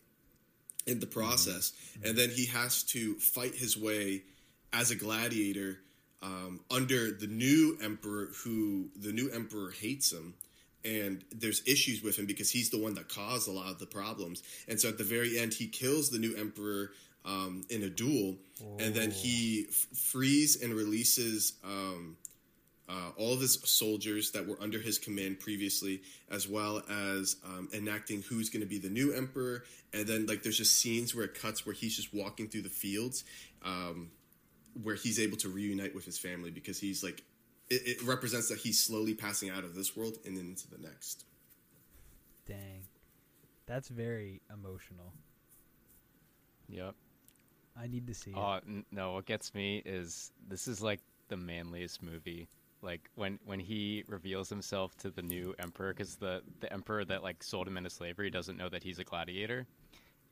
in 0.86 0.99
the 0.99 1.07
process. 1.07 1.73
And 2.03 2.17
then 2.17 2.29
he 2.29 2.45
has 2.47 2.84
to 2.84 3.15
fight 3.15 3.55
his 3.55 3.77
way 3.77 4.23
as 4.71 4.91
a 4.91 4.95
gladiator 4.95 5.79
um, 6.21 6.61
under 6.71 7.11
the 7.11 7.27
new 7.27 7.77
emperor, 7.81 8.29
who 8.43 8.89
the 8.95 9.11
new 9.11 9.29
emperor 9.29 9.71
hates 9.71 10.11
him. 10.11 10.34
And 10.86 11.23
there's 11.31 11.61
issues 11.65 12.03
with 12.03 12.17
him 12.17 12.25
because 12.25 12.49
he's 12.49 12.69
the 12.69 12.77
one 12.77 12.95
that 12.95 13.07
caused 13.07 13.47
a 13.47 13.51
lot 13.51 13.71
of 13.71 13.79
the 13.79 13.86
problems. 13.86 14.43
And 14.67 14.79
so 14.79 14.89
at 14.89 14.97
the 14.97 15.03
very 15.03 15.39
end, 15.39 15.53
he 15.53 15.67
kills 15.67 16.09
the 16.09 16.19
new 16.19 16.36
emperor 16.36 16.91
um, 17.25 17.63
in 17.69 17.84
a 17.84 17.89
duel, 17.89 18.36
and 18.79 18.93
then 18.93 19.09
he 19.09 19.67
f- 19.69 19.75
frees 19.97 20.61
and 20.61 20.73
releases 20.73 21.53
um, 21.63 22.17
uh, 22.89 23.11
all 23.17 23.34
of 23.34 23.39
his 23.39 23.59
soldiers 23.63 24.31
that 24.31 24.45
were 24.47 24.57
under 24.59 24.79
his 24.79 24.97
command 24.97 25.39
previously, 25.39 26.01
as 26.29 26.47
well 26.47 26.84
as 26.89 27.38
um, 27.45 27.69
enacting 27.73 28.21
who's 28.23 28.49
going 28.49 28.61
to 28.61 28.67
be 28.67 28.77
the 28.77 28.89
new 28.89 29.13
emperor. 29.13 29.63
And 29.93 30.05
then, 30.05 30.25
like, 30.25 30.43
there's 30.43 30.57
just 30.57 30.75
scenes 30.75 31.15
where 31.15 31.25
it 31.25 31.34
cuts 31.34 31.65
where 31.65 31.73
he's 31.73 31.95
just 31.95 32.13
walking 32.13 32.49
through 32.49 32.63
the 32.63 32.69
fields, 32.69 33.23
um, 33.63 34.11
where 34.81 34.95
he's 34.95 35.19
able 35.19 35.38
to 35.38 35.49
reunite 35.49 35.95
with 35.95 36.05
his 36.05 36.17
family 36.17 36.51
because 36.51 36.79
he's 36.79 37.03
like, 37.03 37.23
it, 37.69 37.81
it 37.86 38.03
represents 38.03 38.49
that 38.49 38.57
he's 38.59 38.79
slowly 38.79 39.13
passing 39.13 39.49
out 39.49 39.63
of 39.63 39.75
this 39.75 39.95
world 39.95 40.17
and 40.25 40.38
into 40.38 40.69
the 40.69 40.77
next. 40.77 41.25
Dang, 42.45 42.84
that's 43.65 43.88
very 43.88 44.41
emotional. 44.51 45.13
Yep. 46.67 46.95
I 47.79 47.88
need 47.88 48.07
to 48.07 48.13
see 48.13 48.31
it. 48.31 48.38
Oh 48.38 48.59
n- 48.67 48.86
no! 48.91 49.13
What 49.13 49.25
gets 49.25 49.53
me 49.53 49.81
is 49.86 50.31
this 50.47 50.67
is 50.67 50.81
like 50.81 50.99
the 51.29 51.38
manliest 51.38 52.03
movie. 52.03 52.47
Like 52.84 53.09
when 53.15 53.39
when 53.45 53.59
he 53.59 54.03
reveals 54.07 54.49
himself 54.49 54.95
to 54.97 55.09
the 55.09 55.21
new 55.21 55.55
emperor, 55.57 55.93
because 55.93 56.17
the 56.17 56.41
the 56.59 56.71
emperor 56.71 57.05
that 57.05 57.23
like 57.23 57.41
sold 57.41 57.67
him 57.67 57.77
into 57.77 57.89
slavery 57.89 58.29
doesn't 58.29 58.57
know 58.57 58.69
that 58.69 58.84
he's 58.84 58.99
a 58.99 59.03
gladiator, 59.05 59.65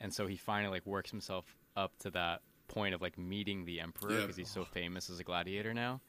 and 0.01 0.13
so 0.13 0.27
he 0.27 0.35
finally 0.35 0.69
like 0.71 0.85
works 0.85 1.09
himself 1.09 1.45
up 1.77 1.97
to 1.99 2.11
that 2.11 2.41
point 2.67 2.93
of 2.93 3.01
like 3.01 3.17
meeting 3.17 3.63
the 3.65 3.79
emperor 3.79 4.11
Yeah. 4.11 4.21
because 4.21 4.35
he's 4.35 4.49
so 4.49 4.65
famous 4.65 5.09
as 5.09 5.19
a 5.19 5.23
gladiator 5.23 5.73
now, 5.73 6.01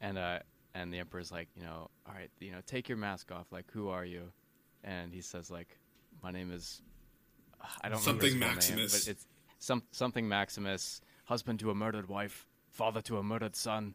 and 0.00 0.18
uh 0.18 0.40
and 0.74 0.92
the 0.92 0.98
emperor's 0.98 1.30
like 1.30 1.48
you 1.56 1.62
know 1.62 1.88
all 2.06 2.14
right 2.14 2.30
you 2.40 2.50
know 2.50 2.60
take 2.66 2.88
your 2.88 2.98
mask 2.98 3.30
off. 3.30 3.46
Like 3.52 3.70
who 3.70 3.88
are 3.88 4.04
you, 4.04 4.32
and 4.82 5.12
he 5.14 5.20
says 5.20 5.50
like 5.50 5.78
my 6.22 6.32
name 6.32 6.50
is 6.52 6.82
I 7.82 7.88
don't 7.88 8.00
Something 8.00 8.30
full 8.32 8.40
name, 8.40 8.54
Maximus. 8.54 9.04
but 9.04 9.10
it's 9.12 9.26
some 9.60 9.84
something 9.92 10.28
Maximus, 10.28 11.00
husband 11.24 11.60
to 11.60 11.70
a 11.70 11.74
murdered 11.74 12.08
wife, 12.08 12.46
father 12.68 13.00
to 13.02 13.18
a 13.18 13.22
murdered 13.22 13.54
son, 13.56 13.94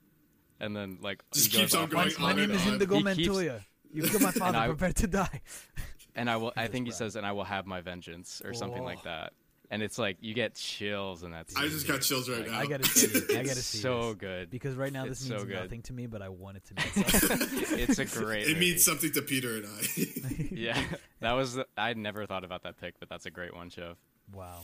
and 0.59 0.75
then 0.75 0.97
like 1.01 1.23
Just 1.33 1.51
he 1.51 1.57
keeps 1.59 1.73
goes 1.73 1.77
on 1.79 1.83
off 1.85 1.89
going 1.91 2.13
my 2.19 2.29
on 2.31 2.35
name 2.37 2.51
is 2.51 2.65
on. 2.67 2.73
Inigo 2.75 2.95
He 2.97 3.03
keeps- 3.03 3.27
Montoya. 3.27 3.61
You've 3.91 4.11
got 4.13 4.21
my 4.21 4.31
father 4.43 4.57
I- 4.59 4.67
prepared 4.67 4.95
to 4.97 5.07
die. 5.07 5.41
and 6.15 6.29
I 6.29 6.37
will. 6.37 6.53
I 6.57 6.67
think 6.67 6.85
he 6.87 6.91
says, 6.91 7.15
and 7.15 7.25
I 7.25 7.31
will 7.31 7.43
have 7.43 7.65
my 7.65 7.81
vengeance 7.81 8.41
or 8.45 8.53
something 8.53 8.81
Oh. 8.81 8.85
like 8.85 9.03
that. 9.03 9.33
And 9.71 9.83
it's 9.83 9.99
like 9.99 10.17
you 10.19 10.33
get 10.33 10.55
chills 10.55 11.21
in 11.21 11.29
that. 11.29 11.45
I 11.55 11.67
just 11.67 11.87
got 11.87 12.01
chills 12.01 12.27
right 12.27 12.39
Like, 12.39 12.49
now. 12.49 12.59
I 12.59 12.65
gotta 12.65 12.83
see 12.89 13.05
it. 13.05 13.29
I 13.37 13.43
gotta 13.43 13.55
see 13.61 13.77
so 13.77 14.09
this. 14.13 14.15
good. 14.15 14.49
Because 14.49 14.75
right 14.75 14.91
now 14.91 15.05
It's 15.05 15.19
this 15.19 15.27
so 15.27 15.35
means 15.35 15.45
good. 15.47 15.59
nothing 15.61 15.81
to 15.83 15.93
me, 15.93 16.07
but 16.07 16.23
I 16.23 16.29
want 16.29 16.57
it 16.57 16.63
to 16.65 16.73
mean 16.73 17.05
something. 17.05 17.79
it's 17.79 17.99
a 17.99 18.05
great. 18.05 18.43
it 18.45 18.47
movie. 18.47 18.59
means 18.59 18.83
something 18.83 19.11
to 19.11 19.21
Peter 19.21 19.57
and 19.57 19.65
I. 19.67 20.47
Yeah, 20.51 20.81
that 21.19 21.33
was. 21.33 21.53
The, 21.53 21.67
I'd 21.77 21.97
never 21.97 22.25
thought 22.25 22.43
about 22.43 22.63
that 22.63 22.81
pick, 22.81 22.95
but 22.99 23.09
that's 23.09 23.27
a 23.27 23.31
great 23.31 23.55
one, 23.55 23.69
Chev. 23.69 23.95
wow. 24.33 24.61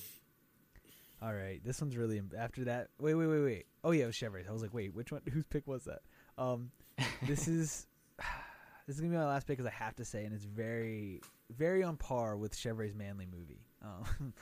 All 1.21 1.33
right, 1.33 1.61
this 1.63 1.81
one's 1.81 1.95
really 1.97 2.17
im- 2.19 2.31
after 2.37 2.65
that. 2.65 2.89
Wait, 2.99 3.13
wait, 3.15 3.27
wait, 3.27 3.41
wait. 3.43 3.65
Oh 3.83 3.91
yeah, 3.91 4.03
it 4.03 4.07
was 4.07 4.15
Chevrolet. 4.15 4.47
I 4.47 4.51
was 4.51 4.61
like, 4.61 4.73
wait, 4.73 4.93
which 4.93 5.11
one? 5.11 5.21
Whose 5.31 5.45
pick 5.45 5.65
was 5.67 5.85
that? 5.85 5.99
Um, 6.37 6.71
this 7.23 7.47
is 7.47 7.87
this 8.87 8.95
is 8.95 9.01
gonna 9.01 9.11
be 9.13 9.17
my 9.17 9.25
last 9.25 9.47
pick 9.47 9.57
because 9.57 9.71
I 9.71 9.75
have 9.83 9.95
to 9.95 10.05
say, 10.05 10.25
and 10.25 10.33
it's 10.33 10.43
very, 10.45 11.21
very 11.55 11.83
on 11.83 11.97
par 11.97 12.35
with 12.37 12.53
Chevrolet's 12.55 12.95
manly 12.95 13.25
movie. 13.25 13.61
Um, 13.83 14.33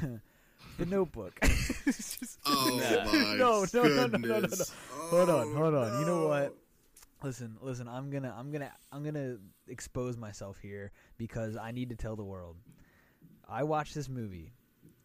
the 0.78 0.86
Notebook. 0.86 1.38
Just- 1.84 2.38
oh 2.46 2.80
Yeah. 2.82 3.04
my 3.04 3.36
No, 3.36 3.64
no, 3.72 3.82
no, 3.82 3.88
no, 3.88 4.06
no, 4.06 4.06
no, 4.06 4.18
no. 4.18 4.40
goodness. 4.40 4.72
Hold 4.90 5.28
on, 5.30 5.48
Oh, 5.48 5.54
hold 5.54 5.74
on. 5.74 6.00
You 6.00 6.06
know 6.06 6.26
what? 6.26 6.54
Listen, 7.22 7.56
listen. 7.60 7.86
I'm 7.88 8.10
gonna, 8.10 8.34
I'm 8.36 8.50
gonna, 8.50 8.72
I'm 8.92 9.02
gonna 9.04 9.36
expose 9.68 10.16
myself 10.16 10.58
here 10.58 10.90
because 11.16 11.56
I 11.56 11.70
need 11.70 11.90
to 11.90 11.96
tell 11.96 12.16
the 12.16 12.24
world. 12.24 12.56
I 13.48 13.62
watched 13.62 13.94
this 13.94 14.08
movie, 14.08 14.52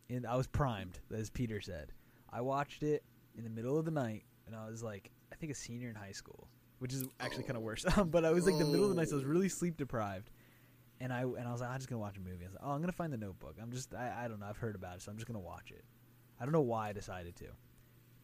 and 0.10 0.26
I 0.26 0.36
was 0.36 0.48
primed, 0.48 1.00
as 1.14 1.30
Peter 1.30 1.62
said. 1.62 1.92
I 2.32 2.42
watched 2.42 2.84
it 2.84 3.04
in 3.38 3.44
the 3.44 3.50
middle 3.50 3.78
of 3.78 3.86
the 3.86 3.92
night, 3.92 4.24
and 4.48 4.56
I 4.56 4.68
was 4.70 4.84
like, 4.84 5.12
I 5.32 5.36
think 5.36 5.52
a 5.52 5.56
senior 5.56 5.90
in 5.90 5.96
high 5.96 6.12
school, 6.12 6.48
which 6.80 6.94
is 6.94 7.06
actually 7.20 7.44
kind 7.44 7.58
of 7.58 7.64
worse. 7.64 7.86
but 8.06 8.26
I 8.26 8.32
was 8.32 8.46
like 8.46 8.58
the 8.58 8.66
middle 8.66 8.84
of 8.86 8.90
the 8.90 8.96
night, 8.96 9.10
so 9.10 9.16
I 9.16 9.18
was 9.18 9.26
really 9.26 9.50
sleep 9.50 9.78
deprived. 9.78 10.30
And 11.02 11.14
I 11.14 11.22
and 11.22 11.48
I 11.48 11.52
was 11.52 11.62
like, 11.62 11.70
I'm 11.70 11.78
just 11.78 11.90
gonna 11.90 12.02
watch 12.02 12.18
a 12.18 12.20
movie. 12.20 12.44
I 12.44 12.48
was 12.48 12.54
like, 12.56 12.64
oh, 12.66 12.72
I'm 12.72 12.82
gonna 12.82 12.92
find 12.92 13.14
the 13.14 13.18
Notebook. 13.18 13.56
I'm 13.62 13.72
just, 13.72 13.94
I, 13.96 14.26
I 14.26 14.28
don't 14.28 14.42
know. 14.42 14.48
I've 14.48 14.58
heard 14.58 14.76
about 14.76 14.98
it, 14.98 15.02
so 15.02 15.12
I'm 15.12 15.18
just 15.18 15.28
gonna 15.28 15.40
watch 15.40 15.72
it. 15.72 15.86
I 16.40 16.44
don't 16.44 16.52
know 16.52 16.62
why 16.62 16.90
I 16.90 16.94
decided 16.94 17.38
to, 17.38 17.46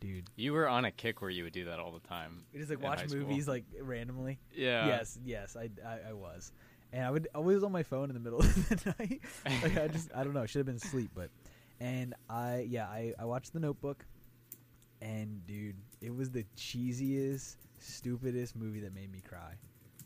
dude. 0.02 0.30
You 0.36 0.52
were 0.52 0.68
on 0.68 0.84
a 0.84 0.92
kick 0.92 1.22
where 1.22 1.30
you 1.30 1.44
would 1.46 1.54
do 1.54 1.66
that 1.66 1.80
all 1.80 1.92
the 1.92 2.06
time. 2.06 2.44
Just 2.54 2.70
like 2.70 2.82
watch 2.82 3.10
movies 3.10 3.48
like 3.48 3.64
randomly. 3.80 4.40
Yeah. 4.54 4.88
Yes, 4.88 5.18
yes, 5.24 5.56
I, 5.56 5.70
I, 5.86 6.10
I 6.10 6.14
was, 6.14 6.52
and 6.92 7.06
I 7.06 7.12
would 7.12 7.30
always 7.34 7.64
on 7.64 7.72
my 7.72 7.84
phone 7.84 8.10
in 8.10 8.14
the 8.14 8.20
middle 8.20 8.40
of 8.42 8.70
the 8.70 8.96
night. 9.00 9.22
like 9.46 9.78
I 9.78 9.88
just, 9.88 10.10
I 10.14 10.24
don't 10.26 10.34
know, 10.34 10.42
I 10.44 10.46
should 10.46 10.60
have 10.60 10.66
been 10.66 10.76
asleep, 10.76 11.12
but, 11.16 11.30
and 11.80 12.14
I, 12.30 12.66
yeah, 12.70 12.86
I, 12.86 13.14
I 13.20 13.26
watched 13.26 13.54
The 13.54 13.60
Notebook, 13.60 14.06
and 15.02 15.46
dude, 15.46 15.76
it 16.02 16.14
was 16.16 16.32
the 16.32 16.46
cheesiest, 16.58 17.58
stupidest 17.80 18.56
movie 18.56 18.80
that 18.82 18.94
made 18.94 19.12
me 19.12 19.22
cry, 19.28 19.54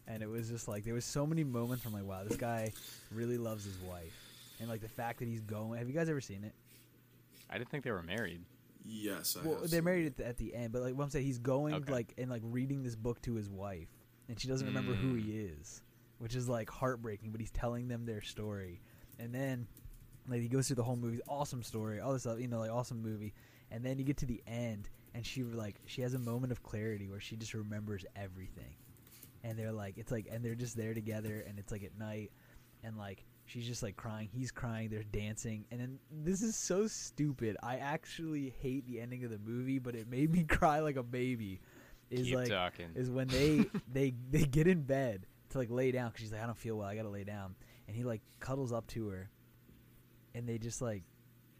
and 0.07 0.21
it 0.23 0.29
was 0.29 0.49
just 0.49 0.67
like 0.67 0.83
there 0.83 0.93
was 0.93 1.05
so 1.05 1.25
many 1.25 1.43
moments 1.43 1.85
where 1.85 1.89
I'm 1.93 1.99
like, 2.07 2.09
wow, 2.09 2.23
this 2.23 2.37
guy 2.37 2.73
really 3.11 3.37
loves 3.37 3.63
his 3.65 3.79
wife, 3.79 4.13
and 4.59 4.69
like 4.69 4.81
the 4.81 4.89
fact 4.89 5.19
that 5.19 5.27
he's 5.27 5.41
going. 5.41 5.77
Have 5.79 5.87
you 5.87 5.93
guys 5.93 6.09
ever 6.09 6.21
seen 6.21 6.43
it? 6.43 6.53
I 7.49 7.57
didn't 7.57 7.69
think 7.69 7.83
they 7.83 7.91
were 7.91 8.03
married. 8.03 8.41
Yes, 8.85 9.35
I 9.39 9.45
well, 9.45 9.61
have 9.61 9.69
they're 9.71 9.81
married 9.81 10.05
at 10.07 10.17
the, 10.17 10.27
at 10.27 10.37
the 10.37 10.53
end, 10.55 10.71
but 10.71 10.81
like 10.81 10.95
what 10.95 11.03
I'm 11.03 11.09
saying, 11.09 11.25
he's 11.25 11.37
going 11.39 11.75
Okay. 11.75 11.91
like 11.91 12.13
and 12.17 12.29
like 12.29 12.41
reading 12.45 12.83
this 12.83 12.95
book 12.95 13.21
to 13.23 13.35
his 13.35 13.49
wife, 13.49 13.89
and 14.27 14.39
she 14.39 14.47
doesn't 14.47 14.65
remember 14.67 14.93
who 14.95 15.13
Mm. 15.13 15.19
he 15.23 15.37
is, 15.37 15.81
which 16.17 16.35
is 16.35 16.47
like 16.49 16.69
heartbreaking. 16.69 17.31
But 17.31 17.39
he's 17.41 17.51
telling 17.51 17.87
them 17.87 18.05
their 18.05 18.21
story, 18.21 18.81
and 19.19 19.33
then 19.33 19.67
like 20.27 20.41
he 20.41 20.47
goes 20.47 20.67
through 20.67 20.77
the 20.77 20.83
whole 20.83 20.95
movie, 20.95 21.19
awesome 21.27 21.63
story, 21.63 21.99
all 21.99 22.13
this 22.13 22.23
stuff, 22.23 22.39
you 22.39 22.47
know, 22.47 22.59
like 22.59 22.71
awesome 22.71 23.01
movie, 23.01 23.33
and 23.71 23.83
then 23.83 23.97
you 23.97 24.03
get 24.05 24.17
to 24.17 24.25
the 24.25 24.41
end, 24.47 24.89
and 25.13 25.25
she 25.25 25.43
like 25.43 25.75
she 25.85 26.01
has 26.01 26.13
a 26.13 26.19
moment 26.19 26.51
of 26.51 26.63
clarity 26.63 27.07
where 27.07 27.19
she 27.19 27.35
just 27.35 27.53
remembers 27.53 28.05
everything, 28.15 28.75
and 29.43 29.57
they're 29.57 29.71
like 29.71 29.97
it's 29.97 30.11
like 30.11 30.27
and 30.31 30.43
they're 30.43 30.55
just 30.55 30.75
there 30.75 30.93
together, 30.93 31.43
and 31.47 31.57
it's 31.59 31.71
like 31.71 31.83
at 31.83 31.97
night, 31.97 32.31
and 32.83 32.97
like 32.97 33.25
she's 33.49 33.65
just 33.65 33.81
like 33.81 33.97
crying 33.97 34.29
he's 34.31 34.51
crying 34.51 34.89
they're 34.89 35.03
dancing. 35.03 35.65
And 35.71 35.81
then 35.81 35.99
this 36.11 36.41
is 36.41 36.55
so 36.55 36.87
stupid. 36.87 37.57
I 37.63 37.77
actually 37.77 38.53
hate 38.61 38.85
the 38.85 39.01
ending 39.01 39.23
of 39.23 39.31
the 39.31 39.39
movie 39.39 39.79
but 39.79 39.95
it 39.95 40.09
made 40.09 40.31
me 40.31 40.43
cry 40.47 40.79
like 40.79 40.95
a 40.95 41.03
baby. 41.03 41.59
Is 42.11 42.27
Keep 42.27 42.35
like 42.35 42.49
talking. 42.49 42.89
is 42.95 43.09
when 43.09 43.27
they 43.27 43.65
they 43.91 44.13
they 44.29 44.43
get 44.43 44.67
in 44.67 44.83
bed 44.83 45.25
to 45.49 45.57
like 45.57 45.69
lay 45.69 45.91
down 45.91 46.09
because 46.09 46.21
she's 46.21 46.31
like 46.31 46.41
i 46.41 46.45
don't 46.45 46.57
feel 46.57 46.75
well 46.77 46.87
i 46.87 46.95
gotta 46.95 47.09
lay 47.09 47.23
down. 47.23 47.55
And 47.87 47.97
he 47.97 48.03
like 48.03 48.21
cuddles 48.39 48.71
up 48.71 48.85
to 48.89 49.07
her 49.09 49.29
and 50.39 50.47
they 50.47 50.57
just 50.57 50.81
like 50.81 51.03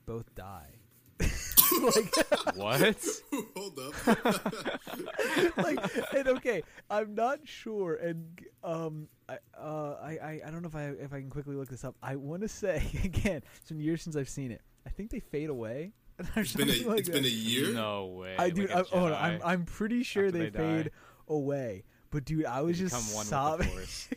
both 0.05 0.33
die 0.35 0.75
like 1.19 2.55
what? 2.55 2.97
Hold 3.55 3.79
up. 3.79 5.57
like 5.57 5.79
and 6.15 6.27
okay 6.29 6.63
i'm 6.89 7.13
not 7.13 7.39
sure 7.43 7.95
and 7.95 8.39
um 8.63 9.07
i 9.27 9.37
uh 9.59 9.95
i 10.01 10.09
i, 10.11 10.41
I 10.47 10.49
don't 10.51 10.61
know 10.61 10.69
if 10.69 10.75
i 10.75 10.85
if 11.03 11.13
i 11.13 11.19
can 11.19 11.29
quickly 11.29 11.55
look 11.55 11.67
this 11.69 11.83
up 11.83 11.95
i 12.01 12.15
want 12.15 12.41
to 12.41 12.47
say 12.47 12.81
again 13.03 13.43
it's 13.57 13.69
been 13.69 13.79
years 13.81 14.01
since 14.01 14.15
i've 14.15 14.29
seen 14.29 14.51
it 14.51 14.61
i 14.87 14.89
think 14.89 15.11
they 15.11 15.19
fade 15.19 15.49
away 15.49 15.91
It's 16.37 16.53
been 16.55 16.69
a, 16.69 16.83
like 16.87 16.99
it's 16.99 17.09
been 17.09 17.25
a 17.25 17.27
year. 17.27 17.73
No 17.73 18.07
way. 18.07 18.35
i 18.39 18.49
do 18.49 18.61
Like 18.61 18.71
a 18.71 18.79
I, 18.79 18.99
hold 18.99 19.11
i'm 19.11 19.41
i'm 19.43 19.65
pretty 19.65 20.03
sure 20.03 20.27
after 20.27 20.39
they, 20.39 20.49
they 20.49 20.57
fade 20.57 20.91
away 21.27 21.83
but 22.11 22.23
dude 22.25 22.45
i 22.45 22.61
was 22.61 22.77
They 22.79 22.85
just 22.85 22.95
become 23.13 23.13
one 23.13 23.19
with 23.19 23.29
the 23.29 23.29
sobbing 23.29 23.67
Force. 23.67 24.09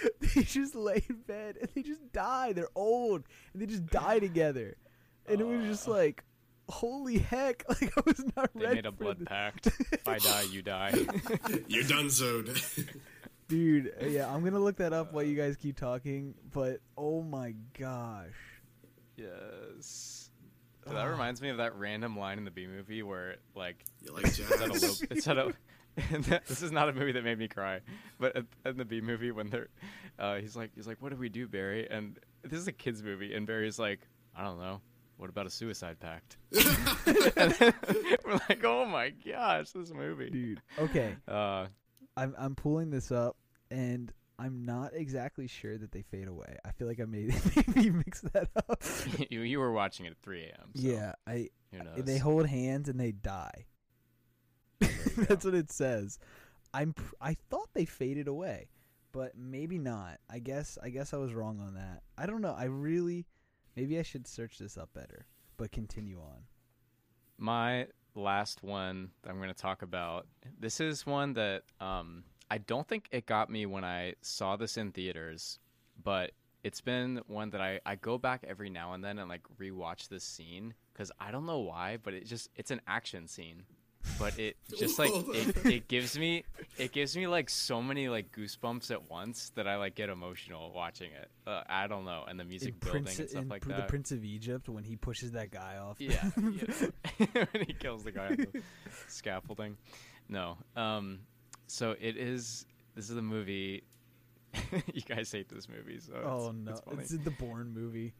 they 0.20 0.42
just 0.42 0.74
lay 0.74 1.02
in 1.08 1.16
bed 1.26 1.56
and 1.60 1.68
they 1.74 1.82
just 1.82 2.00
die 2.12 2.52
they're 2.52 2.68
old 2.74 3.22
and 3.52 3.62
they 3.62 3.66
just 3.66 3.86
die 3.86 4.18
together 4.18 4.76
and 5.26 5.40
it 5.40 5.46
was 5.46 5.64
just 5.64 5.88
Uh. 5.88 5.92
like 5.92 6.24
holy 6.68 7.18
heck 7.18 7.62
like 7.68 7.92
i 7.96 8.00
was 8.04 8.24
not 8.36 8.50
They 8.54 8.60
ready 8.66 8.68
They 8.68 8.74
made 8.76 8.86
a 8.86 8.92
for 8.92 8.96
blood 9.04 9.18
this. 9.20 9.28
pact. 9.28 9.66
If 9.92 10.08
I 10.08 10.18
die, 10.18 10.42
you 10.50 10.62
die. 10.62 10.92
You're 11.68 11.84
done, 11.84 12.10
so. 12.10 12.42
Dude, 13.48 13.92
uh, 14.02 14.06
yeah, 14.06 14.32
I'm 14.32 14.42
gonna 14.42 14.58
look 14.58 14.76
that 14.78 14.92
up 14.92 15.12
while 15.12 15.22
you 15.22 15.36
guys 15.36 15.56
keep 15.56 15.76
talking. 15.76 16.34
But 16.52 16.80
oh 16.98 17.22
my 17.22 17.54
gosh, 17.78 18.34
yes. 19.16 20.30
So 20.86 20.92
that 20.94 21.04
reminds 21.04 21.40
me 21.42 21.48
of 21.50 21.56
that 21.58 21.76
random 21.76 22.16
line 22.18 22.38
in 22.38 22.44
the 22.44 22.50
Bee 22.50 22.66
Movie 22.68 23.02
where, 23.02 23.36
like, 23.56 23.84
You 24.02 24.12
like 24.12 24.24
it's 24.26 24.40
at 24.40 24.60
a 24.60 24.66
low, 24.72 24.92
it's 25.10 25.26
at 25.28 25.36
a, 25.38 25.52
this 26.46 26.62
is 26.62 26.70
not 26.72 26.88
a 26.88 26.92
movie 26.92 27.12
that 27.12 27.24
made 27.24 27.38
me 27.38 27.48
cry, 27.48 27.80
but 28.20 28.36
in 28.64 28.76
the 28.76 28.84
Bee 28.84 29.00
Movie 29.00 29.30
when 29.30 29.48
they're, 29.48 29.68
uh, 30.18 30.36
he's 30.36 30.54
like, 30.56 30.70
he's 30.74 30.86
like, 30.86 31.00
what 31.00 31.10
do 31.10 31.16
we 31.16 31.28
do, 31.28 31.48
Barry? 31.48 31.88
And 31.90 32.18
this 32.42 32.58
is 32.58 32.68
a 32.68 32.72
kids 32.72 33.02
movie, 33.02 33.34
and 33.34 33.46
Barry's 33.46 33.78
like, 33.78 34.00
I 34.36 34.42
don't 34.44 34.58
know. 34.58 34.80
What 35.16 35.30
about 35.30 35.46
a 35.46 35.50
suicide 35.50 35.98
pact? 35.98 36.36
we're 36.52 38.40
like, 38.48 38.62
oh 38.64 38.84
my 38.86 39.10
gosh, 39.10 39.70
this 39.70 39.92
movie. 39.92 40.30
dude. 40.30 40.60
Okay, 40.78 41.16
Uh, 41.26 41.66
I'm 42.16 42.34
I'm 42.38 42.54
pulling 42.54 42.90
this 42.90 43.10
up, 43.10 43.36
and 43.70 44.12
I'm 44.38 44.64
not 44.66 44.90
exactly 44.94 45.46
sure 45.48 45.78
that 45.78 45.92
they 45.92 46.02
fade 46.02 46.28
away. 46.28 46.58
I 46.64 46.72
feel 46.72 46.86
like 46.86 47.00
I 47.00 47.04
may 47.04 47.30
maybe 47.74 47.90
mix 47.90 48.20
that 48.32 48.48
up. 48.68 48.82
you, 49.30 49.40
you 49.40 49.58
were 49.58 49.72
watching 49.72 50.04
it 50.06 50.10
at 50.10 50.18
3 50.22 50.42
a.m. 50.42 50.70
So 50.74 50.82
yeah, 50.88 51.12
I 51.26 51.48
Who 51.72 51.78
knows? 51.78 52.04
they 52.04 52.18
hold 52.18 52.46
hands 52.46 52.88
and 52.90 53.00
they 53.00 53.12
die. 53.12 53.64
That's 55.16 55.44
what 55.44 55.54
it 55.54 55.70
says. 55.70 56.18
I'm 56.74 56.92
pr- 56.92 57.14
I 57.20 57.36
thought 57.50 57.70
they 57.72 57.84
faded 57.84 58.28
away, 58.28 58.68
but 59.12 59.36
maybe 59.36 59.78
not. 59.78 60.18
I 60.28 60.38
guess 60.38 60.78
I 60.82 60.90
guess 60.90 61.14
I 61.14 61.16
was 61.16 61.34
wrong 61.34 61.60
on 61.60 61.74
that. 61.74 62.02
I 62.18 62.26
don't 62.26 62.42
know. 62.42 62.54
I 62.56 62.64
really 62.64 63.26
maybe 63.76 63.98
I 63.98 64.02
should 64.02 64.26
search 64.26 64.58
this 64.58 64.76
up 64.76 64.90
better. 64.94 65.26
But 65.56 65.72
continue 65.72 66.18
on. 66.18 66.42
My 67.38 67.86
last 68.14 68.62
one 68.62 69.10
that 69.22 69.30
I'm 69.30 69.36
going 69.36 69.48
to 69.48 69.54
talk 69.54 69.82
about. 69.82 70.26
This 70.58 70.80
is 70.80 71.06
one 71.06 71.34
that 71.34 71.62
um, 71.80 72.24
I 72.50 72.58
don't 72.58 72.86
think 72.86 73.08
it 73.10 73.26
got 73.26 73.50
me 73.50 73.66
when 73.66 73.84
I 73.84 74.14
saw 74.22 74.56
this 74.56 74.76
in 74.76 74.92
theaters, 74.92 75.58
but 76.02 76.32
it's 76.62 76.80
been 76.80 77.20
one 77.26 77.50
that 77.50 77.60
I, 77.60 77.80
I 77.86 77.94
go 77.96 78.18
back 78.18 78.44
every 78.46 78.70
now 78.70 78.94
and 78.94 79.04
then 79.04 79.18
and 79.18 79.28
like 79.28 79.42
rewatch 79.58 80.08
this 80.08 80.24
scene 80.24 80.74
because 80.92 81.12
I 81.20 81.30
don't 81.30 81.46
know 81.46 81.60
why, 81.60 81.98
but 82.02 82.14
it 82.14 82.26
just 82.26 82.50
it's 82.56 82.70
an 82.70 82.80
action 82.86 83.28
scene. 83.28 83.62
But 84.18 84.38
it 84.38 84.56
just 84.76 84.98
like 84.98 85.10
it, 85.14 85.66
it 85.66 85.88
gives 85.88 86.18
me 86.18 86.44
it 86.78 86.92
gives 86.92 87.16
me 87.16 87.26
like 87.26 87.50
so 87.50 87.82
many 87.82 88.08
like 88.08 88.32
goosebumps 88.32 88.90
at 88.90 89.10
once 89.10 89.50
that 89.54 89.66
I 89.66 89.76
like 89.76 89.94
get 89.94 90.08
emotional 90.08 90.72
watching 90.72 91.10
it. 91.12 91.30
Uh, 91.46 91.62
I 91.68 91.86
don't 91.86 92.04
know, 92.04 92.24
and 92.28 92.38
the 92.38 92.44
music 92.44 92.74
in 92.74 92.78
building 92.78 93.04
Prince, 93.04 93.18
and 93.18 93.28
stuff 93.28 93.42
in 93.42 93.48
like 93.48 93.62
Pr- 93.62 93.68
that. 93.70 93.76
the 93.76 93.82
Prince 93.84 94.12
of 94.12 94.24
Egypt 94.24 94.68
when 94.68 94.84
he 94.84 94.96
pushes 94.96 95.32
that 95.32 95.50
guy 95.50 95.76
off. 95.78 96.00
Yeah, 96.00 96.30
yeah. 96.36 97.44
when 97.52 97.64
he 97.66 97.72
kills 97.72 98.04
the 98.04 98.12
guy 98.12 98.28
on 98.28 98.36
the 98.36 98.62
scaffolding. 99.08 99.76
No. 100.28 100.56
Um. 100.76 101.20
So 101.66 101.96
it 102.00 102.16
is. 102.16 102.66
This 102.94 103.08
is 103.08 103.14
the 103.14 103.22
movie. 103.22 103.84
you 104.92 105.02
guys 105.02 105.30
hate 105.30 105.48
this 105.48 105.68
movie, 105.68 106.00
so 106.00 106.14
oh 106.24 106.48
it's, 106.48 106.56
no, 106.56 106.72
it's 106.72 106.80
funny. 106.80 107.02
it's 107.02 107.10
the 107.10 107.30
Bourne 107.30 107.74
movie. 107.74 108.14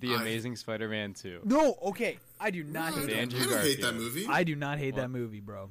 The 0.00 0.14
I- 0.14 0.20
Amazing 0.22 0.56
Spider-Man 0.56 1.14
two. 1.14 1.40
No, 1.44 1.76
okay, 1.82 2.18
I 2.40 2.50
do 2.50 2.64
not 2.64 2.92
I 2.94 2.96
hate 2.96 3.00
With 3.00 3.08
don't, 3.08 3.16
that. 3.16 3.20
Andrew 3.22 3.40
I 3.40 3.44
don't 3.50 3.62
hate 3.62 3.80
that 3.82 3.94
movie. 3.94 4.26
I 4.28 4.44
do 4.44 4.56
not 4.56 4.78
hate 4.78 4.94
What? 4.94 5.00
that 5.02 5.08
movie, 5.10 5.40
bro. 5.40 5.70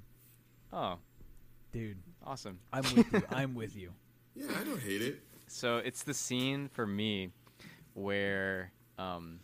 Oh, 0.73 0.97
Dude, 1.71 1.97
awesome. 2.25 2.59
I'm 2.73 2.83
with 2.83 3.13
you. 3.13 3.23
I'm 3.31 3.55
with 3.55 3.75
you. 3.77 3.91
yeah, 4.35 4.47
I 4.59 4.63
don't 4.65 4.79
hate 4.81 5.01
it. 5.01 5.21
So 5.47 5.77
it's 5.77 6.03
the 6.03 6.13
scene 6.13 6.69
for 6.73 6.85
me 6.85 7.31
where 7.93 8.71
um, 8.97 9.39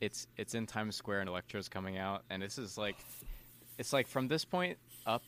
it's 0.00 0.26
it's 0.36 0.54
in 0.54 0.66
Times 0.66 0.96
Square 0.96 1.20
and 1.20 1.28
Electro's 1.28 1.68
coming 1.68 1.98
out, 1.98 2.22
and 2.30 2.42
this 2.42 2.58
is 2.58 2.76
like, 2.76 2.96
it's 3.78 3.92
like 3.92 4.06
from 4.08 4.26
this 4.28 4.44
point 4.44 4.76
up 5.06 5.22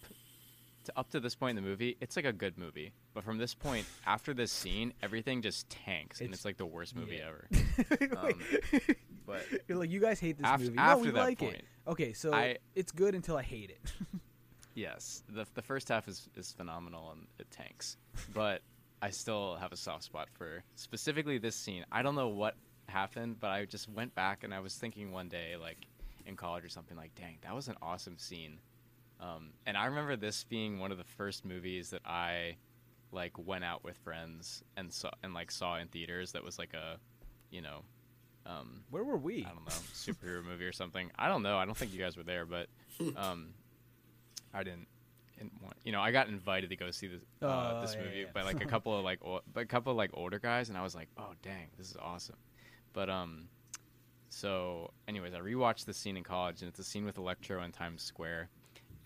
to 0.85 0.93
up 0.99 1.11
to 1.11 1.21
this 1.21 1.35
point 1.35 1.57
in 1.59 1.65
the 1.65 1.69
movie, 1.69 1.97
it's 2.01 2.17
like 2.17 2.25
a 2.25 2.33
good 2.33 2.57
movie. 2.59 2.93
But 3.15 3.25
from 3.25 3.39
this 3.39 3.55
point, 3.55 3.87
after 4.07 4.33
this 4.35 4.51
scene, 4.53 4.93
everything 5.03 5.43
just 5.43 5.69
tanks, 5.71 6.21
and 6.21 6.29
It's- 6.29 6.39
it's 6.41 6.45
like 6.45 6.57
the 6.57 6.67
worst 6.67 6.95
movie 6.97 7.17
yeah. 7.17 7.29
ever. 7.29 7.49
Um, 8.17 8.33
but 9.27 9.45
You're 9.69 9.79
like 9.79 9.91
you 9.91 10.01
guys 10.01 10.21
hate 10.21 10.39
this 10.39 10.47
movie. 10.59 10.75
No, 10.75 10.83
after 10.83 11.05
we 11.05 11.11
that 11.13 11.19
like 11.21 11.43
it. 11.43 11.51
point, 11.51 11.65
Okay, 11.87 12.13
so 12.13 12.33
I- 12.33 12.59
it's 12.75 12.93
good 12.93 13.15
until 13.15 13.37
I 13.37 13.43
hate 13.43 13.71
it. 13.71 13.93
yes, 14.75 15.23
the 15.29 15.47
the 15.55 15.63
first 15.63 15.89
half 15.89 16.09
is 16.09 16.29
is 16.37 16.53
phenomenal 16.53 17.13
and 17.13 17.27
it 17.39 17.51
tanks, 17.51 17.97
but 18.33 18.63
I 19.03 19.11
still 19.11 19.57
have 19.57 19.73
a 19.73 19.77
soft 19.77 20.05
spot 20.05 20.29
for 20.33 20.63
specifically 20.77 21.39
this 21.39 21.57
scene. 21.57 21.85
I 21.93 22.03
don't 22.03 22.15
know 22.15 22.29
what 22.29 22.55
happened, 22.89 23.39
but 23.41 23.51
I 23.51 23.65
just 23.65 23.89
went 23.89 24.15
back 24.15 24.45
and 24.45 24.53
I 24.55 24.61
was 24.61 24.75
thinking 24.77 25.13
one 25.13 25.29
day, 25.29 25.57
like 25.61 25.87
in 26.27 26.37
college 26.37 26.65
or 26.65 26.69
something, 26.71 26.97
like, 26.97 27.15
dang, 27.15 27.37
that 27.43 27.55
was 27.55 27.69
an 27.69 27.77
awesome 27.83 28.17
scene. 28.19 28.59
Um, 29.25 29.51
and 29.65 29.77
I 29.77 29.87
remember 29.87 30.17
this 30.17 30.45
being 30.45 30.79
one 30.79 30.93
of 30.93 30.99
the 30.99 31.05
first 31.05 31.45
movies 31.45 31.91
that 31.91 32.03
I 32.05 32.57
like 33.13 33.33
went 33.39 33.65
out 33.65 33.83
with 33.85 33.97
friends 33.99 34.63
and 34.77 34.93
saw 34.93 35.11
and 35.23 35.33
like 35.33 35.51
saw 35.51 35.77
in 35.77 35.89
theaters. 35.89 36.33
That 36.33 36.45
was 36.45 36.59
like 36.59 36.75
a, 36.75 36.99
you 37.51 37.63
know, 37.63 37.83
um, 38.45 38.83
Where 38.91 39.05
were 39.05 39.17
we? 39.17 39.45
I 39.45 39.49
don't 39.51 39.65
know, 39.65 39.73
superhero 39.95 40.45
movie 40.49 40.67
or 40.67 40.73
something. 40.73 41.11
I 41.19 41.29
don't 41.29 41.43
know. 41.43 41.57
I 41.57 41.65
don't 41.65 41.77
think 41.77 41.93
you 41.95 41.99
guys 42.01 42.17
were 42.17 42.23
there, 42.23 42.45
but 42.45 42.69
um, 43.17 43.55
I 44.53 44.63
didn't. 44.63 44.89
didn't 45.39 45.53
want, 45.63 45.77
you 45.85 45.93
know, 45.93 46.03
I 46.03 46.11
got 46.11 46.29
invited 46.29 46.69
to 46.71 46.77
go 46.77 46.91
see 46.91 47.07
this 47.07 47.23
uh, 47.41 47.47
Oh, 47.47 47.81
this 47.81 47.95
yeah, 47.95 48.03
movie 48.05 48.19
yeah. 48.21 48.27
by 48.35 48.43
like 48.43 48.63
a 48.63 48.67
couple 48.75 48.97
of 48.99 49.05
like 49.05 49.25
o- 49.25 49.41
a 49.57 49.65
couple 49.65 49.91
of 49.93 49.97
like 49.97 50.11
older 50.13 50.39
guys, 50.39 50.69
and 50.69 50.77
I 50.77 50.83
was 50.83 50.95
like, 50.95 51.09
oh 51.17 51.33
dang, 51.43 51.69
this 51.79 51.91
is 51.91 51.97
awesome. 51.97 52.37
But 52.93 53.09
um, 53.09 53.49
so 54.29 54.91
anyways, 55.09 55.33
I 55.35 55.39
rewatched 55.41 55.87
the 55.87 55.95
scene 55.95 56.17
in 56.17 56.25
college, 56.25 56.61
and 56.61 56.69
it's 56.69 56.79
a 56.79 56.85
scene 56.85 57.05
with 57.05 57.17
Electro 57.17 57.63
in 57.63 57.73
Times 57.73 58.03
Square. 58.03 58.51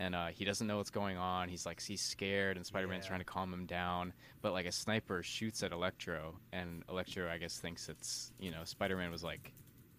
And 0.01 0.15
uh, 0.15 0.27
he 0.29 0.45
doesn't 0.45 0.67
know 0.67 0.77
what's 0.77 0.91
going 0.91 1.17
on. 1.17 1.49
He's 1.49 1.67
like 1.67 1.83
he's 1.83 2.01
scared, 2.01 2.57
and 2.57 2.65
Spider 2.65 2.87
Man's 2.87 3.05
Yeah. 3.05 3.09
trying 3.09 3.21
to 3.21 3.25
calm 3.25 3.53
him 3.53 3.67
down. 3.67 4.13
But 4.43 4.53
like 4.53 4.67
a 4.67 4.73
sniper 4.73 5.23
shoots 5.25 5.63
at 5.65 5.73
Electro, 5.73 6.37
and 6.53 6.85
Electro, 6.89 7.29
I 7.29 7.39
guess, 7.39 7.59
thinks 7.59 7.89
it's 7.89 8.33
you 8.39 8.51
know 8.53 8.63
Spider 8.65 8.97
Man 8.97 9.11
was 9.11 9.25
like 9.25 9.53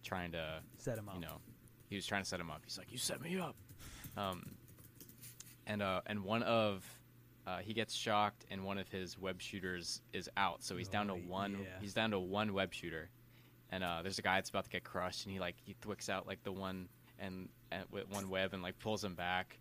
trying 0.03 0.31
to 0.31 0.61
Set 0.77 0.97
him 0.97 1.09
up. 1.09 1.15
you 1.15 1.21
know, 1.21 1.41
he 1.89 1.95
was 1.97 2.05
trying 2.05 2.23
to 2.23 2.29
set 2.29 2.39
him 2.39 2.49
up. 2.49 2.61
He's 2.63 2.77
like, 2.77 2.89
"You 2.91 2.97
set 2.97 3.19
me 3.21 3.37
up," 3.39 3.55
um, 4.15 4.55
and 5.67 5.81
uh, 5.81 6.01
and 6.05 6.23
one 6.23 6.43
of 6.43 6.85
uh, 7.45 7.57
he 7.57 7.73
gets 7.73 7.93
shocked, 7.93 8.45
and 8.49 8.63
one 8.63 8.77
of 8.77 8.87
his 8.89 9.17
web 9.19 9.41
shooters 9.41 10.01
is 10.13 10.29
out, 10.37 10.63
so 10.63 10.77
he's 10.77 10.87
down 10.87 11.07
to 11.07 11.13
Oh, 11.13 11.21
one. 11.27 11.53
yeah. 11.61 11.65
He's 11.81 11.93
down 11.93 12.11
to 12.11 12.19
one 12.19 12.53
web 12.53 12.73
shooter, 12.73 13.09
and 13.71 13.83
uh, 13.83 14.01
there's 14.01 14.19
a 14.19 14.21
guy 14.21 14.35
that's 14.35 14.49
about 14.49 14.63
to 14.65 14.69
get 14.69 14.83
crushed, 14.85 15.25
and 15.25 15.33
he 15.33 15.39
like 15.41 15.55
he 15.61 15.75
thwicks 15.81 16.09
out 16.09 16.25
like 16.27 16.41
the 16.43 16.51
one 16.53 16.87
and, 17.19 17.49
and 17.71 17.83
with 17.91 18.07
one 18.09 18.29
web 18.29 18.53
and 18.53 18.63
like 18.63 18.77
pulls 18.79 19.03
him 19.03 19.13
back, 19.15 19.59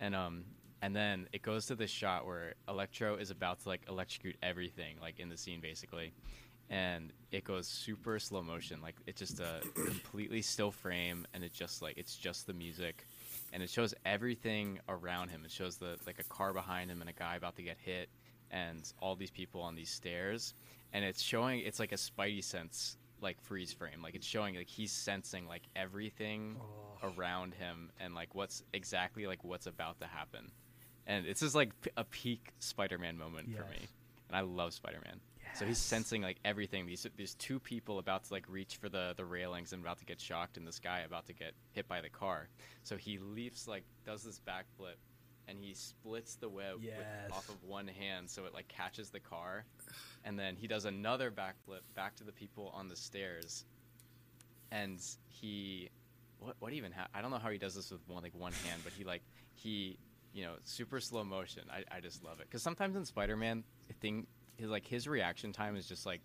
and 0.00 0.14
um. 0.14 0.44
And 0.80 0.94
then 0.94 1.26
it 1.32 1.42
goes 1.42 1.66
to 1.66 1.74
this 1.74 1.90
shot 1.90 2.24
where 2.24 2.54
Electro 2.68 3.16
is 3.16 3.32
about 3.32 3.58
to 3.62 3.68
like 3.68 3.80
electrocute 3.88 4.36
everything, 4.44 4.94
like 5.00 5.18
in 5.18 5.28
the 5.28 5.36
scene, 5.36 5.60
basically. 5.60 6.12
And 6.70 7.12
it 7.32 7.42
goes 7.42 7.66
super 7.66 8.20
slow 8.20 8.42
motion 8.42 8.80
like 8.80 8.94
it's 9.06 9.18
just 9.18 9.40
a 9.40 9.60
completely 9.74 10.40
still 10.40 10.70
frame 10.70 11.26
and 11.34 11.42
it 11.42 11.52
just 11.52 11.82
like 11.82 11.98
it's 11.98 12.14
just 12.14 12.46
the 12.46 12.52
music. 12.52 13.06
And 13.52 13.60
it 13.60 13.70
shows 13.70 13.92
everything 14.06 14.78
around 14.88 15.30
him. 15.30 15.42
It 15.44 15.50
shows 15.50 15.78
the 15.78 15.96
like 16.06 16.20
a 16.20 16.24
car 16.24 16.52
behind 16.52 16.92
him 16.92 17.00
and 17.00 17.10
a 17.10 17.12
guy 17.12 17.34
about 17.34 17.56
to 17.56 17.62
get 17.62 17.78
hit 17.84 18.08
and 18.52 18.80
all 19.00 19.16
these 19.16 19.30
people 19.32 19.62
on 19.62 19.74
these 19.74 19.90
stairs. 19.90 20.54
And 20.92 21.04
it's 21.04 21.22
showing 21.22 21.60
it's 21.60 21.80
like 21.80 21.90
a 21.90 21.96
spidey 21.96 22.44
sense 22.44 22.96
like 23.20 23.40
freeze 23.42 23.72
frame 23.72 24.02
like 24.02 24.14
it's 24.14 24.26
showing 24.26 24.54
like 24.56 24.68
he's 24.68 24.92
sensing 24.92 25.46
like 25.46 25.62
everything 25.76 26.56
Oh. 26.60 27.08
around 27.16 27.54
him 27.54 27.90
and 28.00 28.14
like 28.14 28.34
what's 28.34 28.62
exactly 28.72 29.26
like 29.26 29.44
what's 29.44 29.66
about 29.66 30.00
to 30.00 30.06
happen 30.06 30.50
and 31.06 31.24
this 31.26 31.42
is 31.42 31.54
like 31.54 31.78
p- 31.80 31.90
a 31.96 32.04
peak 32.04 32.52
spider-man 32.58 33.16
moment 33.16 33.48
for 33.54 33.62
me 33.70 33.86
and 34.28 34.36
i 34.36 34.40
love 34.40 34.72
spider-man 34.72 35.20
so 35.54 35.64
he's 35.64 35.78
sensing 35.78 36.20
like 36.20 36.36
everything. 36.44 36.84
These 36.86 37.06
these 37.16 37.34
two 37.34 37.58
people 37.58 37.98
about 37.98 38.22
to 38.24 38.32
like 38.34 38.44
reach 38.50 38.76
for 38.76 38.90
the 38.90 39.14
the 39.16 39.24
railings 39.24 39.72
and 39.72 39.82
about 39.82 39.98
to 39.98 40.04
get 40.04 40.20
shocked, 40.20 40.58
and 40.58 40.66
this 40.66 40.78
guy 40.78 41.00
about 41.00 41.24
to 41.26 41.32
get 41.32 41.52
hit 41.72 41.88
by 41.88 42.02
the 42.02 42.10
car. 42.10 42.48
So 42.84 42.96
he 42.98 43.18
leaps 43.18 43.66
like 43.66 43.82
does 44.04 44.22
this 44.22 44.40
backflip, 44.46 44.96
and 45.48 45.58
he 45.58 45.72
splits 45.74 46.34
the 46.36 46.48
web 46.48 46.76
with, 46.98 47.32
off 47.32 47.48
of 47.48 47.62
one 47.64 47.88
hand, 47.88 48.28
so 48.30 48.44
it 48.44 48.52
like 48.54 48.68
catches 48.68 49.10
the 49.10 49.20
car, 49.20 49.64
and 50.24 50.38
then 50.38 50.54
he 50.56 50.66
does 50.66 50.84
another 50.84 51.30
backflip 51.30 51.80
back 51.94 52.14
to 52.16 52.24
the 52.24 52.32
people 52.32 52.70
on 52.76 52.86
the 52.88 52.96
stairs, 52.96 53.64
and 54.70 55.00
he 55.28 55.88
what 56.38 56.56
what 56.60 56.72
even 56.72 56.92
ha- 56.92 57.08
I 57.14 57.22
don't 57.22 57.30
know 57.30 57.38
how 57.38 57.50
he 57.50 57.58
does 57.58 57.74
this 57.74 57.90
with 57.90 58.00
one 58.08 58.22
like 58.22 58.34
one 58.34 58.52
hand, 58.64 58.82
but 58.84 58.92
he 58.92 59.04
like 59.04 59.22
he 59.54 59.98
you 60.32 60.44
know 60.44 60.54
super 60.64 61.00
slow 61.00 61.24
motion. 61.24 61.62
I 61.70 61.84
I 61.96 62.00
just 62.00 62.22
love 62.24 62.40
it 62.40 62.46
because 62.48 62.62
sometimes 62.62 62.96
in 62.96 63.04
Spider 63.04 63.36
Man 63.36 63.64
thing 64.00 64.26
his 64.56 64.68
like 64.68 64.86
his 64.86 65.08
reaction 65.08 65.52
time 65.52 65.76
is 65.76 65.86
just 65.88 66.04
like 66.06 66.20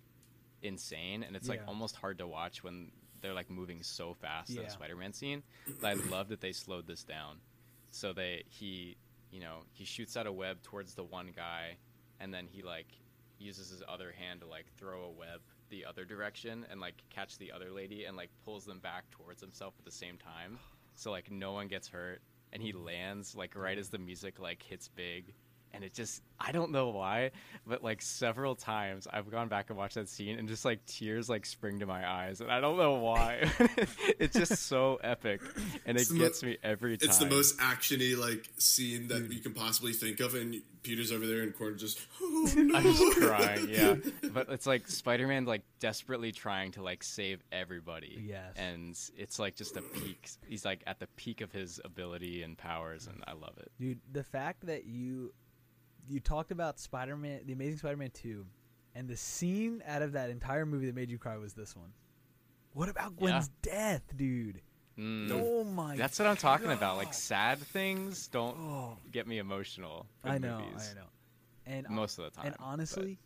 insane 0.62 1.24
and 1.24 1.36
it's 1.36 1.50
like 1.50 1.62
almost 1.68 1.96
hard 1.96 2.18
to 2.18 2.26
watch 2.28 2.64
when 2.64 2.90
they're 3.22 3.34
like 3.34 3.50
moving 3.50 3.82
so 3.84 4.14
fast 4.14 4.50
in 4.50 4.58
Yeah. 4.58 4.64
a 4.64 4.70
Spider-Man 4.70 5.14
scene. 5.14 5.44
But 5.82 5.88
I 5.88 5.94
love 6.10 6.28
that 6.30 6.42
they 6.42 6.52
slowed 6.52 6.88
this 6.88 7.04
down. 7.04 7.38
So 7.90 8.12
they 8.12 8.44
he 8.50 8.98
you 9.34 9.40
know, 9.40 9.64
he 9.72 9.84
shoots 9.84 10.16
out 10.16 10.28
a 10.28 10.32
web 10.32 10.62
towards 10.62 10.94
the 10.94 11.04
one 11.04 11.32
guy 11.36 11.76
and 12.20 12.32
then 12.32 12.48
he 12.48 12.62
like 12.62 12.88
uses 13.40 13.72
his 13.72 13.82
other 13.90 14.14
hand 14.18 14.42
to 14.42 14.48
like 14.48 14.68
throw 14.78 15.06
a 15.06 15.10
web 15.10 15.42
the 15.70 15.84
other 15.84 16.06
direction 16.06 16.68
and 16.70 16.80
like 16.80 16.94
catch 17.10 17.40
the 17.40 17.52
other 17.52 17.72
lady 17.72 18.06
and 18.06 18.16
like 18.16 18.30
pulls 18.46 18.64
them 18.64 18.78
back 18.80 19.10
towards 19.10 19.42
himself 19.42 19.74
at 19.80 19.86
the 19.86 19.92
same 19.92 20.18
time. 20.18 20.60
So 20.94 21.10
like 21.10 21.32
no 21.32 21.52
one 21.52 21.68
gets 21.68 21.88
hurt 21.88 22.22
and 22.54 22.62
he 22.62 22.72
lands 22.74 23.36
like 23.36 23.56
right 23.56 23.78
as 23.78 23.90
the 23.90 23.98
music 23.98 24.40
like 24.40 24.62
hits 24.62 24.88
big 24.88 25.34
and 25.74 25.84
it 25.84 25.94
just 25.94 26.22
I 26.40 26.52
don't 26.52 26.72
know 26.72 26.90
why, 26.90 27.32
but 27.66 27.84
like 27.84 28.02
several 28.02 28.56
times 28.56 29.08
I've 29.12 29.30
gone 29.32 29.48
back 29.48 29.70
and 29.70 29.78
watched 29.78 29.96
that 29.96 30.10
scene 30.10 30.38
and 30.38 30.48
just 30.48 30.66
like 30.66 30.86
tears 30.86 31.30
like 31.30 31.46
spring 31.46 31.80
to 31.80 31.86
my 31.86 32.08
eyes 32.10 32.42
and 32.42 32.52
I 32.52 32.60
don't 32.60 32.78
know 32.78 32.96
why. 32.96 33.50
it's 34.20 34.38
just 34.38 34.68
so 34.68 35.00
epic 35.04 35.42
and 35.86 35.98
it 35.98 36.02
It's 36.02 36.10
the 36.10 36.16
mo- 36.16 36.24
gets 36.24 36.44
me 36.44 36.58
every 36.64 36.98
time. 36.98 37.10
It's 37.10 37.18
the 37.18 37.26
most 37.28 37.58
actiony 37.60 38.18
like 38.18 38.50
scene 38.58 39.08
that 39.08 39.32
you 39.32 39.40
can 39.40 39.54
possibly 39.54 39.94
think 39.94 40.20
of, 40.20 40.36
and 40.36 40.62
Peter's 40.84 41.12
over 41.12 41.26
there 41.26 41.42
in 41.42 41.48
the 41.48 41.54
corner 41.54 41.76
just. 41.76 42.00
Oh, 42.22 42.52
no. 42.56 42.76
I'm 42.78 42.84
just 42.84 43.18
crying, 43.18 43.70
yeah. 43.70 43.96
But 44.34 44.50
it's 44.50 44.66
like 44.66 44.88
Spider-Man 44.88 45.46
like 45.46 45.62
desperately 45.80 46.32
trying 46.32 46.72
to 46.74 46.84
like 46.84 47.04
save 47.04 47.42
everybody. 47.52 48.22
Yes. 48.28 48.54
And 48.58 49.00
it's 49.18 49.40
like 49.40 49.56
just 49.56 49.78
a 49.78 49.82
peak. 49.82 50.30
He's 50.48 50.66
like 50.66 50.84
at 50.88 51.00
the 51.00 51.08
peak 51.16 51.42
of 51.42 51.52
his 51.52 51.80
ability 51.86 52.44
and 52.44 52.58
powers 52.58 53.08
and 53.08 53.24
I 53.28 53.34
love 53.34 53.58
it. 53.58 53.72
Dude, 53.80 54.00
the 54.12 54.24
fact 54.24 54.66
that 54.66 54.86
you 54.86 55.34
you 56.08 56.20
talked 56.20 56.52
about 56.52 56.80
Spider-Man, 56.80 57.42
the 57.46 57.54
Amazing 57.54 57.80
Spider-Man 57.80 58.12
2, 58.12 58.46
and 58.96 59.08
the 59.08 59.18
scene 59.18 59.82
out 59.88 60.02
of 60.02 60.14
that 60.14 60.30
entire 60.30 60.66
movie 60.66 60.86
that 60.88 60.96
made 60.96 61.10
you 61.10 61.18
cry 61.18 61.38
was 61.38 61.54
this 61.54 61.76
one. 61.76 61.94
What 62.74 62.90
about 62.90 63.16
Gwen's 63.16 63.50
death, 63.62 64.04
dude? 64.16 64.62
Mm. 64.98 65.32
Oh 65.32 65.64
my 65.64 65.96
That's 65.96 66.20
what 66.20 66.28
I'm 66.28 66.38
talking 66.38 66.72
about. 66.72 66.98
Like 66.98 67.14
sad 67.14 67.58
things 67.60 68.28
don't 68.28 68.56
Oh, 68.60 68.98
get 69.12 69.26
me 69.28 69.40
emotional. 69.40 70.06
in 70.24 70.32
I 70.32 70.38
know, 70.38 70.60
movies. 70.60 70.90
I 70.92 70.96
know. 71.00 71.08
And 71.66 71.90
Most 71.90 72.20
of 72.20 72.26
the 72.26 72.32
time. 72.32 72.48
and 72.48 72.56
honestly, 72.60 73.20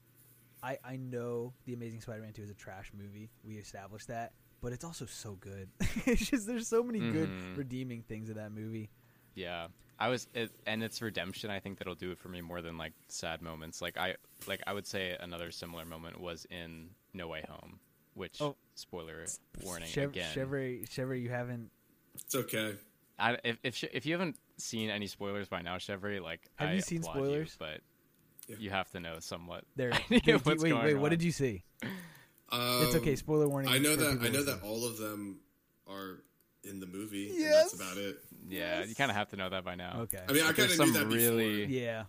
I 0.63 0.77
I 0.83 0.95
know 0.97 1.53
the 1.65 1.73
Amazing 1.73 2.01
Spider-Man 2.01 2.31
2 2.33 2.41
is 2.43 2.49
a 2.49 2.53
trash 2.53 2.91
movie. 2.97 3.29
We 3.43 3.55
established 3.55 4.07
that, 4.07 4.31
but 4.61 4.71
it's 4.73 4.83
also 4.85 5.05
so 5.05 5.33
good. 5.41 5.69
it's 6.05 6.29
just 6.29 6.47
there's 6.47 6.67
so 6.67 6.83
many 6.83 6.99
good 6.99 7.29
Mhm. 7.29 7.57
redeeming 7.57 8.03
things 8.03 8.29
in 8.29 8.35
that 8.37 8.51
movie. 8.53 8.89
But 9.37 9.41
yeah, 9.43 9.67
I 9.99 10.09
was, 10.09 10.27
it, 10.33 10.51
and 10.65 10.83
it's 10.83 11.01
redemption. 11.01 11.49
I 11.49 11.59
think 11.59 11.77
that'll 11.79 11.95
do 11.95 12.11
it 12.11 12.19
for 12.19 12.29
me 12.29 12.41
more 12.41 12.61
than 12.61 12.77
like 12.77 12.93
sad 13.07 13.41
moments. 13.41 13.81
Like 13.81 13.97
I, 13.97 14.15
like 14.47 14.61
I 14.67 14.73
would 14.73 14.85
say 14.87 15.15
another 15.19 15.51
similar 15.51 15.85
moment 15.85 16.19
was 16.19 16.45
in 16.49 16.89
No 17.13 17.27
Way 17.27 17.43
Home, 17.49 17.79
which 18.13 18.41
Oh. 18.41 18.55
spoiler 18.75 19.25
warning 19.63 19.87
Chev- 19.87 20.09
again. 20.11 20.33
Chevrolet, 20.35 20.87
Chevrolet, 20.89 21.21
you 21.21 21.29
haven't 21.29 21.71
It's 22.15 22.35
okay. 22.35 22.73
I, 23.19 23.37
if 23.43 23.57
if, 23.63 23.83
if 23.83 24.05
you 24.05 24.13
haven't 24.13 24.37
seen 24.57 24.89
any 24.91 25.07
spoilers 25.07 25.47
by 25.47 25.61
now, 25.63 25.77
Chevry, 25.77 26.21
like 26.21 26.41
Have 26.57 26.69
I 26.69 26.73
you 26.73 26.81
seen 26.81 26.99
applaud 26.99 27.15
you, 27.15 27.23
spoilers? 27.25 27.55
but 27.57 27.81
Yeah. 28.47 28.55
you 28.59 28.69
have 28.69 28.89
to 28.91 28.99
know 28.99 29.19
somewhat. 29.19 29.63
There. 29.75 29.91
idea 30.11 30.19
Did- 30.19 30.45
what's 30.45 30.61
wait, 30.63 30.69
going 30.69 30.83
wait. 30.85 30.93
What 30.95 31.09
did 31.09 31.23
you 31.23 31.31
see? 31.31 31.63
Um, 31.83 31.89
it's 32.83 32.95
okay. 32.95 33.15
Spoiler 33.15 33.47
warning. 33.49 33.71
I 33.73 33.79
know 33.79 33.95
that 33.95 34.05
I 34.07 34.13
know 34.13 34.19
listening. 34.39 34.45
that 34.45 34.61
all 34.63 34.85
of 34.85 34.97
them 34.97 35.39
are 35.87 36.21
in 36.67 36.79
the 36.79 36.85
movie. 36.87 37.29
and 37.29 37.39
Yes. 37.39 37.71
that's 37.71 37.81
about 37.81 37.97
it. 37.97 38.19
Yeah, 38.49 38.83
you 38.83 38.95
kind 38.95 39.09
of 39.11 39.17
have 39.17 39.29
to 39.29 39.35
know 39.35 39.49
that 39.49 39.63
by 39.65 39.75
now. 39.75 40.01
Okay. 40.01 40.21
I 40.27 40.31
mean, 40.31 40.43
I 40.43 40.47
But 40.47 40.55
kind 40.57 40.71
of 40.71 40.77
knew 40.79 40.85
some 40.85 40.93
that 40.93 41.05
really 41.07 41.65
before. 41.65 41.75
yeah, 41.75 42.03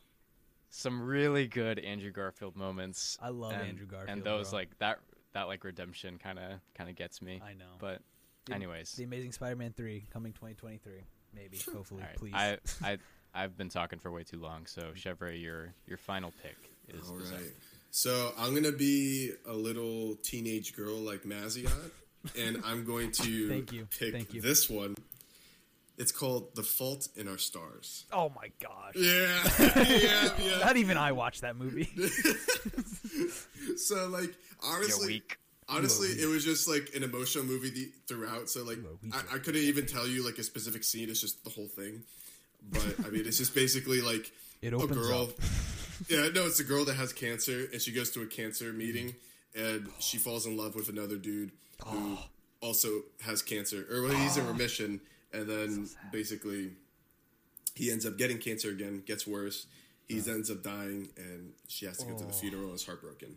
some 0.71 1.03
really 1.03 1.47
good 1.47 1.79
Andrew 1.79 2.11
Garfield 2.11 2.57
moments. 2.57 3.19
I 3.21 3.31
love 3.31 3.53
and, 3.53 3.63
Andrew 3.63 3.87
Garfield. 3.87 4.11
and 4.19 4.25
those 4.25 4.51
bro. 4.51 4.59
like 4.61 4.79
that 4.79 4.99
that 5.33 5.45
like 5.49 5.65
redemption 5.65 6.19
kind 6.19 6.39
of 6.39 6.61
kind 6.75 6.89
of 6.91 6.97
gets 6.97 7.21
me. 7.23 7.41
I 7.45 7.55
know. 7.55 7.65
But 7.79 8.03
The- 8.47 8.55
anyways, 8.55 8.93
The 8.93 9.05
Amazing 9.05 9.33
Spider-Man 9.33 9.73
three 9.73 10.07
coming 10.13 10.33
2023, 10.33 11.05
maybe. 11.35 11.59
Hopefully, 11.73 12.03
all 12.03 12.09
right. 12.09 12.17
please. 12.17 12.35
I 12.35 12.59
I 12.83 12.99
I've 13.35 13.57
been 13.57 13.69
talking 13.69 13.99
for 13.99 14.11
way 14.11 14.25
too 14.25 14.39
long. 14.41 14.67
So 14.67 14.93
Chevrolet, 14.95 15.41
your 15.43 15.75
your 15.87 15.99
final 15.99 16.33
pick 16.43 16.57
is. 16.89 17.09
All 17.09 17.19
is 17.19 17.31
right. 17.33 17.53
So 17.91 18.33
I'm 18.39 18.55
gonna 18.55 18.73
be 18.73 19.33
a 19.47 19.53
little 19.53 20.17
teenage 20.23 20.75
girl 20.77 20.97
like 20.97 21.23
Maziot, 21.25 21.91
and 22.39 22.63
I'm 22.65 22.85
going 22.85 23.13
to 23.13 23.49
Thank 23.51 23.73
you. 23.73 23.87
pick 23.99 24.13
Thank 24.13 24.35
you. 24.35 24.41
this 24.41 24.69
one. 24.69 24.95
It's 25.97 26.13
called 26.13 26.55
"The 26.55 26.63
Fault 26.63 27.09
in 27.17 27.27
Our 27.27 27.39
Stars." 27.39 28.05
oh 28.13 28.31
my 28.37 28.51
gosh. 28.63 28.95
Yeah, 28.95 29.43
yeah, 29.89 30.31
yeah. 30.39 30.59
Not 30.59 30.77
even 30.77 30.97
I 30.97 31.13
watched 31.13 31.41
that 31.41 31.57
movie. 31.57 31.91
So 33.77 34.09
like, 34.09 34.35
honestly, 34.63 35.23
honestly, 35.69 36.09
it 36.09 36.27
was 36.27 36.45
just 36.45 36.69
like 36.69 36.91
an 36.95 37.03
emotional 37.03 37.45
movie 37.45 37.71
the, 37.71 37.93
throughout. 38.07 38.49
So 38.49 38.65
like, 38.65 38.79
You 38.79 38.87
are 38.87 38.99
weak. 39.03 39.15
I, 39.15 39.37
I 39.37 39.39
couldn't 39.39 39.63
even 39.63 39.87
tell 39.87 40.07
you 40.07 40.25
like 40.25 40.39
a 40.39 40.43
specific 40.43 40.85
scene. 40.85 41.09
It's 41.11 41.21
just 41.21 41.45
the 41.45 41.51
whole 41.51 41.69
thing. 41.69 42.03
But 42.71 42.95
I 43.07 43.11
mean, 43.11 43.27
it's 43.27 43.39
just 43.39 43.55
basically 43.55 44.01
like 44.01 44.33
It 44.63 44.73
a 44.73 44.87
girl. 44.87 45.23
up. 45.23 45.31
yeah, 46.09 46.29
no, 46.35 46.47
it's 46.47 46.61
a 46.61 46.65
girl 46.65 46.85
that 46.87 46.95
has 46.95 47.13
cancer, 47.13 47.69
and 47.73 47.81
she 47.81 47.93
goes 47.93 48.11
to 48.13 48.23
a 48.23 48.27
cancer 48.27 48.73
mm. 48.73 48.77
meeting, 48.77 49.15
and 49.55 49.89
she 49.99 50.19
falls 50.19 50.47
in 50.47 50.57
love 50.57 50.75
with 50.75 50.89
another 50.89 51.17
dude 51.17 51.53
who 51.87 52.17
Oh. 52.19 52.25
also 52.61 53.03
has 53.23 53.43
cancer, 53.43 53.87
or 53.91 54.03
well, 54.03 54.15
he's 54.17 54.37
in 54.37 54.47
remission, 54.55 55.01
and 55.33 55.49
then 55.49 55.89
basically 56.13 56.71
he 57.75 57.91
ends 57.91 58.05
up 58.07 58.17
getting 58.19 58.39
cancer 58.39 58.71
again, 58.71 59.03
gets 59.07 59.27
worse. 59.27 59.67
He 60.09 60.17
ends 60.17 60.51
up 60.51 60.63
dying, 60.63 61.09
and 61.17 61.53
she 61.69 61.85
has 61.87 61.99
to 61.99 62.07
go 62.07 62.17
to 62.17 62.25
the 62.25 62.31
Oh. 62.31 62.33
funeral 62.33 62.65
and 62.67 62.75
is 62.75 62.85
heartbroken. 62.87 63.37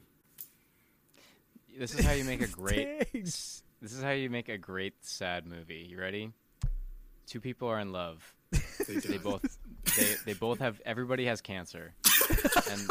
This 1.77 1.93
is 1.93 2.05
how 2.05 2.13
you 2.13 2.23
make 2.23 2.41
a 2.41 2.47
great. 2.61 3.11
This 3.13 3.61
is 3.81 4.01
how 4.01 4.11
you 4.11 4.29
make 4.29 4.49
a 4.49 4.57
great 4.57 4.93
sad 5.01 5.45
movie. 5.45 5.85
You 5.89 5.99
ready? 5.99 6.31
Two 7.27 7.39
people 7.41 7.67
are 7.67 7.79
in 7.79 7.91
love. 7.91 8.33
They, 8.87 8.95
They 8.95 9.17
both 9.17 9.57
they 9.97 10.15
they 10.25 10.33
both 10.33 10.59
have 10.59 10.81
everybody 10.85 11.25
has 11.25 11.41
cancer. 11.41 11.93
And 12.71 12.89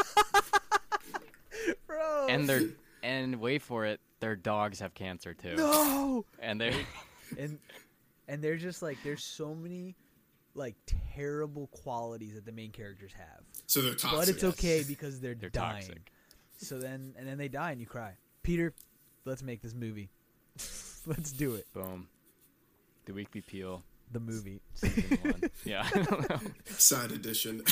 Bro. 1.87 2.27
and 2.29 2.47
they're 2.49 2.69
and 3.03 3.39
wait 3.39 3.61
for 3.61 3.85
it, 3.85 3.99
their 4.19 4.35
dogs 4.35 4.79
have 4.79 4.93
cancer 4.93 5.33
too. 5.33 5.55
no. 5.55 6.25
And 6.39 6.59
they're 6.61 6.73
And 7.37 7.59
and 8.27 8.43
they're 8.43 8.57
just 8.57 8.81
like 8.81 8.97
there's 9.03 9.23
so 9.23 9.53
many 9.55 9.95
like 10.53 10.75
terrible 11.15 11.67
qualities 11.67 12.33
that 12.35 12.45
the 12.45 12.51
main 12.51 12.71
characters 12.71 13.11
have. 13.17 13.41
so 13.67 13.81
they're 13.81 13.93
toxic. 13.95 14.19
but 14.19 14.27
it's 14.29 14.43
okay 14.43 14.83
because 14.87 15.19
they're, 15.21 15.33
they're 15.35 15.49
dying. 15.49 15.81
toxic. 15.81 16.11
So 16.57 16.77
then 16.79 17.13
and 17.17 17.27
then 17.27 17.37
they 17.37 17.47
die 17.47 17.71
and 17.71 17.79
you 17.79 17.87
cry. 17.87 18.13
Peter, 18.43 18.73
let's 19.25 19.41
make 19.43 19.61
this 19.61 19.73
movie. 19.73 20.09
let's 21.05 21.31
do 21.31 21.55
it. 21.55 21.65
Boom. 21.73 22.07
The 23.05 23.13
Weekly 23.13 23.41
Peel 23.41 23.83
The 24.11 24.19
movie. 24.19 24.61
one. 25.23 25.41
Yeah, 25.65 25.87
I. 25.93 26.39
Side 26.65 27.11
edition. 27.11 27.63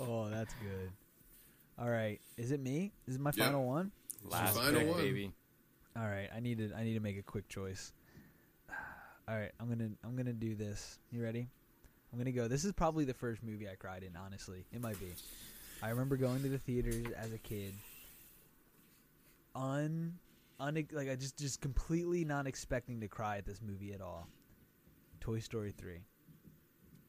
Oh, 0.00 0.28
that's 0.30 0.54
good. 0.54 0.90
All 1.78 1.88
right, 1.90 2.20
is 2.36 2.50
it 2.52 2.60
me? 2.60 2.92
Is 3.06 3.16
it 3.16 3.20
my 3.20 3.32
Yeah. 3.34 3.46
final 3.46 3.66
one? 3.66 3.90
Last 4.22 4.56
final 4.56 4.80
pick, 4.80 4.88
one. 4.88 4.98
baby. 4.98 5.32
All 5.96 6.04
right, 6.06 6.28
I 6.34 6.40
need 6.40 6.58
to 6.58 6.72
I 6.74 6.84
need 6.84 6.94
to 6.94 7.00
make 7.00 7.18
a 7.18 7.22
quick 7.22 7.48
choice. 7.48 7.92
All 9.28 9.36
right, 9.36 9.52
I'm 9.60 9.68
gonna 9.68 9.90
I'm 10.04 10.16
gonna 10.16 10.32
do 10.32 10.54
this. 10.54 10.98
You 11.10 11.22
ready? 11.22 11.48
I'm 12.12 12.18
gonna 12.18 12.32
go. 12.32 12.46
This 12.48 12.64
is 12.64 12.72
probably 12.72 13.04
the 13.04 13.14
first 13.14 13.42
movie 13.42 13.68
I 13.68 13.74
cried 13.74 14.02
in. 14.04 14.16
Honestly, 14.16 14.64
it 14.72 14.80
might 14.80 14.98
be. 15.00 15.12
I 15.82 15.90
remember 15.90 16.16
going 16.16 16.42
to 16.42 16.48
the 16.48 16.58
theaters 16.58 17.06
as 17.16 17.32
a 17.32 17.38
kid. 17.38 17.74
Un, 19.56 20.18
un 20.60 20.86
like 20.92 21.08
I 21.08 21.16
just 21.16 21.38
just 21.38 21.60
completely 21.60 22.24
not 22.24 22.46
expecting 22.46 23.00
to 23.00 23.08
cry 23.08 23.38
at 23.38 23.46
this 23.46 23.60
movie 23.60 23.92
at 23.92 24.00
all. 24.00 24.28
Toy 25.20 25.38
Story 25.40 25.72
three. 25.76 26.00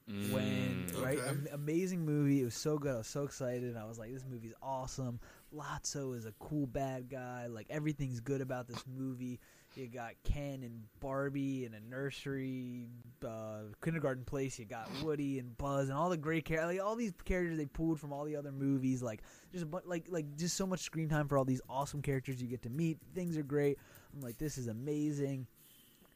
When 0.08 0.86
Mm. 0.88 1.02
right, 1.04 1.18
am- 1.20 1.48
amazing 1.52 2.06
movie. 2.06 2.42
It 2.42 2.46
was 2.46 2.54
so 2.56 2.78
good. 2.78 2.94
I 2.94 2.98
was 3.00 3.08
so 3.08 3.24
excited. 3.24 3.76
I 3.76 3.86
was 3.86 3.98
like, 3.98 4.14
this 4.14 4.24
movie's 4.30 4.54
awesome. 4.62 5.20
Lotso 5.54 6.16
is 6.16 6.26
a 6.28 6.32
cool 6.34 6.68
bad 6.68 7.10
guy. 7.10 7.48
Like 7.48 7.66
everything's 7.72 8.20
good 8.20 8.42
about 8.42 8.68
this 8.68 8.84
movie. 8.88 9.40
You 9.76 9.88
got 9.88 10.14
Ken 10.24 10.62
and 10.64 10.84
Barbie 11.00 11.66
in 11.66 11.74
a 11.74 11.80
nursery, 11.80 12.88
uh, 13.26 13.64
kindergarten 13.84 14.26
place. 14.26 14.60
You 14.60 14.66
got 14.66 14.90
Woody 15.04 15.40
and 15.40 15.58
Buzz 15.58 15.90
and 15.90 15.98
all 15.98 16.10
the 16.10 16.18
great 16.18 16.46
characters. 16.46 16.76
Like 16.78 16.86
all 16.86 16.96
these 16.96 17.14
characters 17.26 17.58
they 17.58 17.66
pulled 17.66 18.00
from 18.00 18.14
all 18.14 18.26
the 18.26 18.36
other 18.36 18.52
movies. 18.52 19.02
Like 19.02 19.22
just 19.52 19.64
a 19.64 19.68
bu- 19.68 19.80
like 19.86 20.06
like 20.10 20.36
just 20.38 20.56
so 20.56 20.68
much 20.68 20.82
screen 20.82 21.10
time 21.10 21.28
for 21.28 21.38
all 21.38 21.46
these 21.46 21.62
awesome 21.68 22.02
characters 22.04 22.40
you 22.42 22.48
get 22.48 22.62
to 22.62 22.70
meet. 22.70 23.00
Things 23.16 23.38
are 23.38 23.44
great. 23.44 23.80
I'm 24.14 24.22
like, 24.22 24.38
this 24.38 24.58
is 24.60 24.68
amazing. 24.68 25.48